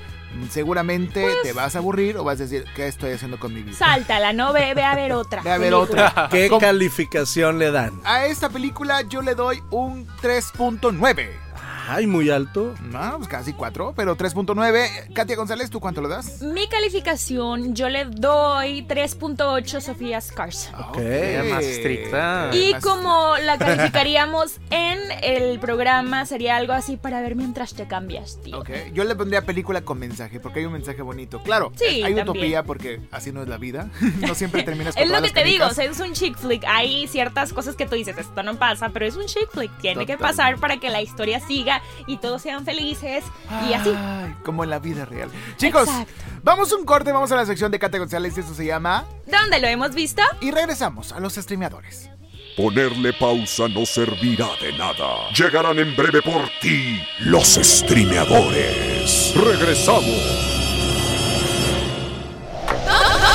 seguramente 0.50 1.26
te 1.44 1.54
vas 1.54 1.76
a 1.76 1.80
aburrir 1.80 2.18
o 2.18 2.24
vas 2.24 2.40
a 2.40 2.44
decir, 2.44 2.66
¿qué 2.76 2.88
estoy 2.88 3.12
haciendo 3.12 3.40
con 3.40 3.54
mi 3.54 3.62
vida? 3.62 3.78
Sáltala, 3.78 4.34
no 4.34 4.54
ve, 4.54 4.74
ve 4.74 4.84
a 4.84 4.96
ver 4.96 5.14
otra. 5.14 5.42
Ve 5.42 5.52
a 5.52 5.58
ver 5.58 5.74
película. 5.74 6.08
otra. 6.10 6.30
¿Qué 6.32 6.50
¿Cómo? 6.50 6.60
calificación 6.62 7.60
le 7.60 7.72
dan? 7.72 8.00
A 8.04 8.26
esta 8.26 8.50
película 8.50 9.02
yo 9.04 9.22
le 9.22 9.36
doy 9.36 9.62
un 9.72 10.08
3.9. 10.22 11.45
Ay, 11.88 12.08
muy 12.08 12.30
alto. 12.30 12.74
No, 12.82 13.18
pues 13.18 13.28
casi 13.28 13.54
4, 13.54 13.94
pero 13.96 14.18
3.9. 14.18 15.14
Katia 15.14 15.36
González, 15.36 15.70
¿tú 15.70 15.80
cuánto 15.80 16.02
le 16.02 16.10
das? 16.10 16.42
Mi 16.42 16.68
calificación, 16.68 17.76
yo 17.76 17.90
le 17.90 18.06
doy 18.06 18.84
3.8 18.88 19.82
Sofía 19.82 20.20
Carson. 20.36 20.74
Ok. 20.82 20.98
Ella 20.98 21.44
más 21.44 21.64
estricta. 21.64 22.50
Y 22.54 22.72
Más- 22.74 22.84
como 22.84 23.36
la 23.44 23.58
calificaríamos 23.58 24.60
en 24.72 25.00
el 25.22 25.60
programa, 25.60 26.26
sería 26.26 26.56
algo 26.56 26.74
así 26.74 26.98
para 26.98 27.22
ver 27.22 27.36
mientras 27.36 27.74
te 27.74 27.88
cambias, 27.88 28.40
tío. 28.44 28.60
Ok, 28.60 28.70
yo 28.94 29.04
le 29.04 29.16
pondría 29.16 29.44
película 29.46 29.82
con 29.82 30.00
mensaje, 30.00 30.40
porque 30.40 30.60
hay 30.60 30.66
un 30.66 30.74
mensaje 30.74 31.02
bonito. 31.02 31.42
Claro, 31.44 31.72
Sí, 31.76 31.86
hay 31.86 32.02
también. 32.16 32.30
utopía 32.30 32.64
porque 32.64 33.02
así 33.12 33.32
no 33.32 33.42
es 33.44 33.48
la 33.48 33.58
vida. 33.58 33.90
no 34.22 34.34
siempre 34.36 34.64
terminas 34.64 34.96
con 34.96 35.04
Es 35.04 35.10
lo 35.10 35.22
que 35.22 35.32
te 35.32 35.44
digo, 35.44 35.66
o 35.66 35.70
canicas. 35.70 35.76
sea, 35.76 35.86
es 35.86 36.00
un 36.00 36.14
chick 36.14 36.38
flick. 36.38 36.64
Hay 36.68 37.08
ciertas 37.08 37.54
cosas 37.54 37.76
que 37.76 37.86
tú 37.86 37.96
dices, 37.96 38.18
esto 38.18 38.42
no 38.44 38.56
pasa, 38.58 38.90
pero 38.90 39.06
es 39.06 39.16
un 39.16 39.26
chick 39.26 39.50
flick. 39.52 39.72
Tiene 39.82 40.06
que 40.06 40.18
pasar 40.18 40.58
para 40.58 40.78
que 40.78 40.90
la 40.90 41.02
historia 41.02 41.40
siga 41.40 41.75
y 42.08 42.18
todos 42.18 42.42
sean 42.42 42.66
felices 42.66 43.24
y 43.70 43.74
así. 43.74 43.94
Ay, 43.96 44.36
como 44.44 44.64
en 44.64 44.70
la 44.70 44.80
vida 44.80 45.06
real. 45.06 45.30
Chicos, 45.58 45.88
Exacto. 45.88 46.14
vamos 46.44 46.72
a 46.72 46.76
un 46.76 46.86
corte, 46.86 47.12
vamos 47.12 47.32
a 47.32 47.36
la 47.36 47.46
sección 47.46 47.72
de 47.72 47.80
Katia 47.80 48.00
González, 48.00 48.38
esto 48.38 48.54
se 48.54 48.66
llama... 48.66 49.06
¿Dónde 49.26 49.60
lo 49.60 49.68
hemos 49.68 49.94
visto? 49.96 50.22
Y 50.42 50.52
regresamos 50.52 51.12
a 51.12 51.20
los 51.20 51.36
streameadores. 51.36 52.10
Ponerle 52.58 53.12
pausa 53.12 53.68
no 53.68 53.86
servirá 53.86 54.48
de 54.62 54.72
nada. 54.78 55.30
Llegarán 55.38 55.78
en 55.78 55.94
breve 55.94 56.22
por 56.22 56.50
ti 56.62 57.04
los 57.20 57.56
streameadores. 57.56 59.34
Regresamos. 59.36 60.52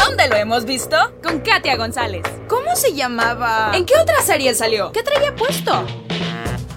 ¿Dónde 0.06 0.28
lo 0.28 0.36
hemos 0.36 0.64
visto? 0.64 0.96
Con 1.22 1.40
Katia 1.40 1.76
González. 1.76 2.22
¿Cómo 2.48 2.74
se 2.76 2.94
llamaba? 2.94 3.72
¿En 3.74 3.84
qué 3.84 3.94
otra 4.00 4.22
serie 4.22 4.54
salió? 4.54 4.90
¿Qué 4.92 5.02
traía 5.02 5.34
puesto? 5.36 5.84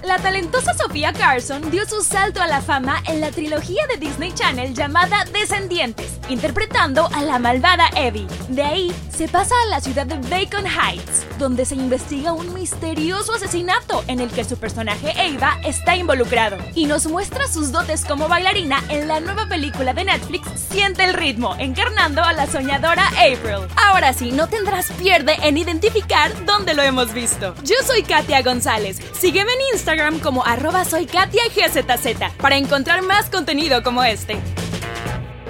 La 0.04 0.18
talentosa 0.18 0.74
Sofía 0.74 1.14
Carson 1.14 1.70
dio 1.70 1.88
su 1.88 2.02
salto 2.02 2.42
a 2.42 2.46
la 2.46 2.60
fama 2.60 3.02
en 3.06 3.22
la 3.22 3.30
trilogía 3.30 3.86
de 3.86 3.96
Disney 3.96 4.32
Channel 4.32 4.74
llamada 4.74 5.24
Descendientes, 5.32 6.20
interpretando 6.28 7.08
a 7.14 7.22
la 7.22 7.38
malvada 7.38 7.88
Evie. 7.96 8.26
De 8.50 8.62
ahí 8.62 8.92
se 9.08 9.28
pasa 9.28 9.54
a 9.62 9.70
la 9.70 9.80
ciudad 9.80 10.04
de 10.04 10.16
Bacon 10.28 10.66
Heights, 10.66 11.26
donde 11.38 11.64
se 11.64 11.76
investiga 11.76 12.34
un 12.34 12.52
misterioso 12.52 13.32
asesinato 13.32 14.04
en 14.06 14.20
el 14.20 14.30
que 14.30 14.44
su 14.44 14.58
personaje 14.58 15.14
Ava 15.18 15.58
está 15.64 15.96
involucrado. 15.96 16.58
Y 16.74 16.84
nos 16.84 17.06
muestra 17.06 17.48
sus 17.48 17.72
dotes 17.72 18.04
como 18.04 18.28
bailarina 18.28 18.84
en 18.90 19.08
la 19.08 19.20
nueva 19.20 19.46
película 19.48 19.94
de 19.94 20.04
Netflix 20.04 20.46
Siente 20.70 21.04
el 21.04 21.14
ritmo, 21.14 21.54
encarnando 21.58 22.22
a 22.22 22.32
la 22.32 22.46
soñadora 22.46 23.06
April. 23.08 23.68
Ahora 23.76 24.12
sí, 24.12 24.32
no 24.32 24.48
tendrás 24.48 24.90
pierde 24.92 25.36
en 25.42 25.56
identificar 25.56 26.32
dónde 26.44 26.74
lo 26.74 26.82
hemos 26.82 27.14
visto. 27.14 27.54
Yo 27.62 27.76
soy 27.86 28.02
Katia 28.02 28.42
González. 28.42 29.00
Sígueme 29.18 29.52
en 29.52 29.74
Instagram 29.74 29.93
como 30.22 30.44
arroba 30.44 30.84
soy 30.84 31.06
Katia 31.06 31.44
GZZ 31.54 32.36
para 32.38 32.56
encontrar 32.56 33.02
más 33.02 33.30
contenido 33.30 33.82
como 33.84 34.02
este. 34.02 34.36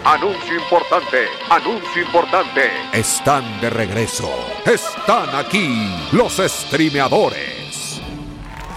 Anuncio 0.05 0.57
importante, 0.57 1.25
anuncio 1.49 2.03
importante. 2.03 2.71
Están 2.93 3.59
de 3.63 3.71
regreso. 3.71 4.31
Están 4.67 5.35
aquí 5.35 5.89
los 6.13 6.37
streameadores. 6.37 7.64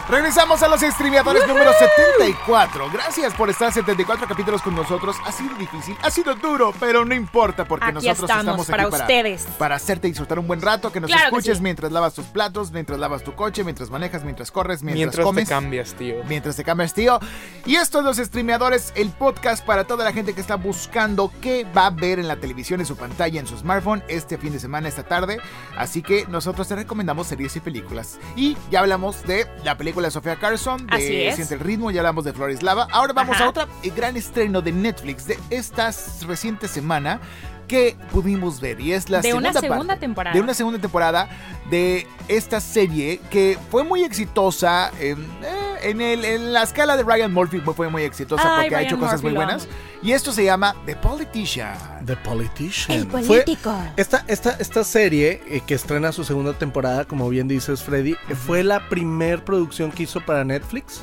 Regresamos 0.09 0.63
a 0.63 0.69
los 0.69 0.79
streameadores 0.79 1.45
número 1.49 1.69
74. 1.73 2.89
Gracias 2.93 3.33
por 3.33 3.49
estar 3.49 3.73
74 3.73 4.25
capítulos 4.25 4.61
con 4.61 4.73
nosotros. 4.73 5.17
Ha 5.25 5.33
sido 5.33 5.53
difícil, 5.55 5.97
ha 6.01 6.09
sido 6.09 6.33
duro, 6.35 6.73
pero 6.79 7.03
no 7.03 7.13
importa 7.13 7.65
porque 7.65 7.87
Aquí 7.87 7.95
nosotros 7.95 8.29
estamos, 8.29 8.61
aquí 8.61 8.71
para 8.71 8.87
ustedes. 8.87 9.45
Para 9.57 9.75
hacerte 9.75 10.07
disfrutar 10.07 10.39
un 10.39 10.47
buen 10.47 10.61
rato, 10.61 10.93
que 10.93 11.01
nos 11.01 11.09
Claro 11.09 11.23
que 11.23 11.35
escuches 11.35 11.57
sí. 11.57 11.63
mientras 11.63 11.91
lavas 11.91 12.13
tus 12.13 12.25
platos, 12.27 12.71
mientras 12.71 12.97
lavas 12.99 13.21
tu 13.21 13.35
coche, 13.35 13.65
mientras 13.65 13.89
manejas, 13.89 14.23
mientras 14.23 14.49
corres, 14.49 14.81
mientras, 14.81 14.97
Mientras 14.97 15.25
comes. 15.25 15.43
te 15.43 15.49
cambias, 15.53 15.93
tío. 15.95 16.15
Mientras 16.29 16.55
te 16.55 16.63
cambias, 16.63 16.93
tío. 16.93 17.19
Y 17.65 17.75
esto 17.75 17.99
es 17.99 18.05
Los 18.05 18.15
Streameadores, 18.15 18.93
el 18.95 19.09
podcast 19.09 19.65
para 19.65 19.83
toda 19.83 20.05
la 20.05 20.13
gente 20.13 20.33
que 20.33 20.39
está 20.39 20.55
buscando 20.55 21.33
qué 21.41 21.65
va 21.75 21.87
a 21.87 21.89
ver 21.89 22.19
en 22.19 22.29
la 22.29 22.37
televisión, 22.37 22.79
en 22.79 22.85
su 22.85 22.95
pantalla, 22.95 23.41
en 23.41 23.47
su 23.47 23.57
smartphone 23.57 24.01
este 24.07 24.37
fin 24.37 24.53
de 24.53 24.61
semana, 24.61 24.87
esta 24.87 25.03
tarde. 25.03 25.41
Así 25.77 26.01
que 26.01 26.25
nosotros 26.27 26.65
te 26.69 26.77
recomendamos 26.77 27.27
series 27.27 27.57
y 27.57 27.59
películas. 27.59 28.19
Y 28.37 28.55
ya 28.71 28.79
hablamos 28.79 29.23
de 29.23 29.45
la 29.65 29.75
película 29.77 29.96
de 30.05 30.11
Sofía 30.11 30.35
Carson, 30.37 30.85
de 30.87 30.95
Así 30.95 31.21
es. 31.23 31.35
Siente 31.35 31.55
el 31.55 31.59
ritmo, 31.59 31.89
ya 31.91 32.01
hablamos 32.01 32.23
de 32.25 32.33
Florislava. 32.33 32.87
Ahora 32.91 33.13
vamos 33.13 33.35
Ajá. 33.35 33.45
a 33.45 33.49
otro 33.49 33.67
gran 33.95 34.15
estreno 34.17 34.61
de 34.61 34.71
Netflix 34.71 35.25
de 35.27 35.37
esta 35.49 35.91
reciente 36.27 36.67
semana 36.67 37.19
que 37.67 37.97
pudimos 38.13 38.61
ver 38.61 38.79
y 38.79 38.93
es 38.93 39.09
la 39.09 39.19
De 39.19 39.33
una 39.33 39.51
segunda 39.51 39.59
segunda 39.61 39.87
parte 39.95 39.99
temporada. 39.99 40.33
de 40.33 40.41
una 40.41 40.53
segunda 40.53 40.79
temporada 40.79 41.27
de 41.69 42.07
esta 42.29 42.61
serie 42.61 43.19
que 43.29 43.57
fue 43.69 43.83
muy 43.83 44.03
exitosa 44.05 44.89
en, 45.01 45.21
eh, 45.43 45.75
en, 45.83 45.99
el, 45.99 46.23
en 46.23 46.53
la 46.53 46.63
escala 46.63 46.95
de 46.95 47.03
Ryan 47.03 47.33
Murphy 47.33 47.59
fue- 47.59 47.89
muy 47.89 48.03
exitosa 48.03 48.43
Ay, 48.45 48.69
porque 48.69 48.75
ha 48.77 48.81
hecho 48.83 48.97
cosas 48.97 49.21
Murphy, 49.21 49.35
muy 49.35 49.45
buenas 49.45 49.67
y 50.03 50.11
esto 50.11 50.31
se 50.31 50.43
llama 50.43 50.75
The 50.85 50.95
Politician 50.95 51.77
The 52.05 52.15
Politician. 52.17 52.97
El 52.99 53.07
Fue- 53.07 53.23
político. 53.23 53.73
esta, 53.95 54.23
esta, 54.27 54.51
esta 54.59 54.83
serie 54.83 55.41
eh, 55.47 55.61
que 55.65 55.73
estrena 55.75 56.11
su 56.11 56.23
segunda 56.23 56.53
temporada, 56.53 57.05
como 57.05 57.27
bien 57.29 57.47
dices, 57.47 57.83
Freddy, 57.83 58.11
eh, 58.29 58.35
fue 58.35 58.63
la 58.63 58.87
primer 58.89 59.43
producción 59.43 59.91
que 59.91 60.03
hizo 60.03 60.21
para 60.25 60.43
Netflix. 60.43 61.01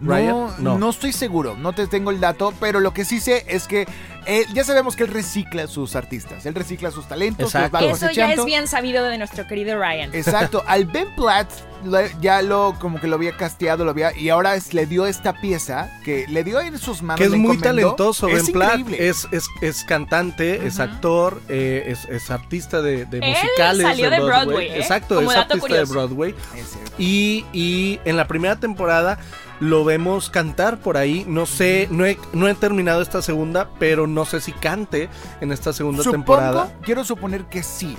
No, 0.00 0.12
Ryan, 0.12 0.48
no. 0.58 0.78
no. 0.78 0.90
estoy 0.90 1.12
seguro, 1.12 1.56
no 1.56 1.72
te 1.72 1.86
tengo 1.86 2.10
el 2.10 2.20
dato, 2.20 2.52
pero 2.60 2.80
lo 2.80 2.92
que 2.92 3.04
sí 3.04 3.18
sé 3.20 3.44
es 3.48 3.66
que 3.66 3.86
eh, 4.26 4.44
ya 4.52 4.64
sabemos 4.64 4.96
que 4.96 5.04
él 5.04 5.10
recicla 5.10 5.64
a 5.64 5.66
sus 5.68 5.94
artistas, 5.96 6.44
él 6.46 6.54
recicla 6.54 6.90
sus 6.90 7.06
talentos, 7.08 7.44
los 7.44 7.54
Exacto. 7.54 7.76
va 7.86 7.92
Eso 7.92 8.10
ya 8.10 8.32
es 8.32 8.44
bien 8.44 8.66
sabido 8.66 9.04
de 9.04 9.18
nuestro 9.18 9.46
querido 9.46 9.78
Ryan. 9.78 10.14
Exacto, 10.14 10.62
al 10.66 10.84
Ben 10.86 11.08
Platt 11.16 11.48
lo- 11.84 12.00
ya 12.20 12.42
lo 12.42 12.74
como 12.80 13.00
que 13.00 13.06
lo 13.06 13.16
había 13.16 13.36
casteado, 13.36 13.84
lo 13.84 13.90
había 13.90 14.16
y 14.16 14.28
ahora 14.30 14.56
es- 14.56 14.74
le 14.74 14.86
dio 14.86 15.06
esta 15.06 15.34
pieza 15.40 15.90
que 16.04 16.26
le 16.28 16.42
dio 16.42 16.60
en 16.60 16.78
sus 16.78 17.02
manos. 17.02 17.20
Que 17.20 17.26
es 17.26 17.32
muy 17.40 17.58
talentoso, 17.58 18.28
es 18.28 18.44
Ben 18.44 18.52
Platt. 18.52 18.78
increíble. 18.80 19.08
Es, 19.08 19.28
es, 19.30 19.46
es 19.62 19.84
cantante, 19.84 20.66
es 20.66 20.74
Ujú. 20.74 20.82
actor, 20.82 21.42
eh, 21.48 21.84
es, 21.86 22.04
es 22.06 22.30
artista 22.30 22.82
de, 22.82 23.04
de 23.06 23.18
Él 23.18 23.24
musicales. 23.34 23.82
salió 23.82 24.10
de 24.10 24.20
Broadway, 24.20 24.68
¿eh? 24.68 24.78
Exacto, 24.78 25.16
Como 25.16 25.30
es 25.30 25.36
artista 25.38 25.60
curioso. 25.60 25.84
de 25.86 25.90
Broadway. 25.92 26.34
Es. 26.56 26.76
Y, 26.98 27.44
y 27.52 28.00
en 28.04 28.16
la 28.16 28.26
primera 28.26 28.56
temporada 28.56 29.18
lo 29.60 29.84
vemos 29.84 30.28
cantar 30.28 30.78
por 30.80 30.96
ahí. 30.98 31.24
No 31.28 31.46
sé, 31.46 31.88
no 31.90 32.04
he, 32.04 32.18
no 32.34 32.46
he 32.48 32.54
terminado 32.54 33.00
esta 33.00 33.22
segunda, 33.22 33.68
pero 33.78 34.06
no 34.16 34.24
sé 34.24 34.40
si 34.40 34.50
cante 34.52 35.08
en 35.42 35.52
esta 35.52 35.72
segunda 35.74 36.02
Supongo, 36.02 36.16
temporada. 36.24 36.72
quiero 36.82 37.04
suponer 37.04 37.44
que 37.44 37.62
sí. 37.62 37.96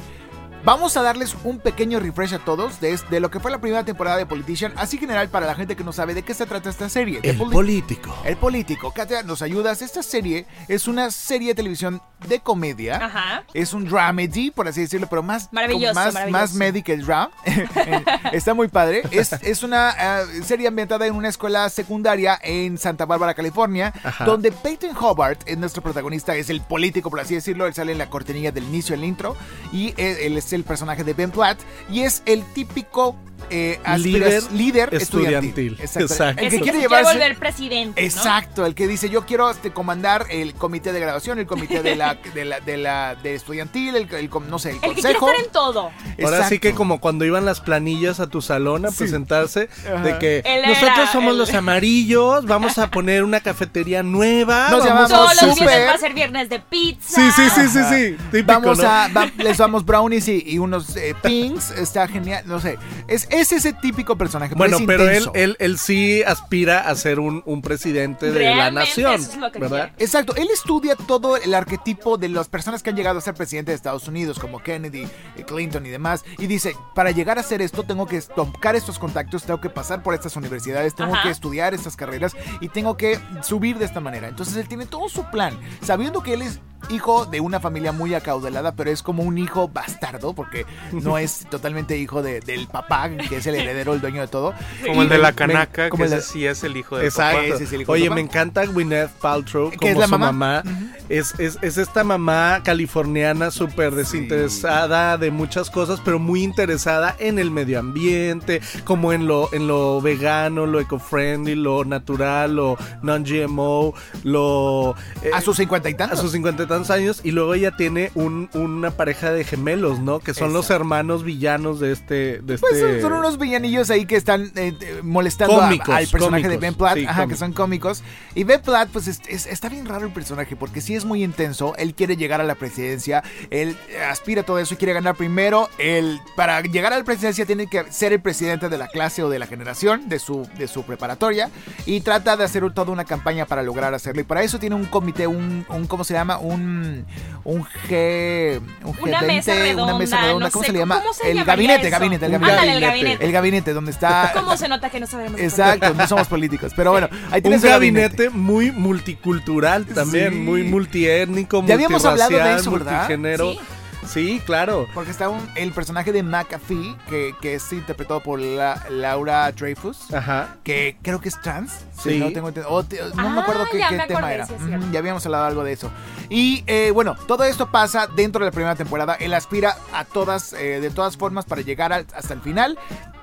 Vamos 0.64 0.98
a 0.98 1.02
darles 1.02 1.34
un 1.46 1.60
pequeño 1.60 1.98
refresh 2.02 2.34
a 2.34 2.40
todos 2.40 2.82
de, 2.82 3.00
de 3.10 3.20
lo 3.22 3.32
que 3.32 3.40
fue 3.40 3.52
la 3.52 3.60
primera 3.62 3.86
temporada 3.86 4.18
de 4.18 4.26
Politician, 4.26 4.74
así 4.76 4.98
general 4.98 5.30
para 5.30 5.46
la 5.46 5.56
gente 5.56 5.78
que 5.78 5.84
no 5.86 5.94
sabe 5.94 6.14
de 6.14 6.24
qué 6.24 6.34
se 6.34 6.46
trata 6.46 6.70
esta 6.70 6.90
serie. 6.90 7.22
El 7.24 7.38
Poli- 7.38 7.52
político. 7.54 8.14
El 8.26 8.36
político. 8.36 8.92
Katia, 8.92 9.24
¿nos 9.24 9.42
ayudas? 9.42 9.82
Esta 9.82 10.04
serie 10.04 10.46
es 10.68 10.90
una 10.90 11.10
serie 11.12 11.50
de 11.50 11.56
televisión 11.56 12.02
de 12.28 12.42
comedia. 12.42 12.98
Ajá. 12.98 13.44
Es 13.54 13.72
un 13.74 13.86
dramedy, 13.88 14.52
por 14.52 14.68
así 14.68 14.82
decirlo, 14.82 15.08
pero 15.10 15.24
más, 15.24 15.48
Maravilloso, 15.54 15.94
más, 15.94 16.14
maravilloso. 16.14 16.42
más 16.42 16.54
medi 16.54 16.84
que 16.84 16.94
el 16.94 17.06
dram. 17.06 17.30
Está 18.34 18.54
muy 18.54 18.68
padre. 18.68 19.04
Es, 19.12 19.32
es 19.32 19.64
una 19.64 19.92
eh, 20.24 20.44
serie 20.44 20.68
ambientada 20.68 21.08
en 21.08 21.16
una 21.16 21.30
escuela 21.30 21.70
secundaria 21.70 22.38
en 22.44 22.78
Santa 22.78 23.06
Bárbara, 23.06 23.34
California, 23.36 23.94
Ajá. 24.04 24.26
donde 24.26 24.52
Peyton 24.52 24.98
Hobart 25.00 25.44
es 25.46 25.58
nuestro 25.58 25.82
protagonista, 25.82 26.36
es 26.36 26.50
el 26.50 26.60
político, 26.60 27.10
por 27.10 27.22
así 27.22 27.36
decirlo. 27.36 27.68
Él 27.68 27.74
sale 27.74 27.94
en 27.94 28.00
la 28.00 28.10
cortinilla 28.10 28.52
del 28.52 28.66
inicio, 28.66 28.96
el 28.96 29.06
intro, 29.06 29.38
y 29.72 29.94
él, 29.96 30.18
él 30.20 30.38
es 30.38 30.47
el 30.54 30.64
personaje 30.64 31.04
de 31.04 31.14
Ben 31.14 31.32
Platt, 31.32 31.60
y 31.92 32.02
es 32.02 32.22
el 32.26 32.44
típico 32.54 33.16
eh, 33.50 33.80
Líder 34.00 34.44
líder 34.52 34.90
estudiantil. 34.94 34.98
estudiantil. 34.98 35.78
Exacto. 35.80 36.14
Exacto. 36.14 36.42
El 36.44 36.50
que 36.50 36.60
quiere 36.60 36.78
se 36.80 36.82
llevarse... 36.82 37.14
volver 37.14 37.38
presidente. 37.38 38.02
¿no? 38.02 38.08
Exacto, 38.08 38.66
el 38.66 38.74
que 38.76 38.88
dice 38.88 39.10
yo 39.10 39.26
quiero 39.26 39.50
este, 39.50 39.72
comandar 39.72 40.26
el 40.30 40.54
comité 40.56 40.92
de 40.92 41.00
graduación, 41.00 41.38
el 41.40 41.46
comité 41.46 41.82
de 41.84 41.96
la 41.96 42.16
de 42.34 42.44
la 42.46 42.60
de 42.60 42.78
la 42.78 43.16
de 43.16 43.36
estudiantil, 43.36 43.96
el, 43.96 44.14
el 44.14 44.30
no 44.50 44.58
sé, 44.60 44.72
el, 44.72 44.76
El 44.78 44.82
que 44.82 45.02
quiere 45.02 45.16
consejo. 45.20 45.30
estar 45.30 45.46
en 45.46 45.52
todo. 45.52 45.92
Ahora 46.26 46.44
sí 46.50 46.58
que 46.60 46.70
Exacto. 46.70 46.78
como 46.78 47.00
cuando 47.00 47.24
iban 47.26 47.46
las 47.46 47.62
planillas 47.62 48.20
a 48.20 48.28
tu 48.28 48.42
salón 48.42 48.86
a 48.86 48.90
Sí. 48.90 48.98
presentarse, 48.98 49.70
Ajá. 49.86 50.02
de 50.04 50.18
que 50.18 50.42
Él 50.44 50.64
nosotros 50.68 50.98
era 50.98 51.12
somos 51.12 51.36
los 51.38 51.54
amarillos, 51.54 52.46
vamos 52.48 52.78
a 52.80 52.90
poner 52.90 53.24
una 53.24 53.40
cafetería 53.40 54.02
nueva. 54.04 54.70
Nos 54.72 54.84
vamos 54.84 54.86
llamamos 54.88 55.12
a- 55.12 55.16
Todos 55.16 55.42
los 55.44 55.52
súper. 55.58 55.68
viernes 55.68 55.88
va 55.90 55.94
a 55.94 55.98
ser 56.00 56.14
viernes 56.14 56.50
de 56.50 56.60
pizza. 56.60 57.22
Sí, 57.22 57.32
sí, 57.32 57.50
sí, 57.56 57.68
sí, 57.70 57.80
sí. 57.90 58.18
Típico, 58.32 58.48
Vamos 58.48 58.80
¿no? 58.80 58.90
a 58.90 59.08
va- 59.10 59.32
les 59.38 59.58
damos 59.58 59.86
brownies 59.86 60.28
y, 60.28 60.37
y 60.46 60.60
unos 60.60 60.96
eh, 60.96 61.16
pings, 61.22 61.72
está 61.72 62.08
genial, 62.08 62.44
no 62.46 62.60
sé. 62.60 62.78
Es, 63.08 63.28
es 63.30 63.52
ese 63.52 63.74
típico 63.74 64.18
personaje, 64.18 64.56
Bueno, 64.56 64.78
es 64.78 64.84
pero 64.86 65.10
él, 65.10 65.30
él, 65.34 65.56
él 65.60 65.78
sí 65.78 66.24
aspira 66.24 66.82
a 66.82 66.96
ser 66.96 67.20
un, 67.20 67.44
un 67.46 67.62
presidente 67.62 68.32
de 68.32 68.56
la 68.56 68.72
nación, 68.72 69.16
eso 69.16 69.32
es 69.32 69.38
lo 69.38 69.52
que 69.52 69.60
¿verdad? 69.60 69.92
Exacto, 69.98 70.36
él 70.36 70.48
estudia 70.54 70.96
todo 70.96 71.38
el 71.38 71.54
arquetipo 71.54 72.18
de 72.18 72.30
las 72.30 72.48
personas 72.48 72.84
que 72.84 72.90
han 72.90 72.96
llegado 72.96 73.20
a 73.20 73.22
ser 73.22 73.34
presidente 73.34 73.72
de 73.72 73.76
Estados 73.76 74.08
Unidos, 74.08 74.40
como 74.40 74.60
Kennedy, 74.60 75.08
eh, 75.36 75.44
Clinton 75.46 75.86
y 75.86 75.90
demás, 75.90 76.24
y 76.38 76.48
dice, 76.48 76.76
para 76.96 77.12
llegar 77.12 77.38
a 77.38 77.42
hacer 77.42 77.62
esto 77.62 77.84
tengo 77.84 78.06
que 78.06 78.22
tocar 78.22 78.76
estos 78.76 79.00
contactos, 79.00 79.44
tengo 79.44 79.62
que 79.62 79.70
pasar 79.70 80.04
por 80.04 80.14
estas 80.14 80.36
universidades, 80.36 80.96
tengo 80.96 81.14
Ajá. 81.14 81.24
que 81.24 81.30
estudiar 81.30 81.74
estas 81.74 81.96
carreras 81.96 82.36
y 82.62 82.70
tengo 82.70 82.98
que 82.98 83.20
subir 83.42 83.78
de 83.78 83.86
esta 83.86 84.00
manera. 84.00 84.28
Entonces 84.28 84.56
él 84.58 84.68
tiene 84.68 84.86
todo 84.86 85.10
su 85.10 85.24
plan, 85.30 85.58
sabiendo 85.82 86.22
que 86.22 86.34
él 86.34 86.42
es 86.42 86.60
hijo 86.90 87.26
de 87.26 87.40
una 87.40 87.60
familia 87.60 87.92
muy 87.92 88.14
acaudalada, 88.14 88.74
pero 88.74 88.90
es 88.92 89.04
como 89.04 89.24
un 89.24 89.38
hijo 89.38 89.68
bastardo, 89.68 90.34
porque 90.34 90.66
no 90.92 91.18
es 91.18 91.46
totalmente 91.50 91.98
hijo 91.98 92.22
de- 92.22 92.40
del 92.42 92.68
papá, 92.68 93.10
que 93.10 93.38
es 93.38 93.48
el 93.48 93.56
heredero, 93.56 93.94
el 93.94 94.02
dueño 94.02 94.22
de 94.22 94.28
todo. 94.28 94.54
Como 94.86 95.02
Y 95.02 95.06
el 95.06 95.10
de 95.10 95.18
la 95.18 95.30
me- 95.30 95.36
canaca, 95.36 95.90
como 95.90 96.02
que 96.02 96.06
el 96.06 96.12
de- 96.12 96.18
ese 96.18 96.28
sí 96.32 96.46
es 96.46 96.64
el 96.64 96.78
hijo 96.78 96.98
de 96.98 97.06
Exacto. 97.06 97.42
Ese 97.56 97.64
es 97.66 97.74
el 97.74 97.82
hijo 97.82 97.94
de 97.94 98.00
Oye, 98.00 98.06
papá. 98.10 98.16
me 98.16 98.22
encanta 98.22 98.66
Gwyneth 98.66 99.10
Paltrow 99.22 99.70
¿Qué 99.72 99.78
como 99.78 99.92
es 99.92 99.98
la 99.98 100.06
su 100.06 100.12
mamá? 100.12 100.32
mamá. 100.32 100.64
es, 101.10 101.34
es, 101.40 101.58
es 101.62 101.78
esta 101.78 102.04
mamá 102.04 102.62
californiana 102.64 103.52
súper 103.52 103.94
desinteresada 103.96 105.18
de 105.18 105.32
muchas 105.32 105.70
cosas, 105.70 106.00
pero 106.04 106.20
muy 106.20 106.44
interesada 106.44 107.16
en 107.20 107.40
el 107.40 107.52
medio 107.52 107.80
ambiente, 107.80 108.62
como 108.84 109.14
en 109.14 109.28
lo, 109.28 109.52
en 109.54 109.68
lo 109.68 110.00
vegano, 110.02 110.66
lo 110.66 110.80
eco-friendly, 110.80 111.56
lo 111.56 111.84
natural, 111.86 112.56
lo 112.56 112.78
non-GMO, 113.02 113.94
lo... 114.24 114.96
eh, 115.24 115.32
A 115.34 115.42
sus 115.42 115.58
cincuenta 115.58 115.90
y 115.90 115.94
a 115.94 115.98
tantos. 115.98 116.20
sus 116.20 116.32
cincuenta 116.32 116.64
y 116.64 116.66
tantos 116.68 116.77
años 116.90 117.22
y 117.24 117.32
luego 117.32 117.54
ella 117.54 117.76
tiene 117.76 118.12
un- 118.16 118.50
una 118.54 118.92
pareja 118.92 119.32
de 119.32 119.44
gemelos, 119.44 120.00
¿no? 120.00 120.20
Que 120.20 120.34
son 120.34 120.54
los 120.54 120.70
hermanos 120.70 121.24
villanos 121.24 121.80
de 121.80 121.92
este... 121.92 122.40
De 122.40 122.58
Pues 122.58 122.80
son, 122.80 122.90
este... 122.90 123.02
son 123.02 123.14
unos 123.14 123.38
villanillos 123.38 123.90
ahí 123.90 124.06
que 124.06 124.16
están 124.16 124.52
eh, 124.56 124.74
eh, 124.80 125.00
molestando 125.04 125.62
a- 125.62 125.70
al 125.70 126.08
personaje 126.08 126.48
de 126.48 126.58
Ben 126.58 126.74
Platt, 126.76 126.98
sí, 126.98 127.06
ajá, 127.06 127.28
que 127.28 127.36
son 127.36 127.54
cómicos. 127.54 128.04
Y 128.36 128.44
Ben 128.44 128.62
Platt, 128.62 128.90
pues 128.92 129.08
es- 129.08 129.22
es- 129.28 129.46
está 129.48 129.70
bien 129.70 129.86
raro 129.86 130.06
el 130.06 130.14
personaje, 130.14 130.56
porque 130.56 130.82
sí 130.82 130.96
es 130.96 131.06
muy 131.06 131.24
intenso. 131.24 131.76
Él 131.78 131.94
quiere 131.96 132.16
llegar 132.18 132.42
a 132.42 132.44
la 132.44 132.56
presidencia, 132.56 133.24
él 133.50 133.76
aspira 134.10 134.42
a 134.42 134.46
todo 134.46 134.60
eso 134.60 134.74
y 134.74 134.78
quiere 134.78 134.94
ganar 134.94 135.16
primero. 135.16 135.70
Él, 135.78 136.20
para 136.36 136.62
llegar 136.62 136.94
a 136.94 136.98
la 136.98 137.04
presidencia, 137.04 137.46
tiene 137.46 137.68
que 137.68 137.92
ser 137.92 138.14
el 138.14 138.22
presidente 138.22 138.70
de 138.70 138.78
la 138.78 138.88
clase 138.88 139.24
o 139.24 139.30
de 139.30 139.40
la 139.40 139.48
generación, 139.48 140.10
de 140.10 140.20
su, 140.20 140.48
de 140.58 140.68
su 140.68 140.84
preparatoria, 140.84 141.50
y 141.86 142.02
trata 142.02 142.36
de 142.38 142.44
hacer 142.44 142.64
toda 142.74 142.92
una 142.92 143.06
campaña 143.06 143.46
para 143.46 143.64
lograr 143.64 143.94
hacerlo. 143.94 144.22
Y 144.22 144.24
para 144.24 144.44
eso 144.44 144.60
tiene 144.60 144.76
un 144.76 144.86
comité, 144.86 145.28
un, 145.28 145.66
un 145.70 145.88
¿cómo 145.88 146.04
se 146.04 146.14
llama? 146.14 146.38
Un, 146.38 146.57
un 146.58 147.64
G. 147.64 148.60
Un 148.84 148.94
G20, 148.94 149.02
Una 149.04 149.22
mesa 149.22 149.54
redonda, 149.54 149.84
una 149.84 149.98
mesa 149.98 150.22
redonda, 150.22 150.46
no 150.48 150.52
¿cómo 150.52 150.64
sé, 150.64 150.68
se 150.68 150.74
le 150.74 150.80
llama? 150.80 151.00
¿cómo 151.00 151.14
se 151.14 151.32
el 151.32 151.44
gabinete, 151.44 151.88
eso? 151.88 151.92
gabinete, 151.92 152.26
el 152.26 152.32
Un 152.36 152.42
gabinete. 152.42 152.60
Ándale, 152.60 152.74
el 152.78 152.82
gabinete. 152.82 153.26
El 153.26 153.32
gabinete 153.32 153.74
donde 153.74 153.92
está. 153.92 154.32
¿Cómo 154.34 154.58
se 154.58 154.68
nota 154.68 154.90
que 154.90 155.00
no 155.00 155.08
sabemos? 155.08 155.40
Exacto, 155.40 155.94
no 155.94 156.08
somos 156.08 156.28
políticos. 156.28 156.74
Pero 156.76 156.92
bueno, 156.92 157.10
ahí 157.32 157.38
Un 157.38 157.42
tienes 157.44 157.64
gabinete 157.64 158.30
muy 158.30 158.72
multicultural 158.72 159.86
también, 159.86 160.34
Sí. 160.34 160.40
muy 160.40 160.64
multiétnico, 160.64 161.64
Ya 161.66 161.76
habíamos 161.76 162.04
hablado 162.06 162.30
de 162.32 162.56
eso, 162.56 162.72
¿verdad? 162.72 162.92
multigénero. 163.00 163.52
Sí. 163.52 163.60
Sí, 164.08 164.42
claro. 164.46 164.88
Porque 164.94 165.12
está 165.12 165.30
un- 165.30 165.50
el 165.56 165.72
personaje 165.74 166.12
de 166.12 166.24
McAfee, 166.24 166.96
que, 167.10 167.36
que 167.42 167.56
es 167.56 167.72
interpretado 167.74 168.22
por 168.22 168.40
la- 168.40 168.82
Laura 168.90 169.52
Dreyfus, 169.52 170.14
Ajá. 170.14 170.56
que 170.64 170.98
creo 171.02 171.20
que 171.22 171.30
es 171.30 171.40
trans. 171.42 171.72
Sí. 172.02 172.12
si 172.12 172.20
no 172.20 172.32
tengo 172.32 172.50
ente- 172.50 172.64
o 172.68 172.84
te- 172.84 173.02
no 173.16 173.30
me 173.32 173.40
Ah, 173.40 173.42
acuerdo 173.42 173.66
qué, 173.72 173.80
ya 173.80 173.90
qué 173.90 173.98
me 173.98 174.06
tema 174.08 174.20
acordé, 174.20 174.36
era. 174.36 174.48
ya 174.92 175.00
habíamos 175.00 175.26
hablado 175.26 175.46
algo 175.46 175.64
de 175.64 175.74
eso. 175.74 175.90
Y 176.30 176.64
eh, 176.68 176.92
bueno, 176.92 177.16
todo 177.28 177.44
esto 177.44 177.72
pasa 177.72 178.08
dentro 178.08 178.40
de 178.40 178.46
la 178.46 178.52
primera 178.52 178.76
temporada. 178.76 179.16
Él 179.16 179.34
aspira 179.34 179.76
a 179.94 180.06
todas, 180.06 180.54
eh, 180.54 180.80
de 180.80 180.90
todas 180.92 181.18
formas, 181.18 181.46
para 181.46 181.62
llegar 181.62 181.92
al- 181.92 182.06
hasta 182.16 182.34
el 182.36 182.42
final. 182.42 182.78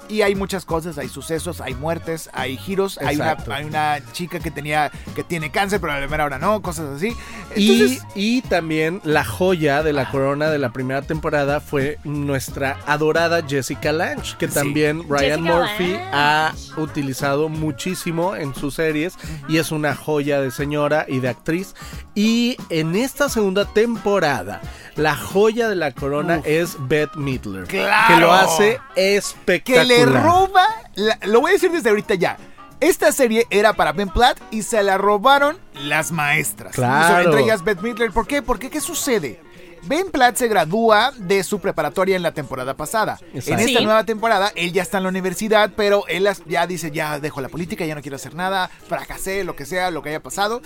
Y 0.08 0.22
hay 0.22 0.34
muchas 0.34 0.64
cosas, 0.64 0.98
hay 0.98 1.08
sucesos, 1.08 1.60
hay 1.60 1.74
muertes, 1.74 2.30
hay 2.32 2.56
giros, 2.56 2.98
hay 2.98 3.16
una, 3.16 3.36
hay 3.50 3.64
una 3.64 4.00
chica 4.12 4.38
que 4.38 4.50
tenía 4.50 4.90
que 5.14 5.24
tiene 5.24 5.50
cáncer, 5.50 5.80
pero 5.80 5.92
a 5.92 6.00
la 6.00 6.08
mera 6.08 6.24
hora 6.24 6.38
no, 6.38 6.60
cosas 6.62 6.96
así. 6.96 7.14
Y, 7.56 7.98
y 8.14 8.42
también 8.42 9.00
la 9.04 9.24
joya 9.24 9.82
de 9.82 9.92
la 9.92 10.10
corona 10.10 10.50
de 10.50 10.58
la 10.58 10.72
primera 10.72 11.02
temporada 11.02 11.60
fue 11.60 11.98
nuestra 12.04 12.78
adorada 12.86 13.42
Jessica 13.46 13.92
Lange, 13.92 14.36
que 14.38 14.48
también 14.48 15.04
Ryan 15.08 15.44
Jessica 15.44 15.54
Murphy 15.54 15.92
Lange. 15.92 16.10
ha 16.12 16.54
utilizado 16.76 17.48
muchísimo 17.48 18.36
en 18.36 18.54
sus 18.54 18.74
series 18.74 19.14
y 19.48 19.58
es 19.58 19.72
una 19.72 19.94
joya 19.94 20.40
de 20.40 20.50
señora 20.50 21.06
y 21.08 21.20
de 21.20 21.28
actriz. 21.28 21.74
Y 22.14 22.56
en 22.70 22.94
esta 22.94 23.28
segunda 23.28 23.64
temporada, 23.64 24.60
la 24.96 25.16
joya 25.16 25.68
de 25.68 25.74
la 25.74 25.92
corona 25.92 26.40
es 26.44 26.76
Beth 26.78 27.14
Midler, 27.16 27.64
¡Claro! 27.64 28.14
que 28.14 28.20
lo 28.20 28.32
hace 28.32 28.80
espectacular. 28.94 29.86
Le 29.98 30.06
roba, 30.20 30.66
la- 30.94 31.18
lo 31.22 31.40
voy 31.40 31.50
a 31.50 31.54
decir 31.54 31.70
desde 31.70 31.88
ahorita 31.90 32.14
ya. 32.14 32.36
Esta 32.80 33.12
serie 33.12 33.46
era 33.50 33.72
para 33.72 33.92
Ben 33.92 34.08
Platt 34.10 34.38
y 34.50 34.62
se 34.62 34.82
la 34.82 34.98
robaron 34.98 35.56
las 35.74 36.12
maestras. 36.12 36.74
Claro. 36.74 37.24
Entre 37.30 37.42
ellas 37.44 37.64
Beth 37.64 37.80
Midler. 37.80 38.10
¿Por 38.12 38.26
qué? 38.26 38.42
Porque 38.42 38.68
¿qué 38.68 38.80
sucede? 38.80 39.40
Ben 39.86 40.10
Platt 40.10 40.36
se 40.36 40.48
gradúa 40.48 41.12
de 41.16 41.44
su 41.44 41.60
preparatoria 41.60 42.16
en 42.16 42.22
la 42.22 42.32
temporada 42.32 42.74
pasada. 42.74 43.18
Exacto. 43.34 43.52
En 43.52 43.68
esta 43.68 43.78
Sí. 43.80 43.84
nueva 43.84 44.04
temporada, 44.04 44.50
él 44.56 44.72
ya 44.72 44.82
está 44.82 44.96
en 44.98 45.04
la 45.04 45.10
universidad, 45.10 45.72
pero 45.76 46.06
él 46.08 46.26
ya 46.46 46.66
dice, 46.66 46.90
ya 46.90 47.20
dejo 47.20 47.40
la 47.42 47.48
política, 47.50 47.84
ya 47.84 47.94
no 47.94 48.00
quiero 48.00 48.16
hacer 48.16 48.34
nada, 48.34 48.70
fracasé, 48.88 49.44
lo 49.44 49.54
que 49.56 49.66
sea, 49.66 49.90
lo 49.90 50.02
que 50.02 50.08
haya 50.08 50.22
pasado. 50.22 50.62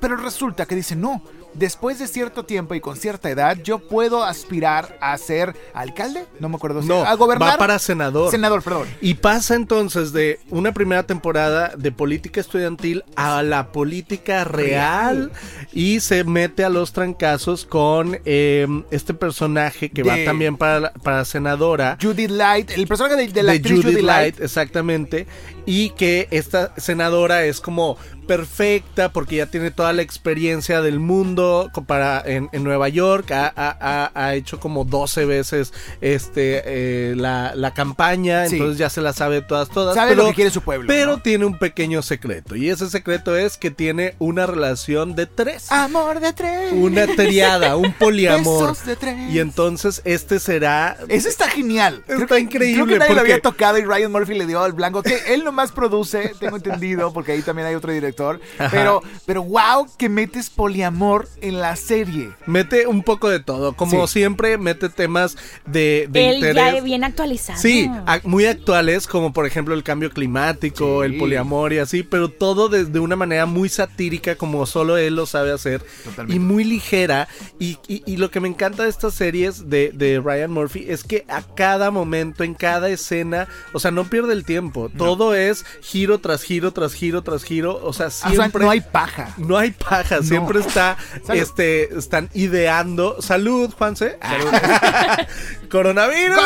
Pero 0.00 0.16
resulta 0.16 0.66
que 0.66 0.74
dice, 0.74 0.96
no, 0.96 1.22
después 1.54 1.98
de 1.98 2.06
cierto 2.06 2.44
tiempo 2.44 2.74
y 2.74 2.80
con 2.80 2.96
cierta 2.96 3.30
edad, 3.30 3.56
yo 3.62 3.78
puedo 3.78 4.24
aspirar 4.24 4.96
a 5.00 5.16
ser 5.18 5.56
alcalde, 5.74 6.26
no 6.40 6.48
me 6.48 6.56
acuerdo 6.56 6.82
si 6.82 6.88
No, 6.88 7.04
a 7.04 7.14
gobernar. 7.14 7.50
va 7.54 7.58
para 7.58 7.78
senador. 7.78 8.30
Senador, 8.30 8.62
perdón. 8.62 8.88
Y 9.00 9.14
pasa 9.14 9.54
entonces 9.54 10.12
de 10.12 10.40
una 10.50 10.72
primera 10.72 11.02
temporada 11.04 11.72
de 11.76 11.92
política 11.92 12.40
estudiantil 12.40 13.04
a 13.16 13.42
la 13.42 13.72
política 13.72 14.44
real 14.44 15.32
y 15.72 16.00
se 16.00 16.24
mete 16.24 16.64
a 16.64 16.68
los 16.68 16.92
trancazos 16.92 17.64
con 17.64 18.18
eh, 18.24 18.66
este 18.90 19.14
personaje 19.14 19.90
que 19.90 20.02
va 20.02 20.16
también 20.24 20.56
para, 20.56 20.92
para 20.92 21.24
senadora. 21.24 21.98
Judith 22.00 22.30
Light, 22.30 22.70
el 22.72 22.86
personaje 22.86 23.16
de, 23.16 23.28
de 23.28 23.42
la 23.42 23.52
de 23.52 23.58
actriz 23.58 23.72
Judith 23.76 23.86
Judith 23.94 24.04
Light, 24.04 24.34
Light. 24.34 24.40
exactamente, 24.44 25.26
y 25.70 25.90
que 25.90 26.28
esta 26.30 26.72
senadora 26.78 27.44
es 27.44 27.60
como 27.60 27.98
perfecta 28.26 29.10
porque 29.10 29.36
ya 29.36 29.46
tiene 29.46 29.70
toda 29.70 29.92
la 29.94 30.02
experiencia 30.02 30.82
del 30.82 31.00
mundo 31.00 31.70
para 31.86 32.22
en, 32.24 32.48
en 32.52 32.62
Nueva 32.62 32.88
York, 32.90 33.30
ha, 33.32 33.52
ha- 33.56 34.10
ha- 34.14 34.34
hecho 34.34 34.60
como 34.60 34.84
12 34.84 35.24
veces 35.24 35.72
este 36.02 36.62
eh, 36.66 37.16
la, 37.16 37.54
la 37.54 37.72
campaña, 37.74 38.46
Sí. 38.46 38.56
entonces 38.56 38.78
ya 38.78 38.90
se 38.90 39.00
la 39.00 39.12
sabe 39.14 39.40
todas, 39.42 39.68
todas. 39.70 39.94
Sabe 39.94 40.10
pero, 40.10 40.24
lo 40.24 40.28
que 40.30 40.34
quiere 40.36 40.50
su 40.50 40.60
pueblo. 40.60 40.86
Pero 40.88 41.16
¿no? 41.16 41.22
tiene 41.22 41.44
un 41.46 41.58
pequeño 41.58 42.02
secreto, 42.02 42.54
y 42.54 42.68
ese 42.68 42.88
secreto 42.90 43.34
es 43.36 43.56
que 43.56 43.70
tiene 43.70 44.14
una 44.18 44.46
relación 44.46 45.14
de 45.14 45.26
tres. 45.26 45.72
Amor 45.72 46.20
de 46.20 46.32
tres. 46.34 46.72
Una 46.74 47.06
triada, 47.06 47.76
un 47.76 47.92
poliamor. 47.98 48.70
Besos 48.70 48.86
de 48.86 48.96
tres. 48.96 49.16
Y 49.32 49.38
entonces 49.40 50.02
este 50.04 50.38
será 50.38 50.96
Eso 51.08 51.28
está 51.28 51.48
genial. 51.48 52.04
Está 52.06 52.38
increíble, 52.38 52.74
Creo 52.84 52.86
que 52.86 52.98
nadie 52.98 53.14
lo 53.14 53.20
porque- 53.20 53.32
había 53.32 53.42
tocado 53.42 53.78
y 53.78 53.82
Ryan 53.84 54.12
Murphy 54.12 54.34
le 54.34 54.46
dio 54.46 54.62
al 54.62 54.72
blanco. 54.74 55.02
Que 55.02 55.18
él 55.34 55.44
nomás 55.58 55.72
produce, 55.72 56.32
tengo 56.38 56.56
entendido, 56.62 57.12
porque 57.12 57.32
ahí 57.32 57.42
también 57.42 57.66
hay 57.68 57.74
otro 57.74 57.92
director. 57.92 58.40
Ajá. 58.58 58.70
Pero, 58.70 59.02
pero 59.26 59.42
wow, 59.42 59.88
que 59.98 60.08
metes 60.08 60.50
poliamor 60.50 61.28
en 61.40 61.58
la 61.60 61.74
serie. 61.74 62.30
Mete 62.46 62.86
un 62.86 63.02
poco 63.02 63.28
de 63.28 63.40
todo, 63.40 63.72
como 63.74 64.06
Sí. 64.06 64.12
siempre 64.20 64.56
mete 64.58 64.88
temas 64.88 65.36
de, 65.66 66.06
de 66.10 66.28
Él 66.30 66.34
interés. 66.36 66.74
ya 66.74 66.80
bien 66.80 67.02
actualizado. 67.04 67.58
Sí, 67.60 67.90
muy 68.24 68.46
actuales 68.46 69.06
como 69.08 69.32
por 69.32 69.46
ejemplo 69.46 69.74
el 69.74 69.82
cambio 69.82 70.10
climático, 70.10 71.00
Sí. 71.02 71.06
el 71.06 71.18
poliamor 71.18 71.72
y 71.72 71.78
así, 71.78 72.02
pero 72.04 72.28
todo 72.28 72.68
desde 72.68 73.00
una 73.00 73.16
manera 73.16 73.46
muy 73.46 73.68
satírica 73.68 74.36
como 74.36 74.64
solo 74.66 74.96
él 74.96 75.16
lo 75.16 75.26
sabe 75.26 75.50
hacer 75.52 75.82
Totalmente. 76.04 76.36
y 76.36 76.38
muy 76.38 76.62
ligera. 76.64 77.26
Y, 77.58 77.78
y- 77.88 78.02
y 78.06 78.16
lo 78.16 78.30
que 78.30 78.38
me 78.40 78.48
encanta 78.48 78.84
de 78.84 78.90
estas 78.90 79.14
series 79.14 79.68
de, 79.68 79.90
de 79.92 80.20
Ryan 80.20 80.52
Murphy 80.52 80.84
es 80.88 81.02
que 81.02 81.24
a 81.28 81.42
cada 81.42 81.90
momento, 81.90 82.44
en 82.44 82.54
cada 82.54 82.88
escena, 82.90 83.48
o 83.72 83.80
sea, 83.80 83.90
no 83.90 84.04
pierde 84.04 84.32
el 84.34 84.44
tiempo, 84.44 84.88
todo 84.96 85.34
es 85.34 85.47
giro 85.82 86.18
tras 86.18 86.42
giro, 86.42 86.72
tras 86.72 86.94
giro, 86.94 87.22
tras 87.22 87.44
giro, 87.44 87.80
o 87.82 87.92
sea, 87.92 88.06
O 88.06 88.10
sea, 88.10 88.30
siempre... 88.30 88.64
no 88.64 88.70
hay 88.70 88.80
paja. 88.80 89.34
No 89.36 89.56
hay 89.56 89.70
paja, 89.72 90.22
siempre 90.22 90.60
está, 90.60 90.96
Salud. 91.26 91.42
este, 91.42 91.98
están 91.98 92.30
ideando. 92.34 93.20
Salud, 93.20 93.72
Juanse. 93.76 94.18
Coronavirus. 95.70 96.38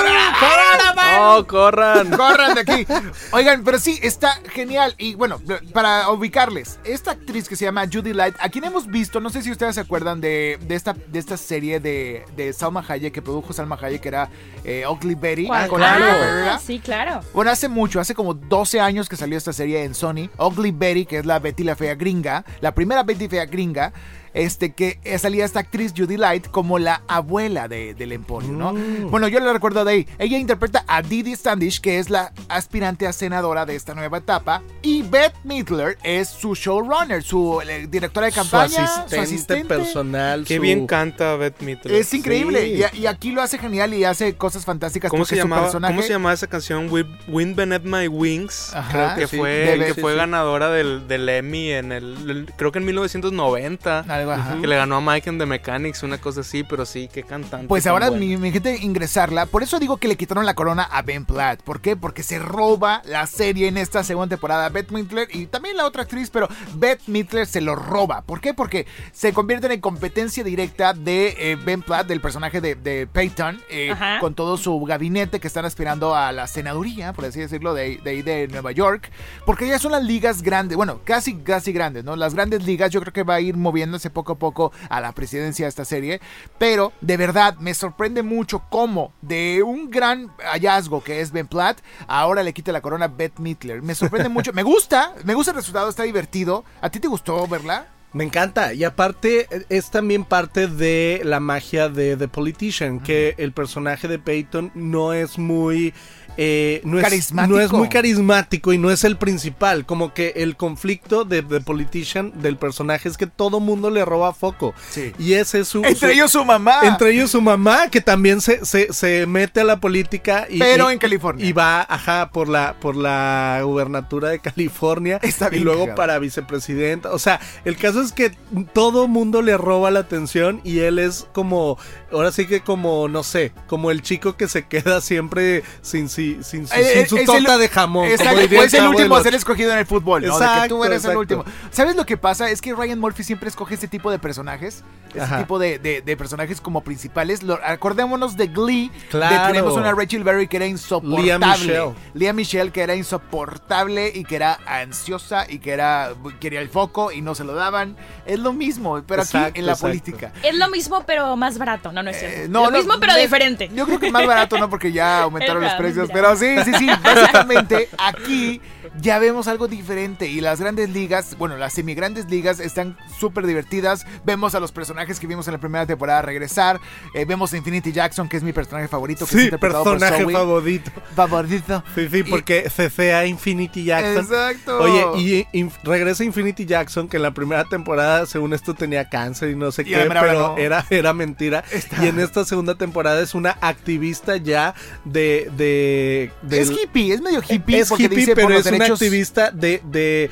¡Oh, 1.19 1.47
corran! 1.47 2.11
Corran 2.17 2.55
de 2.55 2.61
aquí. 2.61 2.87
Oigan, 3.33 3.63
pero 3.65 3.79
sí, 3.79 3.99
está 4.03 4.41
genial. 4.53 4.95
Y 4.99 5.15
bueno, 5.15 5.41
para 5.73 6.11
ubicarles, 6.11 6.79
esta 6.85 7.13
actriz 7.13 7.49
que 7.49 7.57
se 7.57 7.65
llama 7.65 7.87
Judy 7.91 8.13
Light, 8.13 8.35
a 8.41 8.49
quien 8.49 8.65
hemos 8.65 8.87
visto, 8.87 9.21
no 9.21 9.31
sé 9.31 9.43
si 9.43 9.51
ustedes 9.51 9.75
se 9.77 9.81
acuerdan 9.81 10.21
de, 10.21 10.59
de 10.63 10.75
esta, 10.75 10.95
de 10.95 11.19
esta 11.19 11.37
serie 11.37 11.81
de, 11.81 12.25
de 12.37 12.53
Salma 12.53 12.85
Hayek, 12.87 13.13
que 13.13 13.23
produjo 13.23 13.53
Salma 13.53 13.79
Hayek, 13.81 14.01
que 14.01 14.09
era 14.09 14.29
eh, 14.65 14.85
Ugly 14.89 15.15
Betty. 15.15 15.47
¿Cuál? 15.47 15.69
con 15.69 15.83
Ana 15.83 16.55
Ah, 16.55 16.59
sí, 16.59 16.81
claro. 16.81 17.21
Bueno, 17.33 17.51
hace 17.51 17.69
mucho, 17.69 18.01
hace 18.01 18.15
como 18.15 18.35
12 18.35 18.81
años 18.81 18.82
que 19.09 19.17
salió 19.17 19.39
esta 19.39 19.53
serie 19.53 19.85
en 19.85 19.95
Sony. 19.95 20.29
Ugly 20.39 20.73
Betty, 20.73 21.07
que 21.07 21.19
es 21.19 21.25
la 21.25 21.39
Betty 21.39 21.63
la 21.63 21.77
Fea 21.77 21.95
gringa, 21.95 22.45
la 22.61 22.75
primera 22.75 23.05
Betty 23.05 23.29
Fea 23.29 23.47
gringa, 23.47 23.93
este 24.35 24.73
que 24.73 24.99
salía 25.19 25.45
esta 25.45 25.61
actriz 25.61 25.93
Judy 25.97 26.17
Light 26.17 26.49
como 26.49 26.79
la 26.79 27.03
abuela 27.09 27.69
de, 27.69 27.95
del 27.95 28.13
emporio, 28.13 28.51
¿no? 28.53 28.73
Bueno, 29.11 29.29
yo 29.29 29.41
la 29.41 29.53
recuerdo 29.53 29.85
de 29.85 29.93
ahí. 29.93 30.09
Ella 30.19 30.39
interpreta 30.39 30.85
a 30.87 31.03
Didi 31.03 31.35
Standish, 31.35 31.81
que 31.81 31.99
es 31.99 32.11
la 32.11 32.33
aspirante 32.49 33.07
a 33.07 33.13
senadora 33.13 33.67
de 33.67 33.75
esta 33.77 33.95
nueva 33.95 34.19
etapa, 34.19 34.63
y 34.83 35.03
Beth 35.03 35.35
Midler 35.45 35.99
es 36.03 36.29
su 36.29 36.55
showrunner, 36.55 37.23
su 37.23 37.61
eh, 37.63 37.87
directora 37.89 38.27
de 38.27 38.33
Su 38.33 38.41
campaña, 38.41 38.85
asistente, 38.85 39.17
su 39.17 39.23
asistente. 39.23 39.65
personal. 39.69 40.45
Qué 40.47 40.57
su- 40.57 40.63
bien 40.63 40.87
canta 40.87 41.37
Beth 41.37 41.61
Midler. 41.61 41.95
Es 41.95 42.13
increíble. 42.15 42.63
Sí. 42.77 42.85
Y, 42.99 43.03
y 43.03 43.07
aquí 43.07 43.33
lo 43.33 43.43
hace 43.43 43.59
genial 43.59 43.93
y 43.95 44.05
hace 44.05 44.35
cosas 44.35 44.65
fantásticas. 44.65 45.11
¿Cómo 45.11 45.25
se, 45.25 45.35
su 45.37 45.43
llamaba, 45.43 45.63
personaje- 45.63 45.93
¿Cómo 45.95 46.03
se 46.03 46.09
llamaba 46.13 46.33
esa 46.35 46.47
canción? 46.47 46.89
Wi- 46.91 47.07
Wind 47.29 47.55
Beneath 47.57 47.85
My 47.85 48.09
Wings. 48.09 48.75
Ajá, 48.75 49.15
creo 49.15 49.17
que 49.17 49.27
sí, 49.27 49.37
fue, 49.37 49.51
debe- 49.67 49.87
que 49.89 49.95
sí, 49.95 50.01
fue 50.01 50.13
sí. 50.13 50.19
ganadora 50.19 50.71
del, 50.71 51.07
del 51.09 51.29
Emmy 51.29 51.71
en 51.73 51.93
el, 51.93 52.31
el- 52.31 52.53
creo 52.57 52.73
que 52.73 52.79
en 52.79 52.85
1990. 52.87 54.05
Algo, 54.23 54.33
ajá. 54.33 54.61
Que 54.61 54.67
le 54.67 54.77
ganó 54.77 54.97
a 54.97 55.01
Mike 55.01 55.31
and 55.31 55.41
the 55.41 55.47
Mechanics, 55.47 56.03
una 56.03 56.19
cosa 56.19 56.41
así, 56.41 56.65
pero 56.65 56.87
sí, 56.87 57.09
qué 57.13 57.23
cantante. 57.23 57.69
Pues 57.69 57.87
ahora 57.87 58.11
mi, 58.11 58.37
mi 58.37 58.53
gente 58.53 58.79
ingresarla. 58.83 59.47
Por 59.47 59.63
eso 59.63 59.79
digo 59.79 59.97
que 59.97 60.09
le 60.09 60.17
quitaron 60.17 60.47
la 60.47 60.55
corona 60.55 60.83
a 60.85 61.03
Ben 61.03 61.25
Platt. 61.25 61.63
¿Por 61.63 61.81
qué? 61.81 61.97
Porque 61.97 62.23
se 62.23 62.39
roba 62.39 63.03
la 63.05 63.27
serie 63.27 63.69
en 63.69 63.77
esta 63.77 64.05
segunda 64.05 64.29
temporada. 64.29 64.69
Beth 64.69 64.91
Midler 64.91 65.29
y 65.33 65.47
también 65.47 65.77
la 65.77 65.87
otra 65.87 66.03
actriz, 66.03 66.31
pero 66.31 66.49
Beth 66.75 67.01
Midler 67.07 67.47
se 67.47 67.61
lo 67.61 67.75
roba. 67.75 68.23
¿Por 68.23 68.41
qué? 68.41 68.55
Porque 68.55 68.87
se 69.13 69.33
convierten 69.33 69.73
en 69.73 69.81
competencia 69.81 70.45
directa 70.45 70.95
de 70.95 71.35
eh, 71.39 71.57
Ben 71.57 71.83
Platt, 71.83 72.07
del 72.07 72.21
personaje 72.21 72.61
de, 72.61 72.75
de 72.75 73.07
Peyton, 73.07 73.61
eh, 73.71 73.95
con 74.21 74.35
todo 74.35 74.57
su 74.57 74.81
gabinete 74.85 75.41
que 75.41 75.47
están 75.47 75.65
aspirando 75.65 76.15
a 76.15 76.33
la 76.33 76.47
senaduría, 76.47 77.13
por 77.13 77.25
así 77.25 77.41
decirlo, 77.41 77.75
de, 77.75 77.99
de 78.03 78.11
ahí 78.11 78.23
de 78.23 78.49
Nueva 78.49 78.73
York. 78.73 79.11
Porque 79.47 79.67
ya 79.67 79.79
son 79.79 79.93
las 79.93 80.03
ligas 80.03 80.43
grandes, 80.43 80.77
bueno, 80.77 81.01
casi, 81.05 81.37
casi 81.37 81.73
grandes, 81.73 82.05
¿no? 82.05 82.17
Las 82.17 82.35
grandes 82.35 82.65
ligas 82.65 82.91
yo 82.91 83.01
creo 83.01 83.13
que 83.13 83.23
va 83.23 83.35
a 83.35 83.41
ir 83.41 83.57
moviéndose 83.57 84.11
poco 84.13 84.33
a 84.33 84.39
poco 84.39 84.73
a 84.89 85.01
la 85.01 85.13
presidencia 85.13 85.65
de 85.65 85.71
esta 85.71 85.85
serie. 85.85 86.21
Pero 86.59 86.93
de 87.01 87.17
verdad 87.17 87.57
me 87.59 87.75
sorprende 87.75 88.23
mucho 88.23 88.63
cómo 88.71 89.13
de 89.21 89.63
un 89.63 89.91
gran 89.91 90.31
hallazgo 90.39 91.03
que 91.03 91.21
es 91.21 91.33
Ben 91.33 91.49
Platt, 91.49 91.81
ahora 92.07 92.43
le 92.43 92.53
quita 92.53 92.73
la 92.73 92.81
corona 92.81 93.07
a 93.07 93.09
Beth 93.09 93.39
Midler. 93.39 93.83
Me 93.83 93.95
sorprende 93.95 94.29
mucho, 94.29 94.53
me 94.55 94.63
gusta, 94.63 95.15
me 95.25 95.35
gusta 95.35 95.53
el 95.53 95.57
resultado, 95.57 95.89
está 95.89 96.05
divertido. 96.05 96.65
¿A 96.81 96.91
ti 96.91 97.01
te 97.01 97.09
gustó 97.09 97.47
verla? 97.47 97.87
Me 98.13 98.25
encanta. 98.25 98.75
Y 98.75 98.85
aparte 98.85 99.49
es 99.71 99.91
también 99.91 100.25
parte 100.25 100.67
de 100.67 101.23
la 101.25 101.41
magia 101.41 101.89
de 101.89 102.17
The 102.17 102.29
Politician, 102.29 103.01
que 103.01 103.35
el 103.39 103.53
personaje 103.53 104.07
de 104.07 104.19
Peyton 104.19 104.71
no 104.75 105.13
es 105.15 105.39
muy... 105.39 105.95
eh, 106.37 106.81
no, 106.85 106.99
es, 106.99 107.05
Carismático. 107.05 107.55
no 107.57 107.61
es 107.61 107.73
muy 107.73 107.89
carismático 107.89 108.73
y 108.73 108.79
no 108.79 108.91
es 108.91 109.05
el 109.05 109.17
principal. 109.17 109.85
Como 109.87 110.15
que 110.15 110.33
el 110.37 110.57
conflicto 110.57 111.25
de 111.25 111.43
The 111.43 111.61
Politician 111.61 112.33
del 112.41 112.57
personaje 112.57 113.09
es 113.09 113.17
que 113.17 113.27
todo 113.27 113.61
mundo 113.61 113.91
le 113.91 114.05
roba 114.05 114.33
foco. 114.33 114.75
Sí. 114.91 115.13
Y 115.19 115.35
ese 115.35 115.61
es 115.61 115.69
su... 115.69 115.79
Entre 115.79 115.95
su- 115.97 116.07
ellos 116.07 116.31
su 116.33 116.45
mamá. 116.45 116.81
Entre 116.85 117.13
ellos 117.13 117.31
su 117.31 117.41
mamá, 117.43 117.89
que 117.89 118.01
también 118.01 118.41
se, 118.41 118.65
se, 118.65 118.93
se 118.93 119.27
mete 119.27 119.61
a 119.61 119.65
la 119.65 119.79
política. 119.81 120.47
Y, 120.49 120.59
Pero 120.59 120.91
y- 120.91 120.95
en 120.95 120.99
California. 120.99 121.45
Y 121.47 121.53
va, 121.53 121.83
ajá, 121.83 122.31
por 122.31 122.49
la, 122.49 122.75
por 122.81 122.97
la 122.97 123.61
gubernatura 123.65 124.31
de 124.31 124.39
California. 124.39 125.19
Está 125.23 125.49
y 125.49 125.51
bien 125.53 125.65
luego 125.65 125.83
cagado. 125.83 125.97
para 125.97 126.19
vicepresidenta. 126.19 127.13
O 127.13 127.19
sea, 127.19 127.41
el 127.65 127.77
caso 127.77 128.01
es 128.01 128.13
que 128.13 128.33
todo 128.73 129.09
mundo 129.09 129.43
le 129.43 129.57
roba 129.57 129.91
la 129.91 130.01
atención 130.01 130.61
y 130.65 130.81
él 130.81 130.99
es 130.99 131.27
como, 131.33 131.79
ahora 132.13 132.33
sí 132.33 132.47
que 132.47 132.61
como, 132.61 133.09
no 133.09 133.23
sé, 133.23 133.53
como 133.67 133.91
el 133.91 134.03
chico 134.03 134.37
que 134.37 134.49
se 134.49 134.67
queda 134.67 135.01
siempre 135.01 135.63
sin 135.81 136.09
sí 136.09 136.39
sin, 136.43 136.67
sin 136.67 136.69
su, 136.69 136.75
Eh, 136.75 136.85
sin 136.93 137.03
eh, 137.03 137.07
su 137.07 137.17
torta 137.33 137.55
el- 137.55 137.61
de 137.61 137.69
jamón. 137.69 138.03
como 138.05 138.15
Exacto, 138.15 138.41
diría 138.41 138.65
es 138.65 138.75
el 138.75 138.87
último 138.87 139.17
a 139.17 139.23
ser 139.23 139.35
escogido 139.35 139.73
en 139.73 139.79
el 139.79 139.87
fútbol, 139.87 140.23
¿no? 140.27 140.39
de 140.39 140.45
que 140.45 140.51
tú 140.51 140.53
Exacto, 140.53 140.85
eres 140.85 141.05
el 141.05 141.11
exacto. 141.13 141.19
último. 141.21 141.45
¿Sabes 141.71 141.97
lo 141.97 142.07
que 142.07 142.17
pasa? 142.17 142.51
Es 142.51 142.61
que 142.61 142.75
Ryan 142.75 142.99
Murphy 142.99 143.25
siempre 143.25 143.49
escoge 143.49 143.75
este 143.75 143.89
tipo 143.89 144.11
de 144.11 144.19
personajes. 144.19 144.83
Este 145.09 145.21
Ajá. 145.21 145.39
tipo 145.39 145.59
de, 145.59 145.79
de- 145.79 146.01
de 146.01 146.17
personajes 146.17 146.61
como 146.63 146.83
principales. 146.83 147.43
Lo- 147.43 147.59
acordémonos 147.63 148.37
de 148.37 148.47
Glee. 148.47 148.91
Claro. 149.11 149.43
De, 149.49 149.53
tenemos 149.53 149.77
una 149.77 149.93
Rachel 149.93 150.25
Berry 150.25 150.49
que 150.49 150.57
era 150.57 150.67
insoportable. 150.67 151.23
Lea 151.27 151.39
Michele. 151.39 151.93
Lea 152.15 152.33
Michelle 152.33 152.71
que 152.73 152.81
era 152.81 152.95
insoportable 152.97 154.11
y 154.15 154.25
que 154.25 154.37
era 154.37 154.59
ansiosa 154.67 155.45
y 155.49 155.59
que 155.59 155.73
era 155.73 156.15
quería 156.41 156.61
el 156.61 156.69
foco 156.69 157.13
y 157.13 157.21
no 157.21 157.35
se 157.35 157.45
lo 157.45 157.55
daban. 157.55 157.97
Es 158.27 158.39
lo 158.39 158.53
mismo, 158.53 159.03
pero 159.07 159.23
aquí 159.23 159.37
Exacto, 159.37 159.59
en 159.61 159.67
la 159.67 159.73
exacto. 159.73 159.89
política. 159.91 160.33
Es 160.43 160.57
lo 160.57 160.69
mismo, 160.71 161.05
pero 161.07 161.37
más 161.37 161.59
barato. 161.59 161.93
No, 161.93 162.02
no 162.03 162.11
es 162.11 162.19
cierto. 162.19 162.39
Eh, 162.43 162.49
lo 162.49 162.71
mismo, 162.71 162.95
pero 163.01 163.15
diferente. 163.17 163.71
Yo 163.75 163.87
creo 163.87 163.99
que 163.99 164.11
más 164.11 164.27
barato, 164.27 164.59
¿no? 164.59 164.69
Porque 164.71 164.93
ya 164.93 165.23
aumentaron 165.23 165.63
Es 165.65 165.71
los 165.73 165.79
precios. 165.81 166.11
Pero 166.13 166.37
sí, 166.37 166.55
sí, 166.65 166.73
sí. 166.79 166.87
Básicamente, 167.03 167.89
aquí 167.99 168.61
ya 169.01 169.19
vemos 169.19 169.49
algo 169.49 169.69
diferente. 169.69 170.27
Y 170.27 170.41
las 170.41 170.61
grandes 170.61 170.91
ligas, 170.91 171.37
bueno, 171.39 171.57
las 171.57 171.73
semigrandes 171.73 172.29
ligas 172.31 172.61
están 172.61 172.97
súper 173.19 173.47
divertidas. 173.47 174.07
Vemos 174.25 174.55
a 174.55 174.61
los 174.61 174.73
personajes 174.73 175.19
que 175.21 175.27
vimos 175.27 175.47
en 175.49 175.53
la 175.55 175.61
primera 175.61 175.87
temporada 175.87 176.23
regresar. 176.23 176.81
Eh, 177.15 177.25
vemos 177.25 177.53
a 177.53 177.57
Infinity 177.57 177.93
Jackson, 177.93 178.29
que 178.29 178.37
es 178.37 178.43
mi 178.43 178.53
personaje 178.53 178.89
favorito. 178.89 179.27
Que 179.27 179.37
Sí, 179.39 179.51
personaje 179.51 180.25
favorito. 180.31 180.91
Favorito. 181.15 181.83
Sí, 181.95 182.09
sí, 182.11 182.23
porque 182.25 182.71
CCA 182.75 183.27
Infinity 183.27 183.85
Jackson. 183.85 184.25
Exacto. 184.25 184.79
Oye, 184.81 185.05
y 185.53 185.59
inf- 185.59 185.79
regresa 185.83 186.25
Infinity 186.25 186.65
Jackson, 186.67 187.09
que 187.09 187.17
en 187.17 187.23
la 187.23 187.33
primera 187.33 187.65
temporada, 187.65 188.27
según 188.27 188.53
esto, 188.55 188.75
tenía 188.75 189.09
cáncer 189.09 189.51
y 189.51 189.57
no 189.57 189.71
sé 189.73 189.83
Y 189.83 189.87
qué, 189.87 190.07
pero 190.09 190.33
no. 190.33 190.57
era, 190.59 190.85
era 190.91 191.13
mentira. 191.13 191.65
Está- 191.71 191.92
Y 192.01 192.07
en 192.07 192.19
esta 192.21 192.45
segunda 192.45 192.75
temporada 192.75 193.21
es 193.21 193.35
una 193.35 193.57
activista 193.61 194.37
ya 194.37 194.75
de... 195.05 195.51
de, 195.57 196.31
de- 196.43 196.61
Es 196.61 196.71
hippie, 196.71 197.13
es 197.15 197.21
medio 197.21 197.43
hippie. 197.47 197.81
es 197.81 197.91
hippie, 197.91 198.09
dice 198.09 198.35
pero 198.35 198.49
por 198.49 198.57
los 198.57 198.67
es 198.67 198.73
una 198.73 198.87
activista 198.87 199.51
de, 199.51 199.83
de 199.85 200.31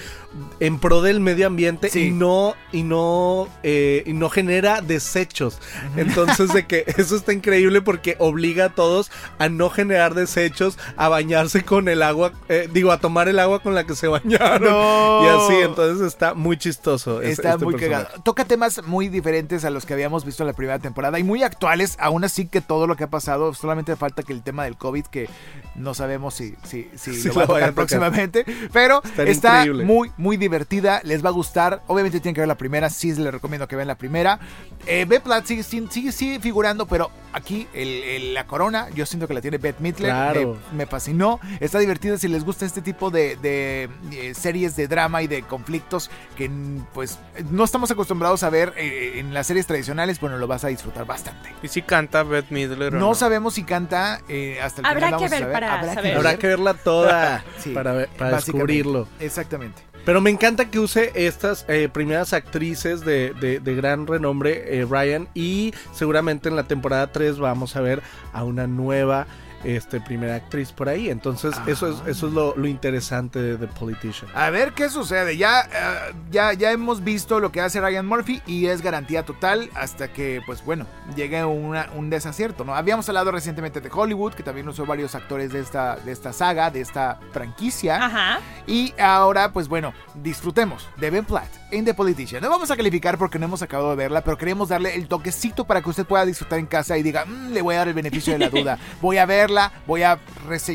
en 0.61 0.79
pro 0.79 1.03
del 1.03 1.19
medio 1.21 1.47
ambiente 1.47 1.89
Sí. 1.91 2.07
y 2.07 2.11
no 2.13 2.55
y 2.73 2.83
no 2.85 3.49
eh, 3.63 4.03
y 4.07 4.13
no 4.13 4.31
genera 4.31 4.81
desechos. 4.81 5.59
Entonces 5.97 6.53
de 6.53 6.67
que 6.67 6.85
eso 6.99 7.17
está 7.17 7.33
increíble 7.33 7.83
porque 7.83 8.17
obliga 8.19 8.67
a 8.67 8.69
todos 8.75 9.11
a 9.39 9.49
no 9.49 9.71
generar 9.71 10.15
desechos, 10.15 10.79
a 10.97 11.09
bañarse 11.09 11.65
con 11.65 11.89
el 11.89 12.03
agua, 12.03 12.33
eh, 12.49 12.69
digo 12.73 12.93
a 12.93 13.01
tomar 13.01 13.29
el 13.29 13.39
agua 13.39 13.61
con 13.61 13.75
la 13.75 13.85
que 13.85 13.95
se 13.97 14.07
bañaron 14.07 14.71
No. 14.71 15.25
y 15.25 15.29
así. 15.29 15.63
Entonces 15.65 16.07
está 16.07 16.35
muy 16.35 16.57
chistoso. 16.57 17.21
es- 17.23 17.31
Está 17.41 17.53
este 17.55 17.65
muy 17.65 17.75
personaje. 17.75 18.05
cagado. 18.05 18.23
Toca 18.23 18.45
temas 18.45 18.83
muy 18.87 19.09
diferentes 19.09 19.65
a 19.65 19.71
los 19.71 19.85
que 19.87 19.95
habíamos 19.95 20.25
visto 20.25 20.43
en 20.43 20.47
la 20.49 20.53
primera 20.53 20.79
temporada 20.79 21.19
y 21.19 21.25
muy 21.25 21.43
actuales, 21.43 21.97
aún 21.99 22.23
así 22.25 22.47
que 22.47 22.61
todo 22.61 22.87
lo 22.87 22.97
que 22.97 23.05
ha 23.05 23.11
pasado, 23.11 23.53
solamente 23.55 23.97
falta 23.97 24.23
que 24.23 24.33
el 24.33 24.43
tema 24.43 24.65
del 24.65 24.77
COVID, 24.77 25.07
que 25.07 25.29
no 25.75 25.95
sabemos 25.95 26.35
si, 26.35 26.55
si, 26.65 26.89
si 26.97 27.23
lo 27.29 27.35
va 27.35 27.43
a 27.43 27.45
lo 27.45 27.47
tocar 27.47 27.63
a 27.63 27.67
tocar. 27.67 27.75
próximamente, 27.75 28.45
pero 28.73 29.03
está 29.17 29.65
muy, 29.67 30.13
muy 30.21 30.37
divertida, 30.37 31.01
les 31.05 31.25
va 31.25 31.31
a 31.31 31.33
gustar, 31.33 31.83
obviamente 31.87 32.21
tienen 32.21 32.35
que 32.35 32.41
ver 32.43 32.49
la 32.49 32.57
primera, 32.59 32.91
sí 32.91 33.13
les 33.15 33.33
recomiendo 33.33 33.67
que 33.67 33.75
vean 33.77 33.89
la 33.89 33.97
primera. 33.97 34.39
Eh, 34.87 35.05
Beth 35.09 35.23
Platt 35.23 35.47
sigue, 35.47 35.63
sigue, 35.63 36.13
sigue 36.13 36.39
figurando, 36.41 36.87
pero 36.87 37.11
aquí 37.33 37.67
el- 37.73 38.03
el- 38.03 38.35
la 38.35 38.47
corona, 38.47 38.89
yo 38.95 39.07
siento 39.07 39.27
que 39.27 39.35
la 39.35 39.41
tiene 39.41 39.59
Beth 39.59 39.79
Midler, 39.81 40.11
Claro. 40.11 40.59
me, 40.73 40.79
me 40.79 40.87
fascinó, 40.87 41.41
está 41.61 41.79
divertida 41.79 42.19
si 42.19 42.29
les 42.29 42.45
gusta 42.45 42.67
este 42.67 42.83
tipo 42.83 43.11
de, 43.11 43.37
de, 43.37 43.89
eh, 44.13 44.35
series 44.35 44.77
de 44.77 44.89
drama 44.89 45.23
y 45.23 45.27
de 45.27 45.43
conflictos 45.43 46.11
que 46.37 46.51
pues 46.93 47.19
no 47.51 47.65
estamos 47.65 47.91
acostumbrados 47.91 48.43
a 48.43 48.51
ver 48.51 48.75
eh, 48.77 49.15
en 49.21 49.33
las 49.33 49.47
series 49.47 49.67
tradicionales, 49.67 50.21
bueno, 50.21 50.37
lo 50.39 50.47
vas 50.47 50.65
a 50.65 50.69
disfrutar 50.69 51.07
bastante. 51.07 51.49
¿Y 51.63 51.69
si 51.69 51.83
canta 51.83 52.23
Beth 52.25 52.51
Midler 52.51 52.95
o 52.95 52.99
No 52.99 53.09
no? 53.09 53.15
sabemos 53.15 53.55
si 53.55 53.63
canta 53.65 54.21
eh, 54.29 54.59
hasta 54.63 54.81
el 54.83 54.87
Habrá 54.87 55.07
final. 55.07 55.21
que 55.21 55.25
vamos 55.25 55.33
a 55.33 55.35
ver 55.35 55.41
saber. 55.41 55.53
para 55.55 55.75
Habrá 55.75 55.89
que 55.89 55.95
saber. 55.95 56.17
Habrá 56.17 56.37
que 56.39 56.47
verla 56.47 56.75
toda 56.75 57.45
Sí, 57.59 57.71
para, 57.71 57.93
ver- 57.93 58.09
para 58.19 58.37
descubrirlo. 58.37 59.09
Exactamente. 59.19 59.83
Pero 60.05 60.21
me 60.21 60.31
encanta 60.31 60.71
que 60.71 60.79
use 60.79 61.13
estas 61.15 61.65
eh, 61.69 61.89
primeras 61.93 62.33
actrices 62.33 63.03
de, 63.05 63.33
de- 63.35 63.75
gran 63.75 64.07
renombre, 64.07 64.81
eh, 64.81 64.87
Ryan, 64.89 65.29
y 65.35 65.73
seguramente 65.93 66.49
en 66.49 66.57
la 66.57 66.65
temporada 66.65 67.13
3 67.13 67.39
vamos 67.39 67.77
a 67.77 67.81
ver 67.81 68.03
a 68.33 68.43
una 68.45 68.67
nueva 68.67 69.27
este, 69.65 70.01
primera 70.01 70.35
actriz 70.37 70.73
por 70.73 70.89
ahí. 70.89 71.11
Entonces, 71.11 71.55
eso 71.67 71.89
es, 71.89 71.97
eso 72.07 72.27
es 72.29 72.33
lo, 72.33 72.57
lo 72.57 72.67
interesante 72.67 73.41
de 73.41 73.57
The 73.57 73.67
Politician. 73.69 74.31
A 74.35 74.51
ver 74.51 74.73
qué 74.73 74.89
sucede. 74.89 75.37
Ya, 75.37 75.61
eh, 75.63 76.15
ya, 76.31 76.53
ya 76.53 76.73
hemos 76.73 77.03
visto 77.05 77.41
lo 77.41 77.53
que 77.53 77.61
hace 77.61 77.81
Ryan 77.81 78.07
Murphy 78.07 78.43
y 78.47 78.67
es 78.67 78.83
garantía 78.83 79.25
total 79.25 79.71
hasta 79.75 80.09
que, 80.13 80.41
pues 80.47 80.65
bueno, 80.65 80.87
llegue 81.17 81.45
una- 81.45 81.89
un 81.95 82.11
desacierto, 82.11 82.65
¿no? 82.65 82.75
Habíamos 82.75 83.09
hablado 83.09 83.31
recientemente 83.31 83.81
de 83.81 83.91
Hollywood, 83.93 84.35
que 84.35 84.43
también 84.43 84.69
usó 84.69 84.87
varios 84.87 85.15
actores 85.15 85.53
de 85.53 85.61
esta, 85.61 85.97
de 85.97 86.13
esta 86.13 86.33
saga, 86.33 86.71
de 86.71 86.81
esta 86.81 87.19
franquicia. 87.33 88.05
Ajá. 88.05 88.41
Y 88.67 88.95
ahora, 89.01 89.53
pues 89.53 89.69
bueno, 89.69 89.93
disfrutemos 90.15 90.89
de 90.97 91.11
Ben 91.11 91.25
Platt 91.25 91.49
en 91.71 91.85
The 91.85 91.95
Politician. 91.95 92.43
No 92.43 92.51
vamos 92.51 92.71
a 92.71 92.77
calificar 92.77 93.19
porque 93.19 93.39
no 93.39 93.47
hemos 93.47 93.63
acabado 93.63 93.91
de 93.91 93.97
verla, 93.97 94.23
pero 94.23 94.37
queremos 94.37 94.69
darle 94.69 94.95
el 94.95 95.09
toquecito 95.09 95.65
para 95.67 95.81
que 95.83 95.91
usted 95.91 96.05
pueda 96.07 96.25
disfrutar 96.25 96.59
en 96.59 96.67
casa 96.67 96.97
y 96.99 97.03
diga, 97.03 97.25
"Mm, 97.25 97.53
le 97.53 97.63
voy 97.63 97.75
a 97.75 97.79
dar 97.79 97.89
el 97.89 97.95
beneficio 97.95 98.33
de 98.33 98.39
la 98.39 98.49
duda. 98.51 98.79
Voy 99.01 99.19
a 99.19 99.27
verla, 99.51 99.73
voy 99.87 100.03
a, 100.05 100.19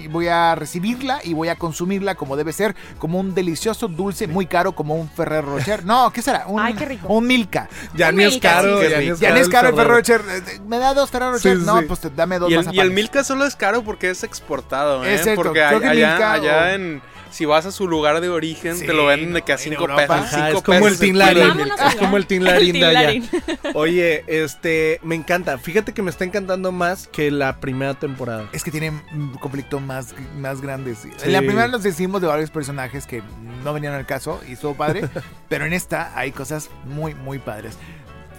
voy 0.09 0.27
a 0.27 0.55
recibirla 0.55 1.19
y 1.23 1.33
voy 1.33 1.47
a 1.49 1.55
consumirla 1.55 2.15
como 2.15 2.35
debe 2.35 2.51
ser, 2.53 2.75
como 2.99 3.19
un 3.19 3.33
delicioso 3.33 3.87
dulce 3.87 4.27
muy 4.27 4.45
caro 4.45 4.73
como 4.73 4.95
un 4.95 5.09
Ferrero 5.09 5.55
Rocher. 5.55 5.85
No, 5.85 6.11
¿qué 6.11 6.21
será? 6.21 6.45
Un, 6.47 6.59
Ay, 6.59 6.73
qué 6.73 6.85
rico. 6.85 7.07
Un 7.07 7.25
Milka. 7.25 7.69
Ya 7.95 8.11
ni 8.11 8.23
es 8.25 8.37
caro, 8.37 8.81
sí, 8.81 8.89
ya 8.89 8.99
ni 8.99 9.07
es 9.09 9.19
Ya 9.19 9.29
no 9.31 9.37
es 9.37 9.49
caro 9.49 9.69
el 9.69 9.75
Ferrero 9.75 10.03
Ferrero. 10.03 10.23
Rocher. 10.25 10.55
Eh, 10.55 10.59
¿Me 10.67 10.77
da 10.77 10.93
dos 10.93 11.09
Ferrero 11.09 11.31
Rocher? 11.33 11.57
Sí, 11.57 11.63
no, 11.65 11.81
pues 11.87 12.01
te- 12.01 12.09
dame 12.09 12.37
dos 12.39 12.51
Y 12.51 12.55
el, 12.55 12.73
y 12.73 12.79
el. 12.79 12.91
Milka 12.91 13.23
solo 13.23 13.45
es 13.45 13.55
caro 13.55 13.83
porque 13.83 14.09
es 14.09 14.23
exportado, 14.23 15.03
¿eh? 15.05 15.15
Es 15.15 15.23
cierto, 15.23 15.41
porque 15.43 15.63
creo 15.67 15.79
que 15.79 15.87
allá, 15.87 16.09
Milka 16.09 16.33
allá 16.33 16.57
o- 16.63 16.67
en... 16.67 17.01
Si 17.35 17.43
vas 17.43 17.65
a 17.65 17.71
su 17.73 17.89
lugar 17.89 18.21
de 18.21 18.29
origen, 18.29 18.77
Sí, 18.77 18.85
te 18.85 18.93
lo 18.93 19.05
venden 19.07 19.33
de 19.33 19.41
que 19.41 19.51
a 19.51 19.55
en 19.55 19.61
5 19.61 19.81
Europa. 19.81 19.97
pesos. 20.07 20.15
Ajá, 20.33 20.45
cinco 20.47 20.57
es 20.59 20.63
como 20.63 20.77
el 20.77 20.83
pesos 20.83 20.99
Tin 20.99 21.13
kilo 21.15 21.25
Larín. 21.25 21.59
Es 21.89 21.95
como 21.95 22.15
el 22.17 22.25
Tin 22.27 22.37
El 22.37 22.43
Larín 22.45 22.71
Tin 22.71 22.79
de 22.81 22.85
allá. 22.87 23.21
Oye, 23.73 24.23
este, 24.27 25.01
me 25.03 25.15
encanta. 25.15 25.57
Fíjate 25.57 25.91
que 25.93 26.01
me 26.01 26.09
está 26.11 26.23
encantando 26.23 26.71
más 26.71 27.07
que 27.09 27.31
la 27.31 27.59
primera 27.59 27.93
temporada. 27.93 28.47
Es 28.53 28.63
que 28.63 28.71
tiene 28.71 28.91
un 29.11 29.33
conflicto 29.33 29.81
más, 29.81 30.15
más 30.37 30.61
grande. 30.61 30.95
sí. 30.95 31.09
Sí. 31.17 31.25
En 31.25 31.33
la 31.33 31.39
primera 31.39 31.67
nos 31.67 31.83
decimos 31.83 32.21
de 32.21 32.27
varios 32.27 32.51
personajes 32.51 33.05
que 33.05 33.21
no 33.65 33.73
venían 33.73 33.93
al 33.93 34.05
caso 34.05 34.39
y 34.47 34.53
estuvo 34.53 34.73
padre, 34.75 35.01
pero 35.49 35.65
en 35.65 35.73
esta 35.73 36.17
hay 36.17 36.31
cosas 36.31 36.69
muy, 36.85 37.15
muy 37.15 37.39
padres. 37.39 37.77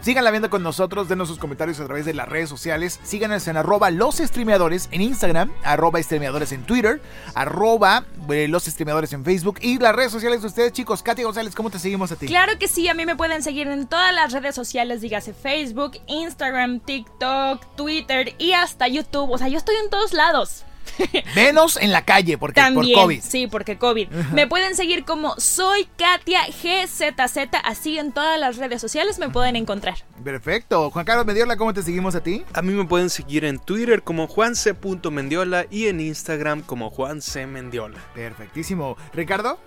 Síganla 0.01 0.31
viendo 0.31 0.51
con 0.51 0.63
nosotros, 0.63 1.09
denos 1.09 1.29
sus 1.29 1.39
comentarios 1.39 1.81
a 1.81 1.85
través 1.85 2.05
de 2.05 2.15
las 2.15 2.29
redes 2.29 2.49
sociales. 2.49 3.01
Síganos 3.03 3.47
en 3.49 3.57
arroba 3.57 3.91
los 3.91 4.17
streameadores 4.17 4.89
en 4.93 5.01
Instagram, 5.01 5.53
arroba 5.65 6.01
streameadores 6.03 6.53
en 6.53 6.63
Twitter, 6.63 7.01
arroba 7.35 8.05
eh, 8.31 8.49
los 8.49 8.67
en 9.13 9.25
Facebook 9.25 9.59
y 9.63 9.79
las 9.79 9.95
redes 9.95 10.13
sociales 10.13 10.43
de 10.43 10.49
ustedes, 10.49 10.73
chicos. 10.73 11.03
Katy 11.03 11.23
González, 11.23 11.55
¿cómo 11.55 11.71
te 11.71 11.79
seguimos 11.79 12.13
a 12.13 12.17
ti? 12.17 12.27
Claro 12.27 12.59
que 12.59 12.69
sí, 12.69 12.89
a 12.89 12.95
mí 12.95 13.07
me 13.07 13.17
pueden 13.17 13.43
seguir 13.43 13.67
en 13.69 13.87
todas 13.87 14.15
las 14.15 14.33
redes 14.33 14.55
sociales, 14.55 15.01
dígase 15.01 15.33
Facebook, 15.33 15.99
Instagram, 16.07 16.81
TikTok, 16.81 17.65
Twitter 17.77 18.35
y 18.39 18.53
hasta 18.53 18.89
YouTube. 18.89 19.31
O 19.31 19.39
sea, 19.39 19.49
yo 19.49 19.59
estoy 19.59 19.77
en 19.77 19.91
todos 19.91 20.13
lados. 20.13 20.65
Menos 21.35 21.77
en 21.77 21.93
la 21.93 22.05
calle, 22.05 22.39
porque 22.39 22.61
También, 22.61 22.95
por 22.95 23.05
COVID. 23.05 23.21
sí, 23.23 23.47
porque 23.47 23.79
COVID. 23.79 24.09
Me 24.33 24.47
pueden 24.47 24.75
seguir 24.75 25.05
como 25.05 25.35
soy 25.39 25.89
Katia 25.97 26.43
GZZ, 26.47 27.49
así 27.65 27.99
en 27.99 28.13
todas 28.13 28.39
las 28.39 28.57
redes 28.57 28.81
sociales 28.81 29.19
me 29.19 29.29
pueden 29.29 29.57
encontrar. 29.57 29.97
Perfecto. 30.23 30.91
Juan 30.91 31.05
Carlos 31.05 31.27
Mediola, 31.27 31.57
¿cómo 31.57 31.75
te 31.75 31.83
seguimos 31.83 32.15
a 32.15 32.23
ti? 32.23 32.45
A 32.53 32.63
mí 32.63 32.73
me 32.73 32.85
pueden 32.85 33.11
seguir 33.11 33.45
en 33.45 33.59
Twitter 33.59 34.03
como 34.03 34.27
juanc.mendiola 34.27 35.67
y 35.71 35.87
en 35.87 36.01
Instagram 36.01 36.63
como 36.63 36.91
juancmendiola. 36.91 37.99
Perfectísimo. 38.15 38.97
Ricardo. 39.13 39.59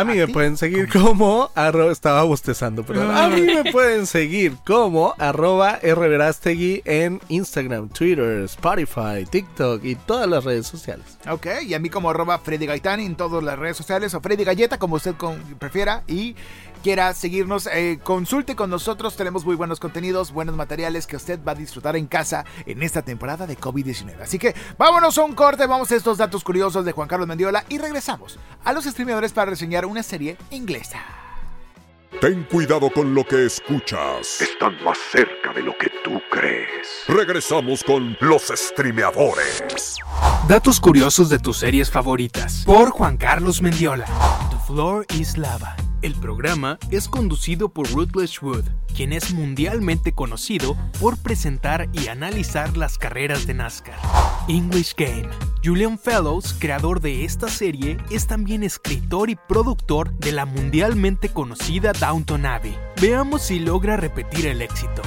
A 0.00 0.04
mí 0.04 0.12
¿A 0.12 0.16
me 0.16 0.26
ti? 0.26 0.32
pueden 0.32 0.56
seguir 0.56 0.88
como 0.92 1.50
arroba, 1.54 1.90
estaba 1.90 2.22
bostezando, 2.22 2.84
perdón. 2.84 3.10
A 3.16 3.28
mí 3.28 3.40
me 3.42 3.70
pueden 3.72 4.06
seguir 4.06 4.56
como 4.66 5.14
arroba 5.18 5.78
rverastegui 5.82 6.82
en 6.84 7.20
Instagram, 7.28 7.88
Twitter, 7.88 8.44
Spotify, 8.44 9.24
TikTok 9.28 9.84
y 9.84 9.94
todas 9.96 10.28
las 10.28 10.44
redes 10.44 10.66
sociales. 10.66 11.04
Ok, 11.28 11.46
y 11.66 11.74
a 11.74 11.78
mí 11.78 11.90
como 11.90 12.10
arroba 12.10 12.38
Freddy 12.38 12.66
Gaitán 12.66 13.00
en 13.00 13.16
todas 13.16 13.42
las 13.42 13.58
redes 13.58 13.76
sociales 13.76 14.14
o 14.14 14.20
Freddy 14.20 14.44
Galleta, 14.44 14.78
como 14.78 14.96
usted 14.96 15.14
con- 15.16 15.38
prefiera 15.58 16.02
y 16.06 16.36
quiera 16.78 17.12
seguirnos, 17.14 17.68
eh, 17.72 17.98
consulte 18.02 18.56
con 18.56 18.70
nosotros, 18.70 19.16
tenemos 19.16 19.44
muy 19.44 19.56
buenos 19.56 19.80
contenidos, 19.80 20.32
buenos 20.32 20.56
materiales 20.56 21.06
que 21.06 21.16
usted 21.16 21.38
va 21.46 21.52
a 21.52 21.54
disfrutar 21.54 21.96
en 21.96 22.06
casa 22.06 22.44
en 22.66 22.82
esta 22.82 23.02
temporada 23.02 23.46
de 23.46 23.58
COVID-19. 23.58 24.20
Así 24.22 24.38
que 24.38 24.54
vámonos 24.78 25.18
a 25.18 25.24
un 25.24 25.34
corte, 25.34 25.66
vamos 25.66 25.90
a 25.92 25.96
estos 25.96 26.18
datos 26.18 26.44
curiosos 26.44 26.84
de 26.84 26.92
Juan 26.92 27.08
Carlos 27.08 27.28
Mendiola 27.28 27.64
y 27.68 27.78
regresamos 27.78 28.38
a 28.64 28.72
los 28.72 28.84
streamadores 28.84 29.32
para 29.32 29.50
reseñar 29.50 29.86
una 29.86 30.02
serie 30.02 30.36
inglesa. 30.50 31.04
Ten 32.20 32.42
cuidado 32.44 32.90
con 32.90 33.14
lo 33.14 33.24
que 33.24 33.46
escuchas. 33.46 34.40
Están 34.40 34.82
más 34.82 34.98
cerca 35.12 35.52
de 35.52 35.62
lo 35.62 35.76
que 35.78 35.88
tú 36.02 36.20
crees. 36.30 37.04
Regresamos 37.06 37.84
con 37.84 38.16
los 38.20 38.48
streameadores. 38.48 39.96
Datos 40.48 40.80
curiosos 40.80 41.28
de 41.28 41.38
tus 41.38 41.58
series 41.58 41.90
favoritas. 41.90 42.64
Por 42.64 42.90
Juan 42.90 43.18
Carlos 43.18 43.62
Mendiola. 43.62 44.06
Floor 44.68 45.06
is 45.14 45.38
Lava. 45.38 45.74
El 46.02 46.14
programa 46.14 46.78
es 46.90 47.08
conducido 47.08 47.70
por 47.70 47.90
Rutledge 47.90 48.40
Wood, 48.42 48.66
quien 48.94 49.14
es 49.14 49.32
mundialmente 49.32 50.12
conocido 50.12 50.76
por 51.00 51.16
presentar 51.16 51.88
y 51.94 52.08
analizar 52.08 52.76
las 52.76 52.98
carreras 52.98 53.46
de 53.46 53.54
NASCAR. 53.54 53.96
English 54.46 54.94
Game. 54.94 55.26
Julian 55.64 55.98
Fellows, 55.98 56.54
creador 56.58 57.00
de 57.00 57.24
esta 57.24 57.48
serie, 57.48 57.96
es 58.10 58.26
también 58.26 58.62
escritor 58.62 59.30
y 59.30 59.36
productor 59.36 60.12
de 60.18 60.32
la 60.32 60.44
mundialmente 60.44 61.30
conocida 61.30 61.94
Downton 61.94 62.44
Abbey. 62.44 62.76
Veamos 63.00 63.40
si 63.40 63.60
logra 63.60 63.96
repetir 63.96 64.46
el 64.48 64.60
éxito. 64.60 65.00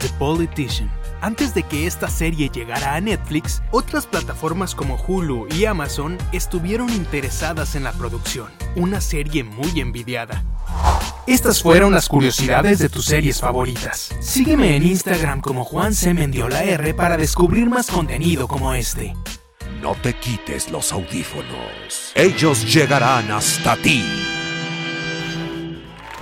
The 0.00 0.08
Politician. 0.18 0.90
Antes 1.20 1.54
de 1.54 1.62
que 1.62 1.86
esta 1.86 2.08
serie 2.08 2.50
llegara 2.50 2.94
a 2.94 3.00
Netflix, 3.00 3.62
otras 3.70 4.06
plataformas 4.06 4.74
como 4.74 4.96
Hulu 4.96 5.48
y 5.54 5.64
Amazon 5.64 6.18
estuvieron 6.32 6.90
interesadas 6.90 7.74
en 7.74 7.84
la 7.84 7.92
producción, 7.92 8.50
una 8.74 9.00
serie 9.00 9.42
muy 9.42 9.80
envidiada. 9.80 10.44
Estas 11.26 11.62
fueron 11.62 11.92
las 11.92 12.08
curiosidades 12.08 12.78
de 12.78 12.88
tus 12.88 13.06
series 13.06 13.40
favoritas. 13.40 14.14
Sígueme 14.20 14.76
en 14.76 14.86
Instagram 14.86 15.40
como 15.40 15.64
Juan 15.64 15.94
C. 15.94 16.14
Mendiola 16.14 16.62
R 16.62 16.94
para 16.94 17.16
descubrir 17.16 17.68
más 17.68 17.88
contenido 17.88 18.46
como 18.46 18.74
este. 18.74 19.14
No 19.80 19.94
te 19.94 20.14
quites 20.14 20.70
los 20.70 20.92
audífonos. 20.92 22.12
Ellos 22.14 22.72
llegarán 22.72 23.30
hasta 23.30 23.76
ti. 23.76 24.04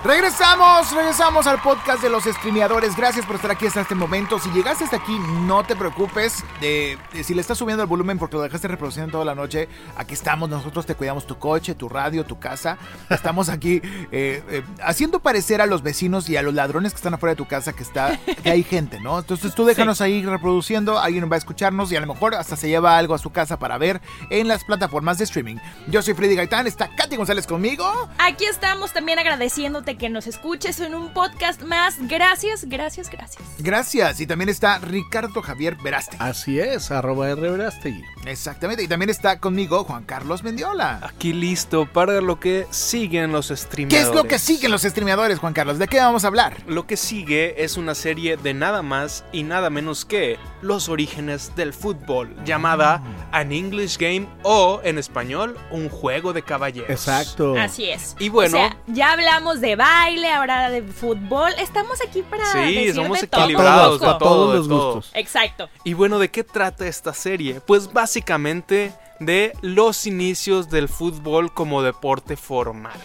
Regresamos, 0.05 0.93
regresamos 0.93 1.47
al 1.47 1.63
podcast 1.63 2.03
de 2.03 2.11
los 2.11 2.25
streameadores. 2.25 2.95
Gracias 2.95 3.25
por 3.25 3.37
estar 3.37 3.51
aquí 3.51 3.67
hasta 3.67 3.81
este 3.81 3.95
momento. 3.95 4.39
Si 4.39 4.51
llegaste 4.51 4.85
hasta 4.85 4.97
aquí, 4.99 5.19
no 5.47 5.65
te 5.65 5.75
preocupes. 5.77 6.45
De, 6.61 6.99
de- 7.15 7.25
si 7.25 7.33
le 7.33 7.41
estás 7.41 7.57
subiendo 7.57 7.83
el 7.83 7.89
volumen 7.89 8.19
porque 8.19 8.37
lo 8.37 8.43
dejaste 8.43 8.69
reproduciendo 8.69 9.11
toda 9.13 9.25
la 9.25 9.35
noche, 9.35 9.67
aquí 9.97 10.13
estamos. 10.13 10.51
Nosotros 10.51 10.85
te 10.85 10.95
cuidamos 10.95 11.27
tu 11.27 11.39
coche, 11.39 11.75
tu 11.75 11.89
radio, 11.89 12.27
tu 12.27 12.39
casa. 12.39 12.77
Estamos 13.09 13.49
aquí 13.49 13.81
eh, 14.13 14.43
eh, 14.51 14.63
haciendo 14.83 15.21
parecer 15.21 15.63
a 15.63 15.67
los 15.67 15.83
vecinos 15.83 16.29
y 16.29 16.37
a 16.37 16.43
los 16.43 16.53
ladrones 16.53 16.93
que 16.93 16.97
están 16.97 17.15
afuera 17.15 17.33
de 17.33 17.37
tu 17.37 17.47
casa 17.47 17.73
que 17.73 17.83
está 17.83 18.19
que 18.43 18.51
hay 18.51 18.63
gente, 18.63 19.01
¿no? 19.01 19.19
Entonces 19.21 19.55
tú 19.55 19.65
déjanos 19.65 20.03
ahí 20.03 20.23
reproduciendo. 20.23 20.99
Alguien 20.99 21.31
va 21.33 21.37
a 21.37 21.39
escucharnos 21.39 21.91
y 21.93 21.97
a 21.97 22.01
lo 22.01 22.07
mejor 22.13 22.35
hasta 22.35 22.57
se 22.57 22.69
lleva 22.69 22.99
algo 22.99 23.15
a 23.15 23.19
su 23.19 23.31
casa 23.33 23.59
para 23.59 23.79
ver 23.79 24.03
en 24.29 24.49
las 24.49 24.65
plataformas 24.65 25.17
de 25.17 25.25
streaming. 25.25 25.57
Yo 25.89 26.03
soy 26.03 26.13
Freddy 26.13 26.35
Gaitán. 26.37 26.67
Está 26.67 26.95
Katy 26.95 27.17
González 27.17 27.47
conmigo. 27.47 27.87
Aquí 28.19 28.45
estamos 28.45 28.93
también 28.93 29.19
agradeciéndote 29.19 29.94
que 29.97 30.09
nos 30.09 30.27
escuches 30.27 30.81
en 30.81 30.95
un 30.95 31.13
podcast 31.13 31.63
más. 31.63 31.97
Gracias, 32.09 32.65
gracias, 32.67 33.11
gracias. 33.11 33.43
Gracias. 33.59 34.21
Y 34.21 34.27
también 34.27 34.49
está 34.49 34.79
Ricardo 34.79 35.43
Javier 35.43 35.77
Veraste. 35.83 36.17
Así 36.19 36.59
es, 36.59 36.91
arroba 36.91 37.29
R. 37.31 37.41
Verástegui. 37.51 38.03
Exactamente. 38.27 38.83
Y 38.83 38.89
también 38.89 39.11
está 39.11 39.39
conmigo 39.39 39.85
Juan 39.85 40.05
Carlos 40.05 40.43
Mendiola. 40.43 41.01
Aquí 41.03 41.33
listo 41.33 41.87
para 41.93 42.21
lo 42.21 42.41
que 42.41 42.67
siguen 42.71 43.33
los 43.33 43.49
¿Qué 43.49 43.57
streameadores. 43.57 44.09
es 44.09 44.15
lo 44.15 44.25
que 44.29 44.39
siguen 44.39 44.71
los 44.71 44.83
streameadores, 44.83 45.39
Juan 45.39 45.53
Carlos? 45.53 45.79
¿De 45.79 45.87
qué 45.89 45.99
vamos 45.99 46.25
a 46.25 46.29
hablar? 46.29 46.57
Lo 46.67 46.87
que 46.87 46.97
sigue 46.97 47.63
es 47.65 47.77
una 47.77 47.95
serie 47.95 48.37
de 48.37 48.55
nada 48.55 48.83
más 48.83 49.25
y 49.33 49.43
nada 49.43 49.71
menos 49.71 50.05
que 50.05 50.39
los 50.63 50.89
orígenes 50.89 51.55
del 51.57 51.73
fútbol, 51.75 52.35
llamada 52.45 53.03
An 53.33 53.53
English 53.53 53.99
Game 53.99 54.27
o 54.43 54.81
en 54.85 54.99
español 54.99 55.59
Un 55.71 55.89
juego 55.89 56.33
de 56.33 56.43
caballeros. 56.43 56.89
Exacto. 56.91 57.57
Así 57.59 57.91
es. 57.91 58.17
Y 58.19 58.29
bueno- 58.31 58.57
O 58.57 58.61
sea, 58.61 58.77
ya 58.87 59.13
hablamos 59.13 59.61
de 59.61 59.77
baile, 59.85 60.33
ahora 60.33 60.71
de 60.71 60.83
fútbol. 60.83 61.53
Estamos 61.59 62.01
aquí 62.07 62.23
para. 62.23 62.45
Sí, 62.53 62.59
decir 62.59 62.95
somos 62.95 63.21
de 63.21 63.27
equilibrados 63.27 64.01
todo, 64.01 64.19
Todos 64.19 64.55
los 64.55 64.69
gustos. 64.69 65.11
Exacto. 65.15 65.69
Y 65.85 65.95
bueno, 65.95 66.19
¿de 66.19 66.31
qué 66.31 66.45
trata 66.45 66.87
esta 66.87 67.13
serie? 67.13 67.61
Pues 67.61 67.93
básicamente 67.93 68.93
de 69.21 69.53
los 69.61 70.07
inicios 70.07 70.71
del 70.71 70.89
fútbol 70.89 71.53
como 71.53 71.83
deporte 71.83 72.37
formal. 72.37 72.99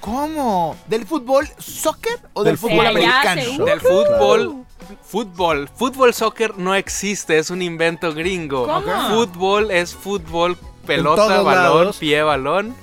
¿Cómo? 0.00 0.76
¿Del 0.86 1.06
fútbol 1.06 1.48
soccer 1.58 2.18
o 2.34 2.44
del 2.44 2.52
Del 2.52 2.58
fútbol 2.58 2.86
americano? 2.86 3.64
Del 3.64 3.80
fútbol, 3.80 4.64
fútbol, 5.02 5.68
fútbol 5.74 6.14
soccer 6.14 6.56
no 6.58 6.74
existe, 6.74 7.38
es 7.38 7.50
un 7.50 7.62
invento 7.62 8.12
gringo. 8.12 8.66
¿Cómo? 8.66 9.08
Fútbol 9.08 9.70
es 9.70 9.94
fútbol, 9.94 10.56
pelota, 10.86 11.42
balón, 11.42 11.54
lados. 11.54 11.96
pie, 11.96 12.22
balón. 12.22 12.76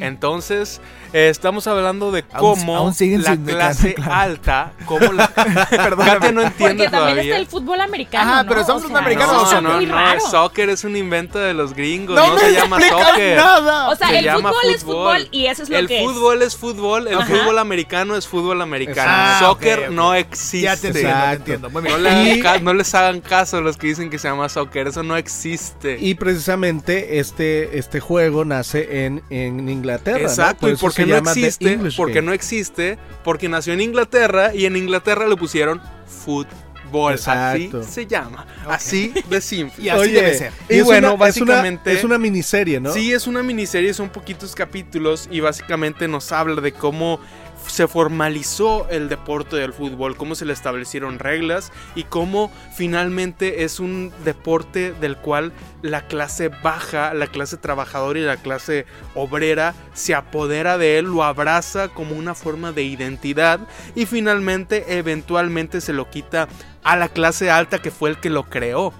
Entonces, 0.00 0.80
eh, 1.16 1.28
estamos 1.30 1.66
hablando 1.66 2.12
de 2.12 2.24
Aún- 2.32 2.58
cómo 2.58 2.76
aún 2.76 2.92
siguen 2.94 3.22
la 3.22 3.32
sin- 3.32 3.44
clase 3.44 3.94
claro. 3.94 4.12
alta, 4.14 4.72
cómo 4.84 5.12
la... 5.12 5.28
Katia 5.66 6.32
no 6.32 6.42
entiende 6.42 6.84
Porque 6.84 6.88
también 6.90 7.18
está 7.18 7.36
el 7.36 7.46
fútbol 7.46 7.80
americano. 7.80 8.42
¿no? 8.42 8.48
pero 8.48 8.60
estamos 8.60 8.82
O 8.82 8.86
hablando 8.86 8.98
sea, 8.98 9.06
americano, 9.06 9.32
eso 9.32 9.40
o 9.40 9.44
No, 9.52 9.56
es 9.56 9.62
no, 9.62 9.76
muy 9.76 9.86
no, 9.86 9.94
raro. 9.94 10.14
el 10.14 10.20
soccer 10.20 10.68
es 10.70 10.84
un 10.84 10.96
invento 10.96 11.38
de 11.38 11.54
los 11.54 11.72
gringos, 11.74 12.16
¡No, 12.16 12.26
no, 12.28 12.34
me 12.34 12.40
se 12.40 12.52
llama 12.52 12.80
soccer. 12.80 13.36
nada! 13.36 13.88
O 13.88 13.96
sea, 13.96 14.08
Se 14.08 14.18
el 14.18 14.24
llama 14.24 14.50
fútbol, 14.52 14.74
es 14.74 14.84
fútbol 14.84 15.28
y 15.30 15.46
eso 15.46 15.62
es 15.62 15.70
lo 15.70 15.78
el 15.78 15.88
que 15.88 16.00
fútbol 16.04 16.42
es. 16.42 16.56
fútbol, 16.56 17.08
el 17.08 17.18
Ajá. 17.18 17.26
fútbol 17.26 17.58
americano 17.58 18.14
es 18.16 18.26
fútbol 18.26 18.60
americano. 18.60 19.10
Ah, 19.10 19.36
soccer 19.40 19.90
no 19.90 20.14
existe. 20.14 20.60
Ya 20.60 20.76
te 20.76 20.88
entiendo. 20.88 21.70
Muy 21.70 21.82
bien. 21.82 21.94
No, 21.94 21.98
le 22.02 22.10
hagan 22.42 22.62
no 22.64 22.74
les 22.74 22.94
hagan 22.94 23.20
caso 23.20 23.56
a 23.58 23.60
los 23.62 23.76
que 23.76 23.86
dicen 23.86 24.10
que 24.10 24.18
se 24.18 24.28
llama 24.28 24.48
soccer, 24.50 24.88
eso 24.88 25.02
no 25.02 25.16
existe. 25.16 25.96
Y 25.98 26.14
precisamente 26.14 27.18
este, 27.20 27.78
este 27.78 28.00
juego 28.00 28.44
nace 28.44 29.06
en, 29.06 29.22
en 29.30 29.68
Inglaterra. 29.68 30.18
¿no? 30.18 30.24
Exacto, 30.26 30.60
Por 30.66 30.70
y 30.70 30.76
porque 30.76 31.05
se 31.06 31.12
no 31.12 31.16
llama 31.18 31.34
The 31.34 31.40
existe, 31.40 31.72
English 31.72 31.96
porque 31.96 32.14
Game. 32.14 32.26
no 32.26 32.32
existe, 32.32 32.98
porque 33.24 33.48
nació 33.48 33.72
en 33.72 33.80
Inglaterra 33.80 34.54
y 34.54 34.66
en 34.66 34.76
Inglaterra 34.76 35.26
le 35.26 35.36
pusieron 35.36 35.80
fútbol, 36.06 37.12
Exacto. 37.12 37.80
así 37.80 37.92
se 37.92 38.06
llama, 38.06 38.46
así 38.68 39.12
de 39.28 39.40
simple. 39.40 39.84
Y 39.84 39.88
así 39.88 40.10
debe 40.10 40.34
ser. 40.36 40.52
Y 40.68 40.80
bueno, 40.82 41.14
una- 41.14 41.28
es 41.28 41.36
una- 41.36 41.52
básicamente- 41.54 41.92
Es 41.92 42.04
una, 42.04 42.18
miniserie, 42.18 42.80
¿no? 42.80 42.92
Sí, 42.92 43.12
es 43.12 43.26
una 43.26 43.42
miniserie, 43.42 43.92
son 43.94 44.08
poquitos 44.08 44.54
capítulos 44.54 45.28
y 45.30 45.40
básicamente 45.40 46.08
nos 46.08 46.30
habla 46.32 46.60
de 46.60 46.72
cómo 46.72 47.20
se 47.66 47.88
formalizó 47.88 48.88
el 48.90 49.08
deporte 49.08 49.56
del 49.56 49.72
fútbol, 49.72 50.16
cómo 50.16 50.34
se 50.34 50.44
le 50.44 50.52
establecieron 50.52 51.18
reglas 51.18 51.72
y 51.94 52.04
cómo 52.04 52.52
finalmente 52.74 53.64
es 53.64 53.80
un 53.80 54.12
deporte 54.24 54.92
del 54.92 55.16
cual 55.16 55.52
la 55.82 56.06
clase 56.06 56.48
baja, 56.48 57.14
la 57.14 57.26
clase 57.26 57.56
trabajadora 57.56 58.18
y 58.18 58.22
la 58.22 58.36
clase 58.36 58.86
obrera 59.14 59.74
se 59.94 60.14
apodera 60.14 60.78
de 60.78 60.98
él, 60.98 61.06
lo 61.06 61.24
abraza 61.24 61.88
como 61.88 62.14
una 62.14 62.34
forma 62.34 62.72
de 62.72 62.82
identidad 62.82 63.60
y 63.94 64.06
finalmente 64.06 64.98
eventualmente 64.98 65.80
se 65.80 65.92
lo 65.92 66.10
quita 66.10 66.48
a 66.82 66.96
la 66.96 67.08
clase 67.08 67.50
alta 67.50 67.80
que 67.80 67.90
fue 67.90 68.10
el 68.10 68.20
que 68.20 68.30
lo 68.30 68.44
creó. 68.44 68.92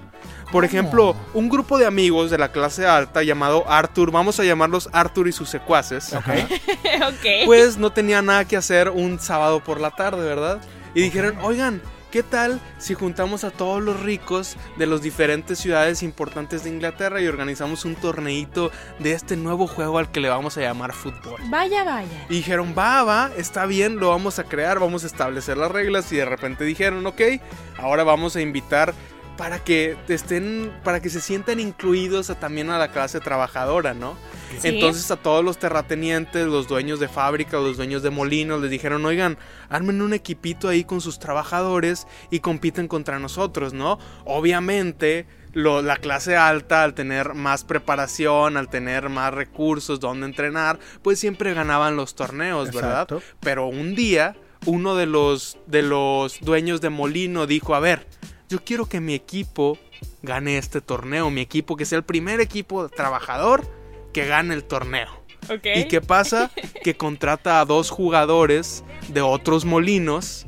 Por 0.53 0.65
ejemplo, 0.65 1.17
un 1.35 1.49
grupo 1.49 1.77
de 1.77 1.87
amigos 1.87 2.31
de 2.31 2.39
la 2.39 2.53
clase 2.53 2.87
alta 2.87 3.23
llamado 3.23 3.69
Arthur, 3.69 4.11
vamos 4.13 4.39
a 4.39 4.45
llamarlos 4.45 4.89
Arthur 4.93 5.29
y 5.29 5.33
sus 5.33 5.49
secuaces, 5.49 6.13
ok. 6.15 6.27
pues 7.47 7.77
no 7.77 7.91
tenía 7.91 8.23
nada 8.23 8.45
que 8.45 8.57
hacer 8.57 8.91
un 8.91 9.19
sábado 9.19 9.63
por 9.63 9.81
la 9.81 9.91
tarde, 9.91 10.25
¿verdad? 10.25 10.61
Y 10.95 11.03
dijeron, 11.03 11.37
oigan, 11.43 11.83
¿qué 12.11 12.23
tal 12.23 12.61
si 12.79 12.95
juntamos 12.95 13.45
a 13.45 13.51
todos 13.51 13.83
los 13.83 14.01
ricos 14.01 14.57
de 14.79 14.87
las 14.87 15.03
diferentes 15.03 15.59
ciudades 15.59 16.03
importantes 16.03 16.65
de 16.65 16.71
Inglaterra 16.71 17.21
y 17.21 17.27
organizamos 17.27 17.85
un 17.85 17.97
torneito 17.97 18.71
de 19.01 19.13
este 19.13 19.37
nuevo 19.37 19.67
juego 19.67 19.99
al 19.99 20.11
que 20.11 20.21
le 20.21 20.29
vamos 20.29 20.57
a 20.57 20.63
llamar 20.63 20.93
fútbol? 20.95 21.41
Vaya, 21.51 21.85
vaya. 21.85 22.27
Y 22.31 22.37
dijeron, 22.37 22.75
va, 22.79 23.03
va, 23.03 23.31
está 23.37 23.67
bien, 23.67 23.97
lo 23.97 24.11
vamos 24.11 24.39
a 24.39 24.45
crear, 24.45 24.79
vamos 24.79 25.05
a 25.05 25.09
establecer 25.09 25.59
las 25.59 25.71
reglas. 25.71 26.11
Y 26.13 26.17
de 26.17 26.25
repente 26.25 26.65
dijeron, 26.65 27.05
ok, 27.07 27.21
ahora 27.77 28.05
vamos 28.05 28.37
a 28.37 28.41
invitar 28.41 28.95
para 29.37 29.59
que 29.63 29.97
estén, 30.09 30.73
para 30.83 31.01
que 31.01 31.11
se 31.11 31.21
sientan 31.21 31.61
incluidos 31.61 32.31
a- 32.31 32.39
también 32.39 32.71
a 32.71 32.79
la 32.79 32.91
clase 32.91 33.21
trabajadora, 33.21 33.93
¿no? 33.95 34.17
Sí. 34.61 34.69
Entonces 34.69 35.11
a 35.11 35.17
todos 35.17 35.45
los 35.45 35.59
terratenientes, 35.59 36.47
los 36.47 36.69
dueños 36.69 37.01
de 37.01 37.09
fábrica, 37.09 37.59
los 37.59 37.77
dueños 37.77 38.03
de 38.03 38.11
molinos, 38.11 38.61
les 38.63 38.71
dijeron, 38.71 39.05
oigan, 39.05 39.37
armen 39.69 40.01
un 40.01 40.15
equipito 40.15 40.69
ahí 40.69 40.85
con 40.85 41.01
sus 41.01 41.19
trabajadores 41.19 42.07
y 42.31 42.41
compiten 42.41 42.89
contra 42.89 43.19
nosotros, 43.19 43.73
¿no? 43.75 43.99
Obviamente, 44.25 45.27
lo- 45.53 45.83
la 45.83 45.97
clase 45.97 46.37
alta, 46.37 46.83
al 46.85 46.95
tener 46.95 47.35
más 47.35 47.65
preparación, 47.65 48.57
al 48.57 48.69
tener 48.69 49.09
más 49.09 49.35
recursos 49.35 50.01
donde 50.01 50.27
entrenar, 50.27 50.79
pues 51.03 51.19
siempre 51.19 51.53
ganaban 51.53 51.97
los 51.97 52.15
torneos, 52.15 52.69
¿verdad? 52.73 53.07
Pero 53.41 53.67
un 53.67 53.95
día, 53.95 54.37
uno 54.65 54.95
de 54.95 55.07
los, 55.07 55.59
de 55.67 55.83
los 55.83 56.41
dueños 56.41 56.81
de 56.81 56.91
molino 56.91 57.47
dijo, 57.47 57.75
a 57.75 57.81
ver, 57.81 58.07
yo 58.49 58.65
quiero 58.65 58.87
que 58.87 59.01
mi 59.01 59.15
equipo 59.15 59.79
gane 60.23 60.59
este 60.59 60.81
torneo, 60.81 61.31
mi 61.31 61.41
equipo 61.41 61.77
que 61.77 61.85
sea 61.85 61.99
el 61.99 62.05
primer 62.05 62.41
equipo 62.41 62.89
trabajador 62.89 63.67
que 64.13 64.27
gane 64.27 64.55
el 64.55 64.65
torneo. 64.65 65.09
¿Y 65.75 65.85
qué 65.85 66.01
pasa? 66.01 66.51
Que 66.83 66.97
contrata 66.97 67.61
a 67.61 67.65
dos 67.65 67.91
jugadores 67.91 68.85
de 69.09 69.21
otros 69.21 69.65
molinos 69.65 70.47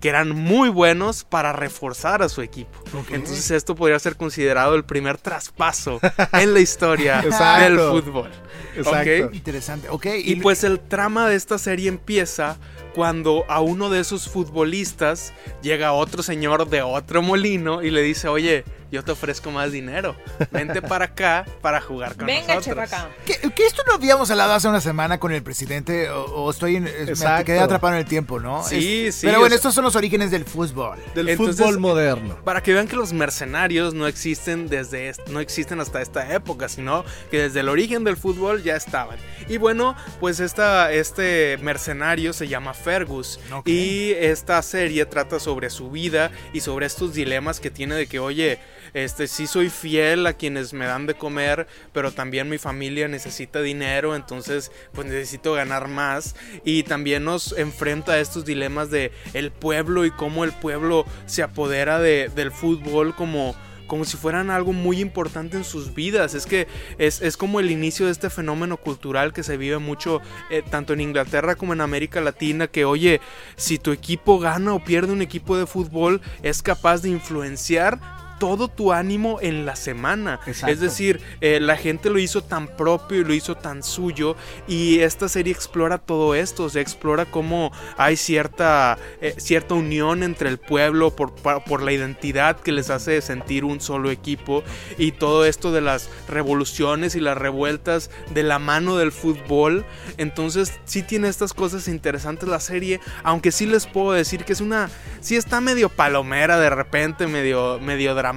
que 0.00 0.08
eran 0.08 0.30
muy 0.30 0.70
buenos 0.70 1.24
para 1.24 1.52
reforzar 1.52 2.22
a 2.22 2.28
su 2.28 2.40
equipo. 2.42 2.70
Entonces 3.10 3.50
esto 3.50 3.74
podría 3.74 3.98
ser 3.98 4.16
considerado 4.16 4.74
el 4.74 4.84
primer 4.84 5.18
traspaso 5.18 6.00
en 6.32 6.54
la 6.54 6.60
historia 6.60 7.20
Exacto. 7.24 7.64
del 7.64 8.02
fútbol. 8.02 8.30
Exacto. 8.76 9.30
Interesante. 9.34 9.88
Ok. 9.90 10.06
Y 10.24 10.36
pues 10.36 10.64
el 10.64 10.80
trama 10.80 11.28
de 11.28 11.36
esta 11.36 11.58
serie 11.58 11.88
empieza 11.88 12.56
cuando 12.94 13.44
a 13.48 13.60
uno 13.60 13.90
de 13.90 14.00
esos 14.00 14.28
futbolistas 14.28 15.32
llega 15.62 15.92
otro 15.92 16.22
señor 16.22 16.68
de 16.68 16.82
otro 16.82 17.22
molino 17.22 17.82
y 17.82 17.90
le 17.90 18.02
dice, 18.02 18.28
oye, 18.28 18.64
yo 18.90 19.02
te 19.04 19.12
ofrezco 19.12 19.50
más 19.50 19.72
dinero. 19.72 20.16
Vente 20.50 20.82
para 20.82 21.06
acá 21.06 21.44
para 21.60 21.80
jugar 21.80 22.16
con 22.16 22.26
Venga, 22.26 22.54
nosotros. 22.56 22.64
chepa 22.90 23.02
acá. 23.04 23.08
¿Qué, 23.24 23.38
qué 23.54 23.66
esto 23.66 23.82
no 23.86 23.94
habíamos 23.94 24.30
hablado 24.30 24.52
hace 24.54 24.68
una 24.68 24.80
semana 24.80 25.18
con 25.18 25.32
el 25.32 25.42
presidente? 25.42 26.10
¿O, 26.10 26.24
o 26.24 26.50
estoy 26.50 26.76
en, 26.76 26.84
me 26.84 27.44
quedé 27.44 27.60
atrapado 27.60 27.94
en 27.94 28.00
el 28.00 28.06
tiempo, 28.06 28.40
no? 28.40 28.62
Sí, 28.64 29.10
sí, 29.12 29.26
Pero 29.26 29.38
bueno, 29.38 29.50
sea- 29.50 29.56
estos 29.56 29.74
son 29.74 29.84
los 29.84 29.96
orígenes 29.96 30.30
del 30.30 30.44
fútbol. 30.44 30.98
Del 31.14 31.28
Entonces- 31.28 31.56
fútbol 31.56 31.78
moderno. 31.78 32.36
Para 32.44 32.62
que 32.62 32.72
vean 32.72 32.86
que 32.88 32.96
los 32.96 33.12
mercenarios 33.12 33.94
no 33.94 34.06
existen 34.06 34.68
desde 34.68 35.12
no 35.30 35.40
existen 35.40 35.80
hasta 35.80 36.02
esta 36.02 36.34
época, 36.34 36.68
sino 36.68 37.04
que 37.30 37.42
desde 37.42 37.60
el 37.60 37.68
origen 37.68 38.04
del 38.04 38.16
fútbol 38.16 38.62
ya 38.62 38.76
estaban. 38.76 39.18
Y 39.48 39.56
bueno, 39.56 39.96
pues 40.20 40.40
esta, 40.40 40.92
este 40.92 41.58
mercenario 41.62 42.32
se 42.32 42.48
llama 42.48 42.74
Fergus 42.74 43.40
Ok. 43.52 43.66
y 43.68 44.12
esta 44.12 44.60
serie 44.62 45.04
trata 45.06 45.40
sobre 45.40 45.70
su 45.70 45.90
vida 45.90 46.30
y 46.52 46.60
sobre 46.60 46.86
estos 46.86 47.14
dilemas 47.14 47.60
que 47.60 47.70
tiene 47.70 47.94
de 47.94 48.06
que, 48.06 48.18
oye, 48.18 48.58
este 48.94 49.26
sí 49.28 49.46
soy 49.46 49.70
fiel 49.70 50.26
a 50.26 50.32
quienes 50.32 50.72
me 50.72 50.86
dan 50.86 51.06
de 51.06 51.14
comer, 51.14 51.66
pero 51.92 52.12
también 52.12 52.48
mi 52.48 52.58
familia 52.58 53.08
necesita 53.08 53.60
dinero, 53.60 54.14
entonces 54.14 54.72
pues 54.92 55.06
necesito 55.06 55.52
ganar 55.54 55.88
más 55.88 56.36
y 56.64 56.82
también 56.82 57.24
nos 57.24 57.52
enfrenta 57.56 58.12
a 58.12 58.20
estos 58.20 58.44
dilemas 58.44 58.90
de 58.90 59.12
el 59.34 59.50
pueblo 59.50 60.04
y 60.04 60.10
cómo 60.10 60.44
el 60.44 60.52
pueblo 60.52 61.04
se 61.26 61.42
apodera 61.42 61.98
de, 61.98 62.30
del 62.34 62.50
fútbol 62.50 63.14
como 63.14 63.54
como 63.90 64.04
si 64.04 64.16
fueran 64.16 64.50
algo 64.50 64.72
muy 64.72 65.00
importante 65.00 65.56
en 65.56 65.64
sus 65.64 65.94
vidas. 65.94 66.34
Es 66.34 66.46
que 66.46 66.68
es, 66.96 67.20
es 67.22 67.36
como 67.36 67.58
el 67.58 67.72
inicio 67.72 68.06
de 68.06 68.12
este 68.12 68.30
fenómeno 68.30 68.76
cultural 68.76 69.32
que 69.32 69.42
se 69.42 69.56
vive 69.56 69.78
mucho 69.78 70.20
eh, 70.48 70.62
tanto 70.62 70.92
en 70.92 71.00
Inglaterra 71.00 71.56
como 71.56 71.72
en 71.72 71.80
América 71.80 72.20
Latina, 72.20 72.68
que 72.68 72.84
oye, 72.84 73.20
si 73.56 73.80
tu 73.80 73.90
equipo 73.90 74.38
gana 74.38 74.74
o 74.74 74.84
pierde 74.84 75.12
un 75.12 75.22
equipo 75.22 75.58
de 75.58 75.66
fútbol, 75.66 76.20
es 76.44 76.62
capaz 76.62 77.02
de 77.02 77.08
influenciar 77.08 77.98
todo 78.40 78.66
tu 78.68 78.92
ánimo 78.92 79.38
en 79.40 79.66
la 79.66 79.76
semana. 79.76 80.40
Exacto. 80.46 80.72
Es 80.72 80.80
decir, 80.80 81.20
eh, 81.40 81.60
la 81.60 81.76
gente 81.76 82.10
lo 82.10 82.18
hizo 82.18 82.42
tan 82.42 82.66
propio 82.66 83.20
y 83.20 83.24
lo 83.24 83.34
hizo 83.34 83.54
tan 83.54 83.84
suyo 83.84 84.34
y 84.66 85.00
esta 85.00 85.28
serie 85.28 85.52
explora 85.52 85.98
todo 85.98 86.34
esto, 86.34 86.64
o 86.64 86.70
sea, 86.70 86.82
explora 86.82 87.26
cómo 87.26 87.70
hay 87.98 88.16
cierta, 88.16 88.98
eh, 89.20 89.34
cierta 89.36 89.74
unión 89.74 90.22
entre 90.22 90.48
el 90.48 90.58
pueblo 90.58 91.14
por, 91.14 91.34
por 91.34 91.82
la 91.82 91.92
identidad 91.92 92.58
que 92.58 92.72
les 92.72 92.90
hace 92.90 93.20
sentir 93.20 93.64
un 93.64 93.80
solo 93.80 94.10
equipo 94.10 94.64
y 94.96 95.12
todo 95.12 95.44
esto 95.44 95.70
de 95.70 95.82
las 95.82 96.08
revoluciones 96.26 97.14
y 97.14 97.20
las 97.20 97.36
revueltas 97.36 98.10
de 98.32 98.42
la 98.42 98.58
mano 98.58 98.96
del 98.96 99.12
fútbol. 99.12 99.84
Entonces 100.16 100.72
sí 100.86 101.02
tiene 101.02 101.28
estas 101.28 101.52
cosas 101.52 101.88
interesantes 101.88 102.48
la 102.48 102.60
serie, 102.60 103.00
aunque 103.22 103.52
sí 103.52 103.66
les 103.66 103.86
puedo 103.86 104.12
decir 104.12 104.44
que 104.44 104.54
es 104.54 104.62
una, 104.62 104.88
sí 105.20 105.36
está 105.36 105.60
medio 105.60 105.90
palomera 105.90 106.58
de 106.58 106.70
repente, 106.70 107.26
medio, 107.26 107.78
medio 107.80 108.14
dramática, 108.14 108.29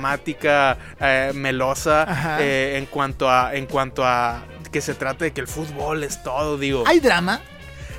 eh, 0.99 1.31
melosa 1.33 2.37
eh, 2.39 2.75
en 2.77 2.85
cuanto 2.85 3.29
a, 3.29 3.53
en 3.55 3.65
cuanto 3.65 4.05
a 4.05 4.43
que 4.71 4.81
se 4.81 4.93
trate 4.95 5.25
de 5.25 5.33
que 5.33 5.41
el 5.41 5.47
fútbol 5.47 6.03
es 6.03 6.23
todo, 6.23 6.57
digo. 6.57 6.83
¿Hay 6.87 6.99
drama? 6.99 7.41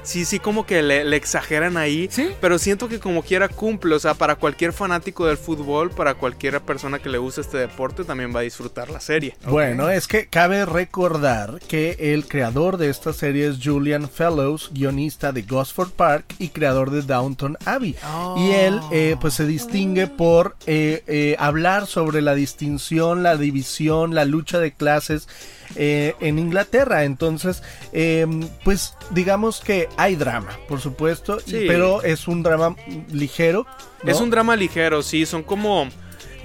Sí, 0.04 0.24
sí, 0.24 0.38
como 0.38 0.66
que 0.66 0.82
le, 0.82 1.04
le 1.04 1.16
exageran 1.16 1.76
ahí. 1.76 2.08
¿Sí? 2.10 2.30
Pero 2.40 2.58
siento 2.58 2.88
que 2.88 3.00
como 3.00 3.22
quiera 3.22 3.48
cumple. 3.48 3.94
O 3.94 3.98
sea, 3.98 4.14
para 4.14 4.36
cualquier 4.36 4.72
fanático 4.72 5.26
del 5.26 5.36
fútbol, 5.36 5.90
para 5.90 6.14
cualquier 6.14 6.60
persona 6.60 6.98
que 6.98 7.08
le 7.08 7.18
guste 7.18 7.40
este 7.40 7.58
deporte, 7.58 8.04
también 8.04 8.34
va 8.34 8.40
a 8.40 8.42
disfrutar 8.42 8.90
la 8.90 9.00
serie. 9.00 9.36
Bueno, 9.46 9.88
es 9.88 10.06
que 10.06 10.26
cabe 10.26 10.64
recordar 10.64 11.58
que 11.66 11.96
el 11.98 12.26
creador 12.28 12.76
de 12.76 12.90
esta 12.90 13.12
serie 13.12 13.48
es 13.48 13.58
Julian 13.62 14.08
Fellows, 14.08 14.70
guionista 14.72 15.32
de 15.32 15.42
Gosford 15.42 15.90
Park 15.90 16.34
y 16.38 16.48
creador 16.48 16.90
de 16.90 17.02
Downton 17.02 17.56
Abbey. 17.64 17.96
Oh. 18.06 18.36
Y 18.38 18.52
él 18.52 18.80
eh, 18.92 19.16
pues 19.20 19.34
se 19.34 19.46
distingue 19.46 20.06
por 20.06 20.56
eh, 20.66 21.02
eh, 21.06 21.36
hablar 21.38 21.86
sobre 21.86 22.22
la 22.22 22.34
distinción, 22.34 23.22
la 23.22 23.36
división, 23.36 24.14
la 24.14 24.24
lucha 24.24 24.58
de 24.58 24.72
clases 24.72 25.28
eh, 25.76 26.14
en 26.20 26.38
Inglaterra. 26.38 27.04
Entonces, 27.04 27.62
eh, 27.92 28.26
pues 28.64 28.94
digamos 29.10 29.60
que 29.60 29.88
hay 29.96 30.16
drama, 30.16 30.58
por 30.68 30.80
supuesto, 30.80 31.40
Sí. 31.40 31.64
pero 31.66 32.02
es 32.02 32.28
un 32.28 32.42
drama 32.42 32.76
ligero. 33.12 33.66
¿no? 34.02 34.10
Es 34.10 34.20
un 34.20 34.30
drama 34.30 34.56
ligero, 34.56 35.02
sí. 35.02 35.26
Son 35.26 35.42
como. 35.42 35.88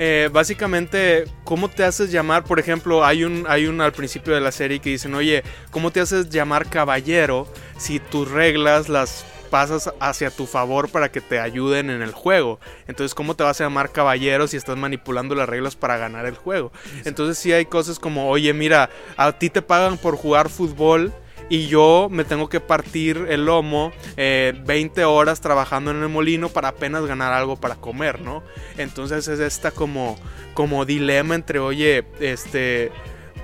eh, 0.01 0.29
básicamente, 0.31 1.25
¿cómo 1.43 1.67
te 1.69 1.83
haces 1.83 2.09
llamar? 2.09 2.45
Por 2.45 2.57
ejemplo, 2.57 3.03
hay 3.05 3.25
un, 3.25 3.45
hay 3.49 3.65
un 3.67 3.81
al 3.81 3.91
principio 3.91 4.33
de 4.33 4.39
la 4.39 4.53
serie 4.53 4.79
que 4.79 4.91
dicen, 4.91 5.13
oye, 5.13 5.43
¿cómo 5.71 5.91
te 5.91 5.99
haces 5.99 6.29
llamar 6.29 6.69
caballero 6.69 7.51
si 7.77 7.99
tus 7.99 8.31
reglas 8.31 8.87
las 8.87 9.25
pasas 9.49 9.91
hacia 9.99 10.31
tu 10.31 10.45
favor 10.45 10.89
para 10.89 11.11
que 11.11 11.21
te 11.21 11.39
ayuden 11.39 11.89
en 11.89 12.01
el 12.01 12.11
juego? 12.11 12.59
Entonces, 12.87 13.15
¿cómo 13.15 13.35
te 13.35 13.43
vas 13.43 13.59
a 13.59 13.65
llamar 13.65 13.91
caballero 13.91 14.47
si 14.47 14.57
estás 14.57 14.77
manipulando 14.77 15.35
las 15.35 15.49
reglas 15.49 15.75
para 15.75 15.97
ganar 15.97 16.25
el 16.25 16.35
juego? 16.35 16.71
Entonces, 17.05 17.37
sí 17.37 17.51
hay 17.51 17.65
cosas 17.65 17.99
como, 17.99 18.29
oye, 18.29 18.53
mira, 18.53 18.89
a 19.17 19.31
ti 19.33 19.49
te 19.49 19.61
pagan 19.61 19.97
por 19.97 20.15
jugar 20.15 20.49
fútbol 20.49 21.13
y 21.49 21.67
yo 21.67 22.07
me 22.11 22.23
tengo 22.23 22.47
que 22.47 22.59
partir 22.59 23.25
el 23.27 23.45
lomo 23.45 23.91
eh, 24.17 24.53
20 24.65 25.03
horas 25.05 25.41
trabajando 25.41 25.91
en 25.91 26.01
el 26.01 26.09
molino 26.09 26.49
para 26.49 26.69
apenas 26.69 27.05
ganar 27.05 27.33
algo 27.33 27.55
para 27.55 27.75
comer, 27.75 28.21
¿no? 28.21 28.43
Entonces 28.77 29.27
es 29.27 29.39
esta 29.39 29.71
como, 29.71 30.17
como 30.53 30.85
dilema 30.85 31.33
entre, 31.33 31.57
oye, 31.59 32.05
este, 32.19 32.91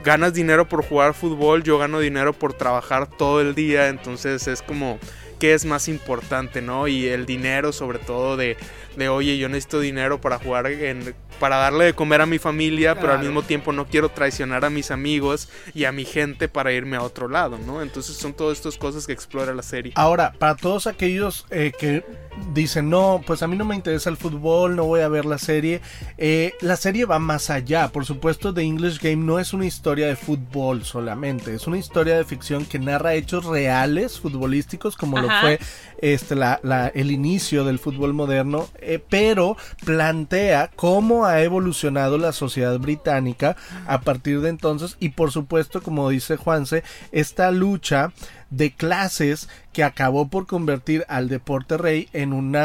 ganas 0.04 0.36
dinero 0.36 0.70
por 0.70 0.86
jugar 0.86 1.16
fútbol, 1.16 1.64
yo 1.64 1.80
gano 1.80 2.00
dinero 2.00 2.32
por 2.32 2.54
trabajar 2.54 3.08
todo 3.10 3.42
el 3.42 3.56
día, 3.56 3.88
entonces 3.88 4.48
es 4.48 4.62
como, 4.62 5.00
¿qué 5.40 5.54
es 5.54 5.66
más 5.66 5.88
importante, 5.88 6.62
no? 6.62 6.88
Y 6.88 7.08
el 7.08 7.26
dinero 7.26 7.72
sobre 7.72 8.00
todo 8.00 8.38
de, 8.38 8.58
de 8.96 9.10
oye, 9.10 9.38
yo 9.38 9.50
necesito 9.50 9.80
dinero 9.80 10.22
para 10.22 10.38
jugar 10.40 10.68
en... 10.68 11.16
Para 11.40 11.58
darle 11.58 11.84
de 11.84 11.94
comer 11.94 12.22
a 12.22 12.26
mi 12.26 12.40
familia, 12.40 12.96
pero 12.96 13.12
al 13.12 13.20
mismo 13.20 13.44
tiempo 13.44 13.74
no 13.74 13.88
quiero 13.88 14.08
traicionar 14.08 14.64
a 14.64 14.70
mis 14.70 14.90
amigos 14.90 15.50
y 15.74 15.84
a 15.84 15.92
mi 15.92 16.06
gente 16.06 16.48
para 16.48 16.72
irme 16.72 16.96
a 16.96 17.02
otro 17.02 17.28
lado, 17.28 17.58
¿no? 17.58 17.82
Entonces 17.82 18.16
son 18.16 18.34
todas 18.34 18.58
estas 18.58 18.78
cosas 18.78 19.06
que 19.06 19.12
explora 19.12 19.54
la 19.54 19.62
serie. 19.62 19.92
Ahora, 19.96 20.32
para 20.40 20.56
todos 20.56 20.88
aquellos 20.88 21.46
eh, 21.50 21.74
que 21.78 22.06
dicen, 22.54 22.90
no, 22.90 23.22
pues 23.26 23.42
a 23.44 23.48
mí 23.48 23.56
no 23.56 23.66
me 23.66 23.76
interesa 23.76 24.10
el 24.10 24.18
fútbol, 24.18 24.76
no 24.76 24.86
voy 24.86 25.02
a 25.02 25.08
ver 25.08 25.26
la 25.26 25.38
serie, 25.38 25.82
eh, 26.18 26.54
la 26.62 26.76
serie 26.76 27.06
va 27.06 27.20
más 27.20 27.50
allá. 27.50 27.90
Por 27.90 28.06
supuesto, 28.06 28.54
The 28.54 28.62
English 28.62 29.00
Game 29.02 29.18
no 29.26 29.40
es 29.40 29.54
una 29.54 29.66
historia 29.66 30.08
de 30.08 30.16
fútbol 30.16 30.84
solamente, 30.86 31.54
es 31.56 31.68
una 31.68 31.78
historia 31.78 32.16
de 32.18 32.24
ficción 32.26 32.66
que 32.66 32.80
narra 32.80 33.14
hechos 33.14 33.46
reales 33.46 34.20
futbolísticos, 34.20 34.96
como 34.96 35.20
lo 35.20 35.28
fue 35.42 35.60
este, 36.00 36.36
la, 36.36 36.60
la- 36.64 36.88
el 36.90 37.12
inicio 37.12 37.64
del 37.66 37.80
fútbol 37.80 38.14
moderno, 38.14 38.68
eh, 38.80 39.00
pero 39.10 39.58
plantea 39.86 40.72
cómo 40.76 41.26
ha 41.26 41.42
evolucionado 41.42 42.18
la 42.18 42.32
sociedad 42.32 42.78
británica 42.80 43.56
a 43.88 44.02
partir 44.02 44.42
de 44.42 44.50
entonces. 44.50 44.98
Y 45.00 45.10
por 45.10 45.32
supuesto, 45.32 45.82
como 45.82 46.10
dice 46.10 46.38
Juanse, 46.38 46.84
esta 47.12 47.52
lucha 47.52 48.12
de 48.50 48.74
clases 48.74 49.50
que 49.74 49.84
acabó 49.84 50.30
por 50.30 50.48
convertir 50.48 51.04
al 51.10 51.28
deporte 51.28 51.78
rey 51.78 52.08
en 52.14 52.32
un 52.32 52.56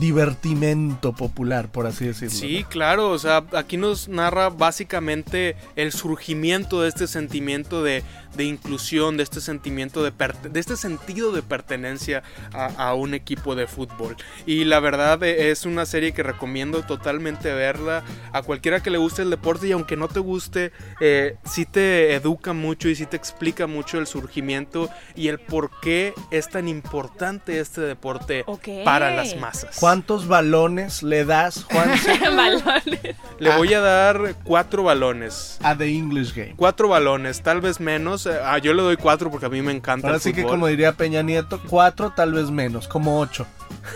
divertimento 0.00 1.14
popular, 1.14 1.72
por 1.72 1.86
así 1.86 2.06
decirlo. 2.06 2.36
Sí, 2.36 2.66
claro, 2.68 3.10
o 3.10 3.18
sea, 3.18 3.42
aquí 3.54 3.78
nos 3.78 4.08
narra 4.08 4.50
básicamente 4.50 5.56
el 5.76 5.92
surgimiento 5.92 6.82
de 6.82 6.90
este 6.90 7.06
sentimiento 7.06 7.82
de, 7.82 8.02
de 8.36 8.44
inclusión, 8.44 9.16
de 9.16 9.22
este 9.22 9.40
sentimiento 9.40 10.02
de, 10.02 10.12
de 10.50 10.60
este 10.60 10.76
sentido 10.76 11.32
de 11.32 11.40
pertenencia 11.40 12.22
a, 12.52 12.66
a 12.66 12.92
un 12.92 13.14
equipo 13.14 13.54
de 13.54 13.66
fútbol. 13.66 14.16
Y 14.44 14.64
la 14.64 14.80
verdad 14.80 15.22
eh, 15.22 15.50
es 15.50 15.64
una 15.64 15.86
serie 15.86 16.12
que 16.12 16.22
recomiendo 16.22 16.82
totalmente 16.82 17.52
verla 17.54 18.04
a 18.32 18.42
cualquiera 18.42 18.82
que 18.82 18.90
le 18.90 18.98
guste 18.98 19.22
el 19.22 19.30
deporte 19.30 19.68
y 19.68 19.72
aunque 19.72 19.96
no 19.96 20.08
te 20.08 20.20
guste, 20.20 20.72
eh, 21.00 21.36
sí 21.46 21.64
te 21.64 22.12
educa 22.14 22.52
mucho 22.52 22.90
y 22.90 22.94
sí 22.94 23.06
te 23.06 23.16
explica 23.16 23.66
mucho 23.66 23.98
el 23.98 24.06
surgimiento 24.06 24.90
y 25.16 25.27
el 25.28 25.38
por 25.38 25.70
qué 25.80 26.14
es 26.30 26.48
tan 26.48 26.68
importante 26.68 27.60
este 27.60 27.80
deporte 27.82 28.44
para 28.84 29.14
las 29.14 29.36
masas. 29.36 29.76
¿Cuántos 29.78 30.26
balones 30.26 31.02
le 31.02 31.24
das, 31.24 31.64
Juanse, 31.64 32.18
Balones. 32.34 33.16
Le 33.38 33.56
voy 33.56 33.74
a 33.74 33.80
dar 33.80 34.34
cuatro 34.44 34.82
balones. 34.82 35.58
a 35.62 35.76
The 35.76 35.88
English 35.88 36.34
Game? 36.34 36.54
Cuatro 36.56 36.88
balones, 36.88 37.42
tal 37.42 37.60
vez 37.60 37.80
menos. 37.80 38.26
Eh, 38.26 38.38
Ah, 38.42 38.58
yo 38.58 38.72
le 38.72 38.82
doy 38.82 38.96
cuatro 38.96 39.30
porque 39.30 39.46
a 39.46 39.48
mí 39.50 39.60
me 39.62 39.72
encanta 39.72 40.06
Ahora 40.06 40.16
el 40.16 40.22
sí 40.22 40.32
que 40.32 40.42
como 40.42 40.66
diría 40.68 40.92
Peña 40.92 41.22
Nieto, 41.22 41.60
cuatro 41.68 42.12
tal 42.16 42.32
vez 42.32 42.50
menos, 42.50 42.88
como 42.88 43.20
ocho. 43.20 43.46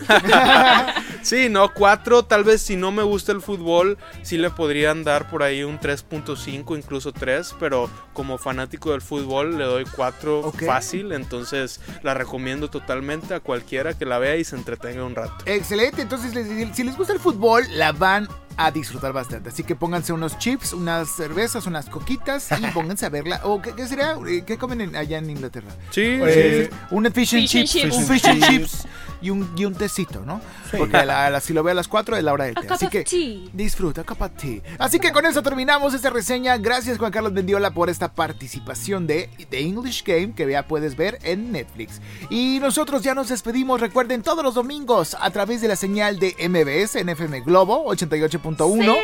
Sí, 1.22 1.49
no, 1.49 1.72
cuatro. 1.72 2.24
Tal 2.24 2.43
vez 2.43 2.62
si 2.62 2.76
no 2.76 2.91
me 2.91 3.03
gusta 3.05 3.30
el 3.30 3.41
fútbol, 3.41 3.97
sí 4.22 4.39
le 4.39 4.51
podrían 4.51 5.05
dar 5.05 5.30
por 5.30 5.43
ahí 5.45 5.62
un 5.62 5.78
3.5, 5.78 6.76
incluso 6.76 7.12
3. 7.12 7.55
Pero 7.61 7.89
como 8.12 8.39
fanático 8.39 8.91
del 8.91 9.03
fútbol, 9.03 9.57
le 9.57 9.64
doy 9.64 9.85
cuatro 9.85 10.41
Ok. 10.41 10.64
fácil. 10.66 11.12
Entonces 11.23 11.81
la 12.03 12.14
recomiendo 12.14 12.68
totalmente 12.68 13.35
a 13.35 13.41
cualquiera 13.41 13.95
que 13.95 14.05
la 14.05 14.18
vea 14.18 14.37
y 14.37 14.45
se 14.45 14.57
entretenga 14.57 15.05
un 15.05 15.14
rato. 15.14 15.35
Excelente, 15.47 16.03
entonces 16.03 16.35
les- 16.35 16.75
si 16.77 16.83
les 16.85 16.97
gusta 16.97 17.12
el 17.12 17.18
fútbol, 17.20 17.64
la 17.70 17.93
van 17.93 18.29
a 18.59 18.70
disfrutar 18.70 19.14
bastante. 19.14 19.49
Así 19.49 19.62
que 19.64 19.75
pónganse 19.75 20.12
unos 20.12 20.39
chips, 20.39 20.75
unas 20.75 21.09
cervezas, 21.09 21.66
unas 21.66 21.87
coquitas 21.89 22.49
y 22.53 22.66
pónganse 22.75 23.07
a 23.07 23.09
verla. 23.09 23.41
¿O 23.45 23.62
qué, 23.62 23.73
qué 23.75 23.87
sería? 23.87 24.14
Eh, 24.29 24.45
¿Qué 24.47 24.59
comen 24.59 24.83
en- 24.83 24.97
allá 24.97 25.18
en 25.18 25.31
Inglaterra? 25.31 25.70
Sí, 25.91 26.03
Eh, 26.05 26.68
Un 26.91 27.11
fish 27.12 27.35
and 27.35 27.49
Fish 27.49 27.57
and 27.57 27.66
chips. 27.68 27.97
Un 27.97 28.05
fish 28.07 28.27
and 28.27 28.45
chips. 28.45 28.87
Y 29.23 29.31
un, 29.31 29.51
y 29.57 29.64
un 29.64 29.75
tecito, 29.75 30.23
¿no? 30.27 30.41
Porque 30.77 31.05
la- 31.07 31.31
la- 31.31 31.41
si 31.41 31.53
lo 31.53 31.62
veo 31.62 31.73
a 31.73 31.75
las 31.75 31.89
4 31.89 32.16
es 32.16 32.25
la 32.25 32.33
hora 32.33 32.45
del 32.47 32.55
té. 32.55 32.66
Así 32.68 32.89
que 32.89 33.05
tea. 33.05 33.49
disfruta, 33.53 34.03
of 34.03 34.31
tea. 34.37 34.61
Así 34.79 34.99
que 34.99 35.12
con 35.12 35.25
eso 35.27 35.43
terminamos 35.43 35.95
esta 35.95 36.11
reseña. 36.11 36.57
Gracias 36.59 36.99
Juan 36.99 37.12
Carlos 37.12 37.33
Mendiola 37.33 37.73
por 37.73 37.89
esta 37.91 38.12
participación 38.12 39.07
de 39.07 39.29
The 39.51 39.61
English 39.61 40.05
Game 40.05 40.33
que 40.35 40.51
ya 40.51 40.66
puedes 40.66 40.97
ver 40.97 41.18
en 41.23 41.53
Netflix. 41.53 42.01
Y 42.31 42.59
nosotros 42.61 43.03
ya 43.03 43.14
nos 43.14 43.29
despedimos. 43.29 43.81
Recuerden 43.81 44.23
todos 44.23 44.43
los 44.45 44.55
domingos 44.55 45.16
a 45.20 45.31
través 45.31 45.61
de 45.61 45.68
la 45.68 45.77
señal 45.77 46.18
de 46.18 46.35
MBS 46.49 46.97
en 47.01 47.09
FM 47.09 47.41
Globo 47.43 47.85
88.1. 47.95 48.95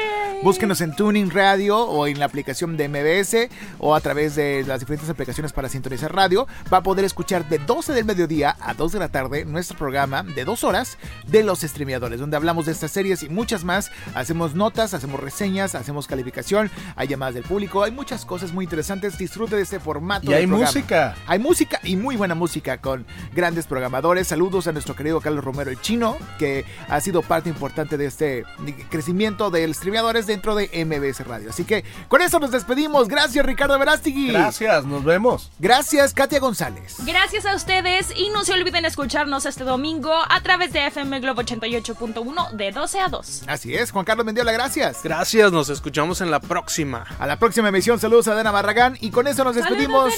Búsquenos 0.43 0.81
en 0.83 0.95
Tuning 0.95 1.31
Radio 1.31 1.77
o 1.79 2.07
en 2.07 2.21
la 2.21 2.25
aplicación 2.27 2.77
de 2.77 2.89
MBS 2.89 3.49
o 3.81 3.95
a 3.97 4.01
través 4.01 4.37
de 4.37 4.63
las 4.67 4.79
diferentes 4.81 5.11
aplicaciones 5.11 5.53
para 5.53 5.69
sintonizar 5.69 6.15
radio. 6.15 6.47
Va 6.73 6.79
a 6.79 6.83
poder 6.83 7.05
escuchar 7.05 7.49
de 7.49 7.59
12 7.59 7.93
del 7.93 8.05
mediodía 8.05 8.57
a 8.61 8.73
2 8.75 8.93
de 8.93 8.99
la 9.01 9.09
tarde 9.09 9.45
nuestro 9.45 9.77
programa 9.77 10.08
de 10.09 10.45
dos 10.45 10.65
horas 10.65 10.97
de 11.27 11.43
los 11.43 11.61
streameadores, 11.61 12.21
donde 12.21 12.37
hablamos 12.37 12.67
de 12.67 12.73
estas 12.73 12.91
series 12.91 13.23
y 13.23 13.29
muchas 13.29 13.65
más. 13.65 13.91
Hacemos 14.15 14.55
notas, 14.55 14.95
hacemos 14.95 15.21
reseñas, 15.21 15.75
hacemos 15.75 16.07
calificación, 16.07 16.71
hay 16.97 17.09
llamadas 17.09 17.35
del 17.35 17.45
público, 17.45 17.83
hay 17.83 17.91
muchas 17.91 18.25
cosas 18.25 18.53
muy 18.53 18.65
interesantes. 18.65 19.19
Disfrute 19.19 19.57
de 19.57 19.63
este 19.63 19.81
formato. 19.81 20.31
Y 20.31 20.35
hay 20.35 20.47
programa. 20.47 20.67
música. 20.67 21.17
Hay 21.27 21.39
música 21.39 21.81
y 21.83 21.97
muy 21.97 22.17
buena 22.17 22.35
música 22.35 22.81
con 22.81 23.07
grandes 23.35 23.67
programadores. 23.67 24.29
Saludos 24.29 24.67
a 24.67 24.73
nuestro 24.73 24.97
querido 24.97 25.21
Carlos 25.21 25.45
Romero 25.45 25.71
el 25.71 25.81
Chino, 25.81 26.17
que 26.39 26.65
ha 26.89 27.01
sido 27.01 27.23
parte 27.23 27.49
importante 27.49 27.97
de 27.97 28.07
este 28.07 28.45
crecimiento 28.91 29.51
de 29.51 29.73
streameadores 29.75 30.27
dentro 30.27 30.55
de 30.55 30.71
MBS 30.85 31.27
Radio. 31.27 31.51
Así 31.51 31.65
que 31.65 31.85
con 32.09 32.23
eso 32.23 32.39
nos 32.39 32.51
despedimos. 32.51 33.09
Gracias 33.09 33.45
Ricardo 33.45 33.79
Verástigui. 33.79 34.33
Gracias, 34.33 34.85
nos 34.85 35.05
vemos. 35.05 35.51
Gracias 35.59 36.15
Katia 36.15 36.41
González. 36.41 36.97
Gracias 37.05 37.45
a 37.47 37.55
ustedes 37.55 38.13
y 38.17 38.31
no 38.31 38.45
se 38.45 38.53
olviden 38.53 38.85
escucharnos 38.85 39.47
este 39.47 39.65
domingo 39.65 39.98
a 40.07 40.41
través 40.43 40.73
de 40.73 40.87
FM 40.87 41.21
Globo 41.21 41.43
88.1 41.43 42.51
de 42.53 42.73
12 42.73 43.01
a 43.01 43.09
2. 43.09 43.43
Así 43.47 43.75
es, 43.75 43.91
Juan 43.91 44.05
Carlos 44.05 44.25
Mendiola, 44.25 44.53
gracias. 44.53 45.03
Gracias, 45.03 45.51
nos 45.53 45.69
escuchamos 45.69 46.21
en 46.21 46.31
la 46.31 46.41
próxima. 46.41 47.05
A 47.19 47.27
la 47.27 47.39
próxima 47.39 47.69
emisión, 47.69 47.99
saludos 47.99 48.29
a 48.29 48.35
Dana 48.35 48.51
Barragán 48.51 48.97
y 49.01 49.11
con 49.11 49.27
eso 49.27 49.45
nos 49.45 49.57
despedimos. 49.57 50.15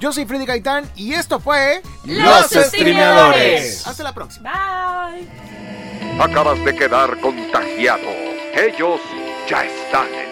Yo 0.00 0.12
soy 0.12 0.26
Freddy 0.26 0.46
Gaitán 0.46 0.90
y 0.96 1.14
esto 1.14 1.40
fue 1.40 1.82
Los 2.04 2.50
Streameadores. 2.50 3.86
Hasta 3.86 4.02
la 4.02 4.12
próxima. 4.12 4.50
Bye. 4.52 5.28
Acabas 6.20 6.62
de 6.64 6.74
quedar 6.74 7.18
contagiado. 7.20 8.08
Ellos 8.54 9.00
ya 9.48 9.64
están 9.64 10.08
en 10.08 10.31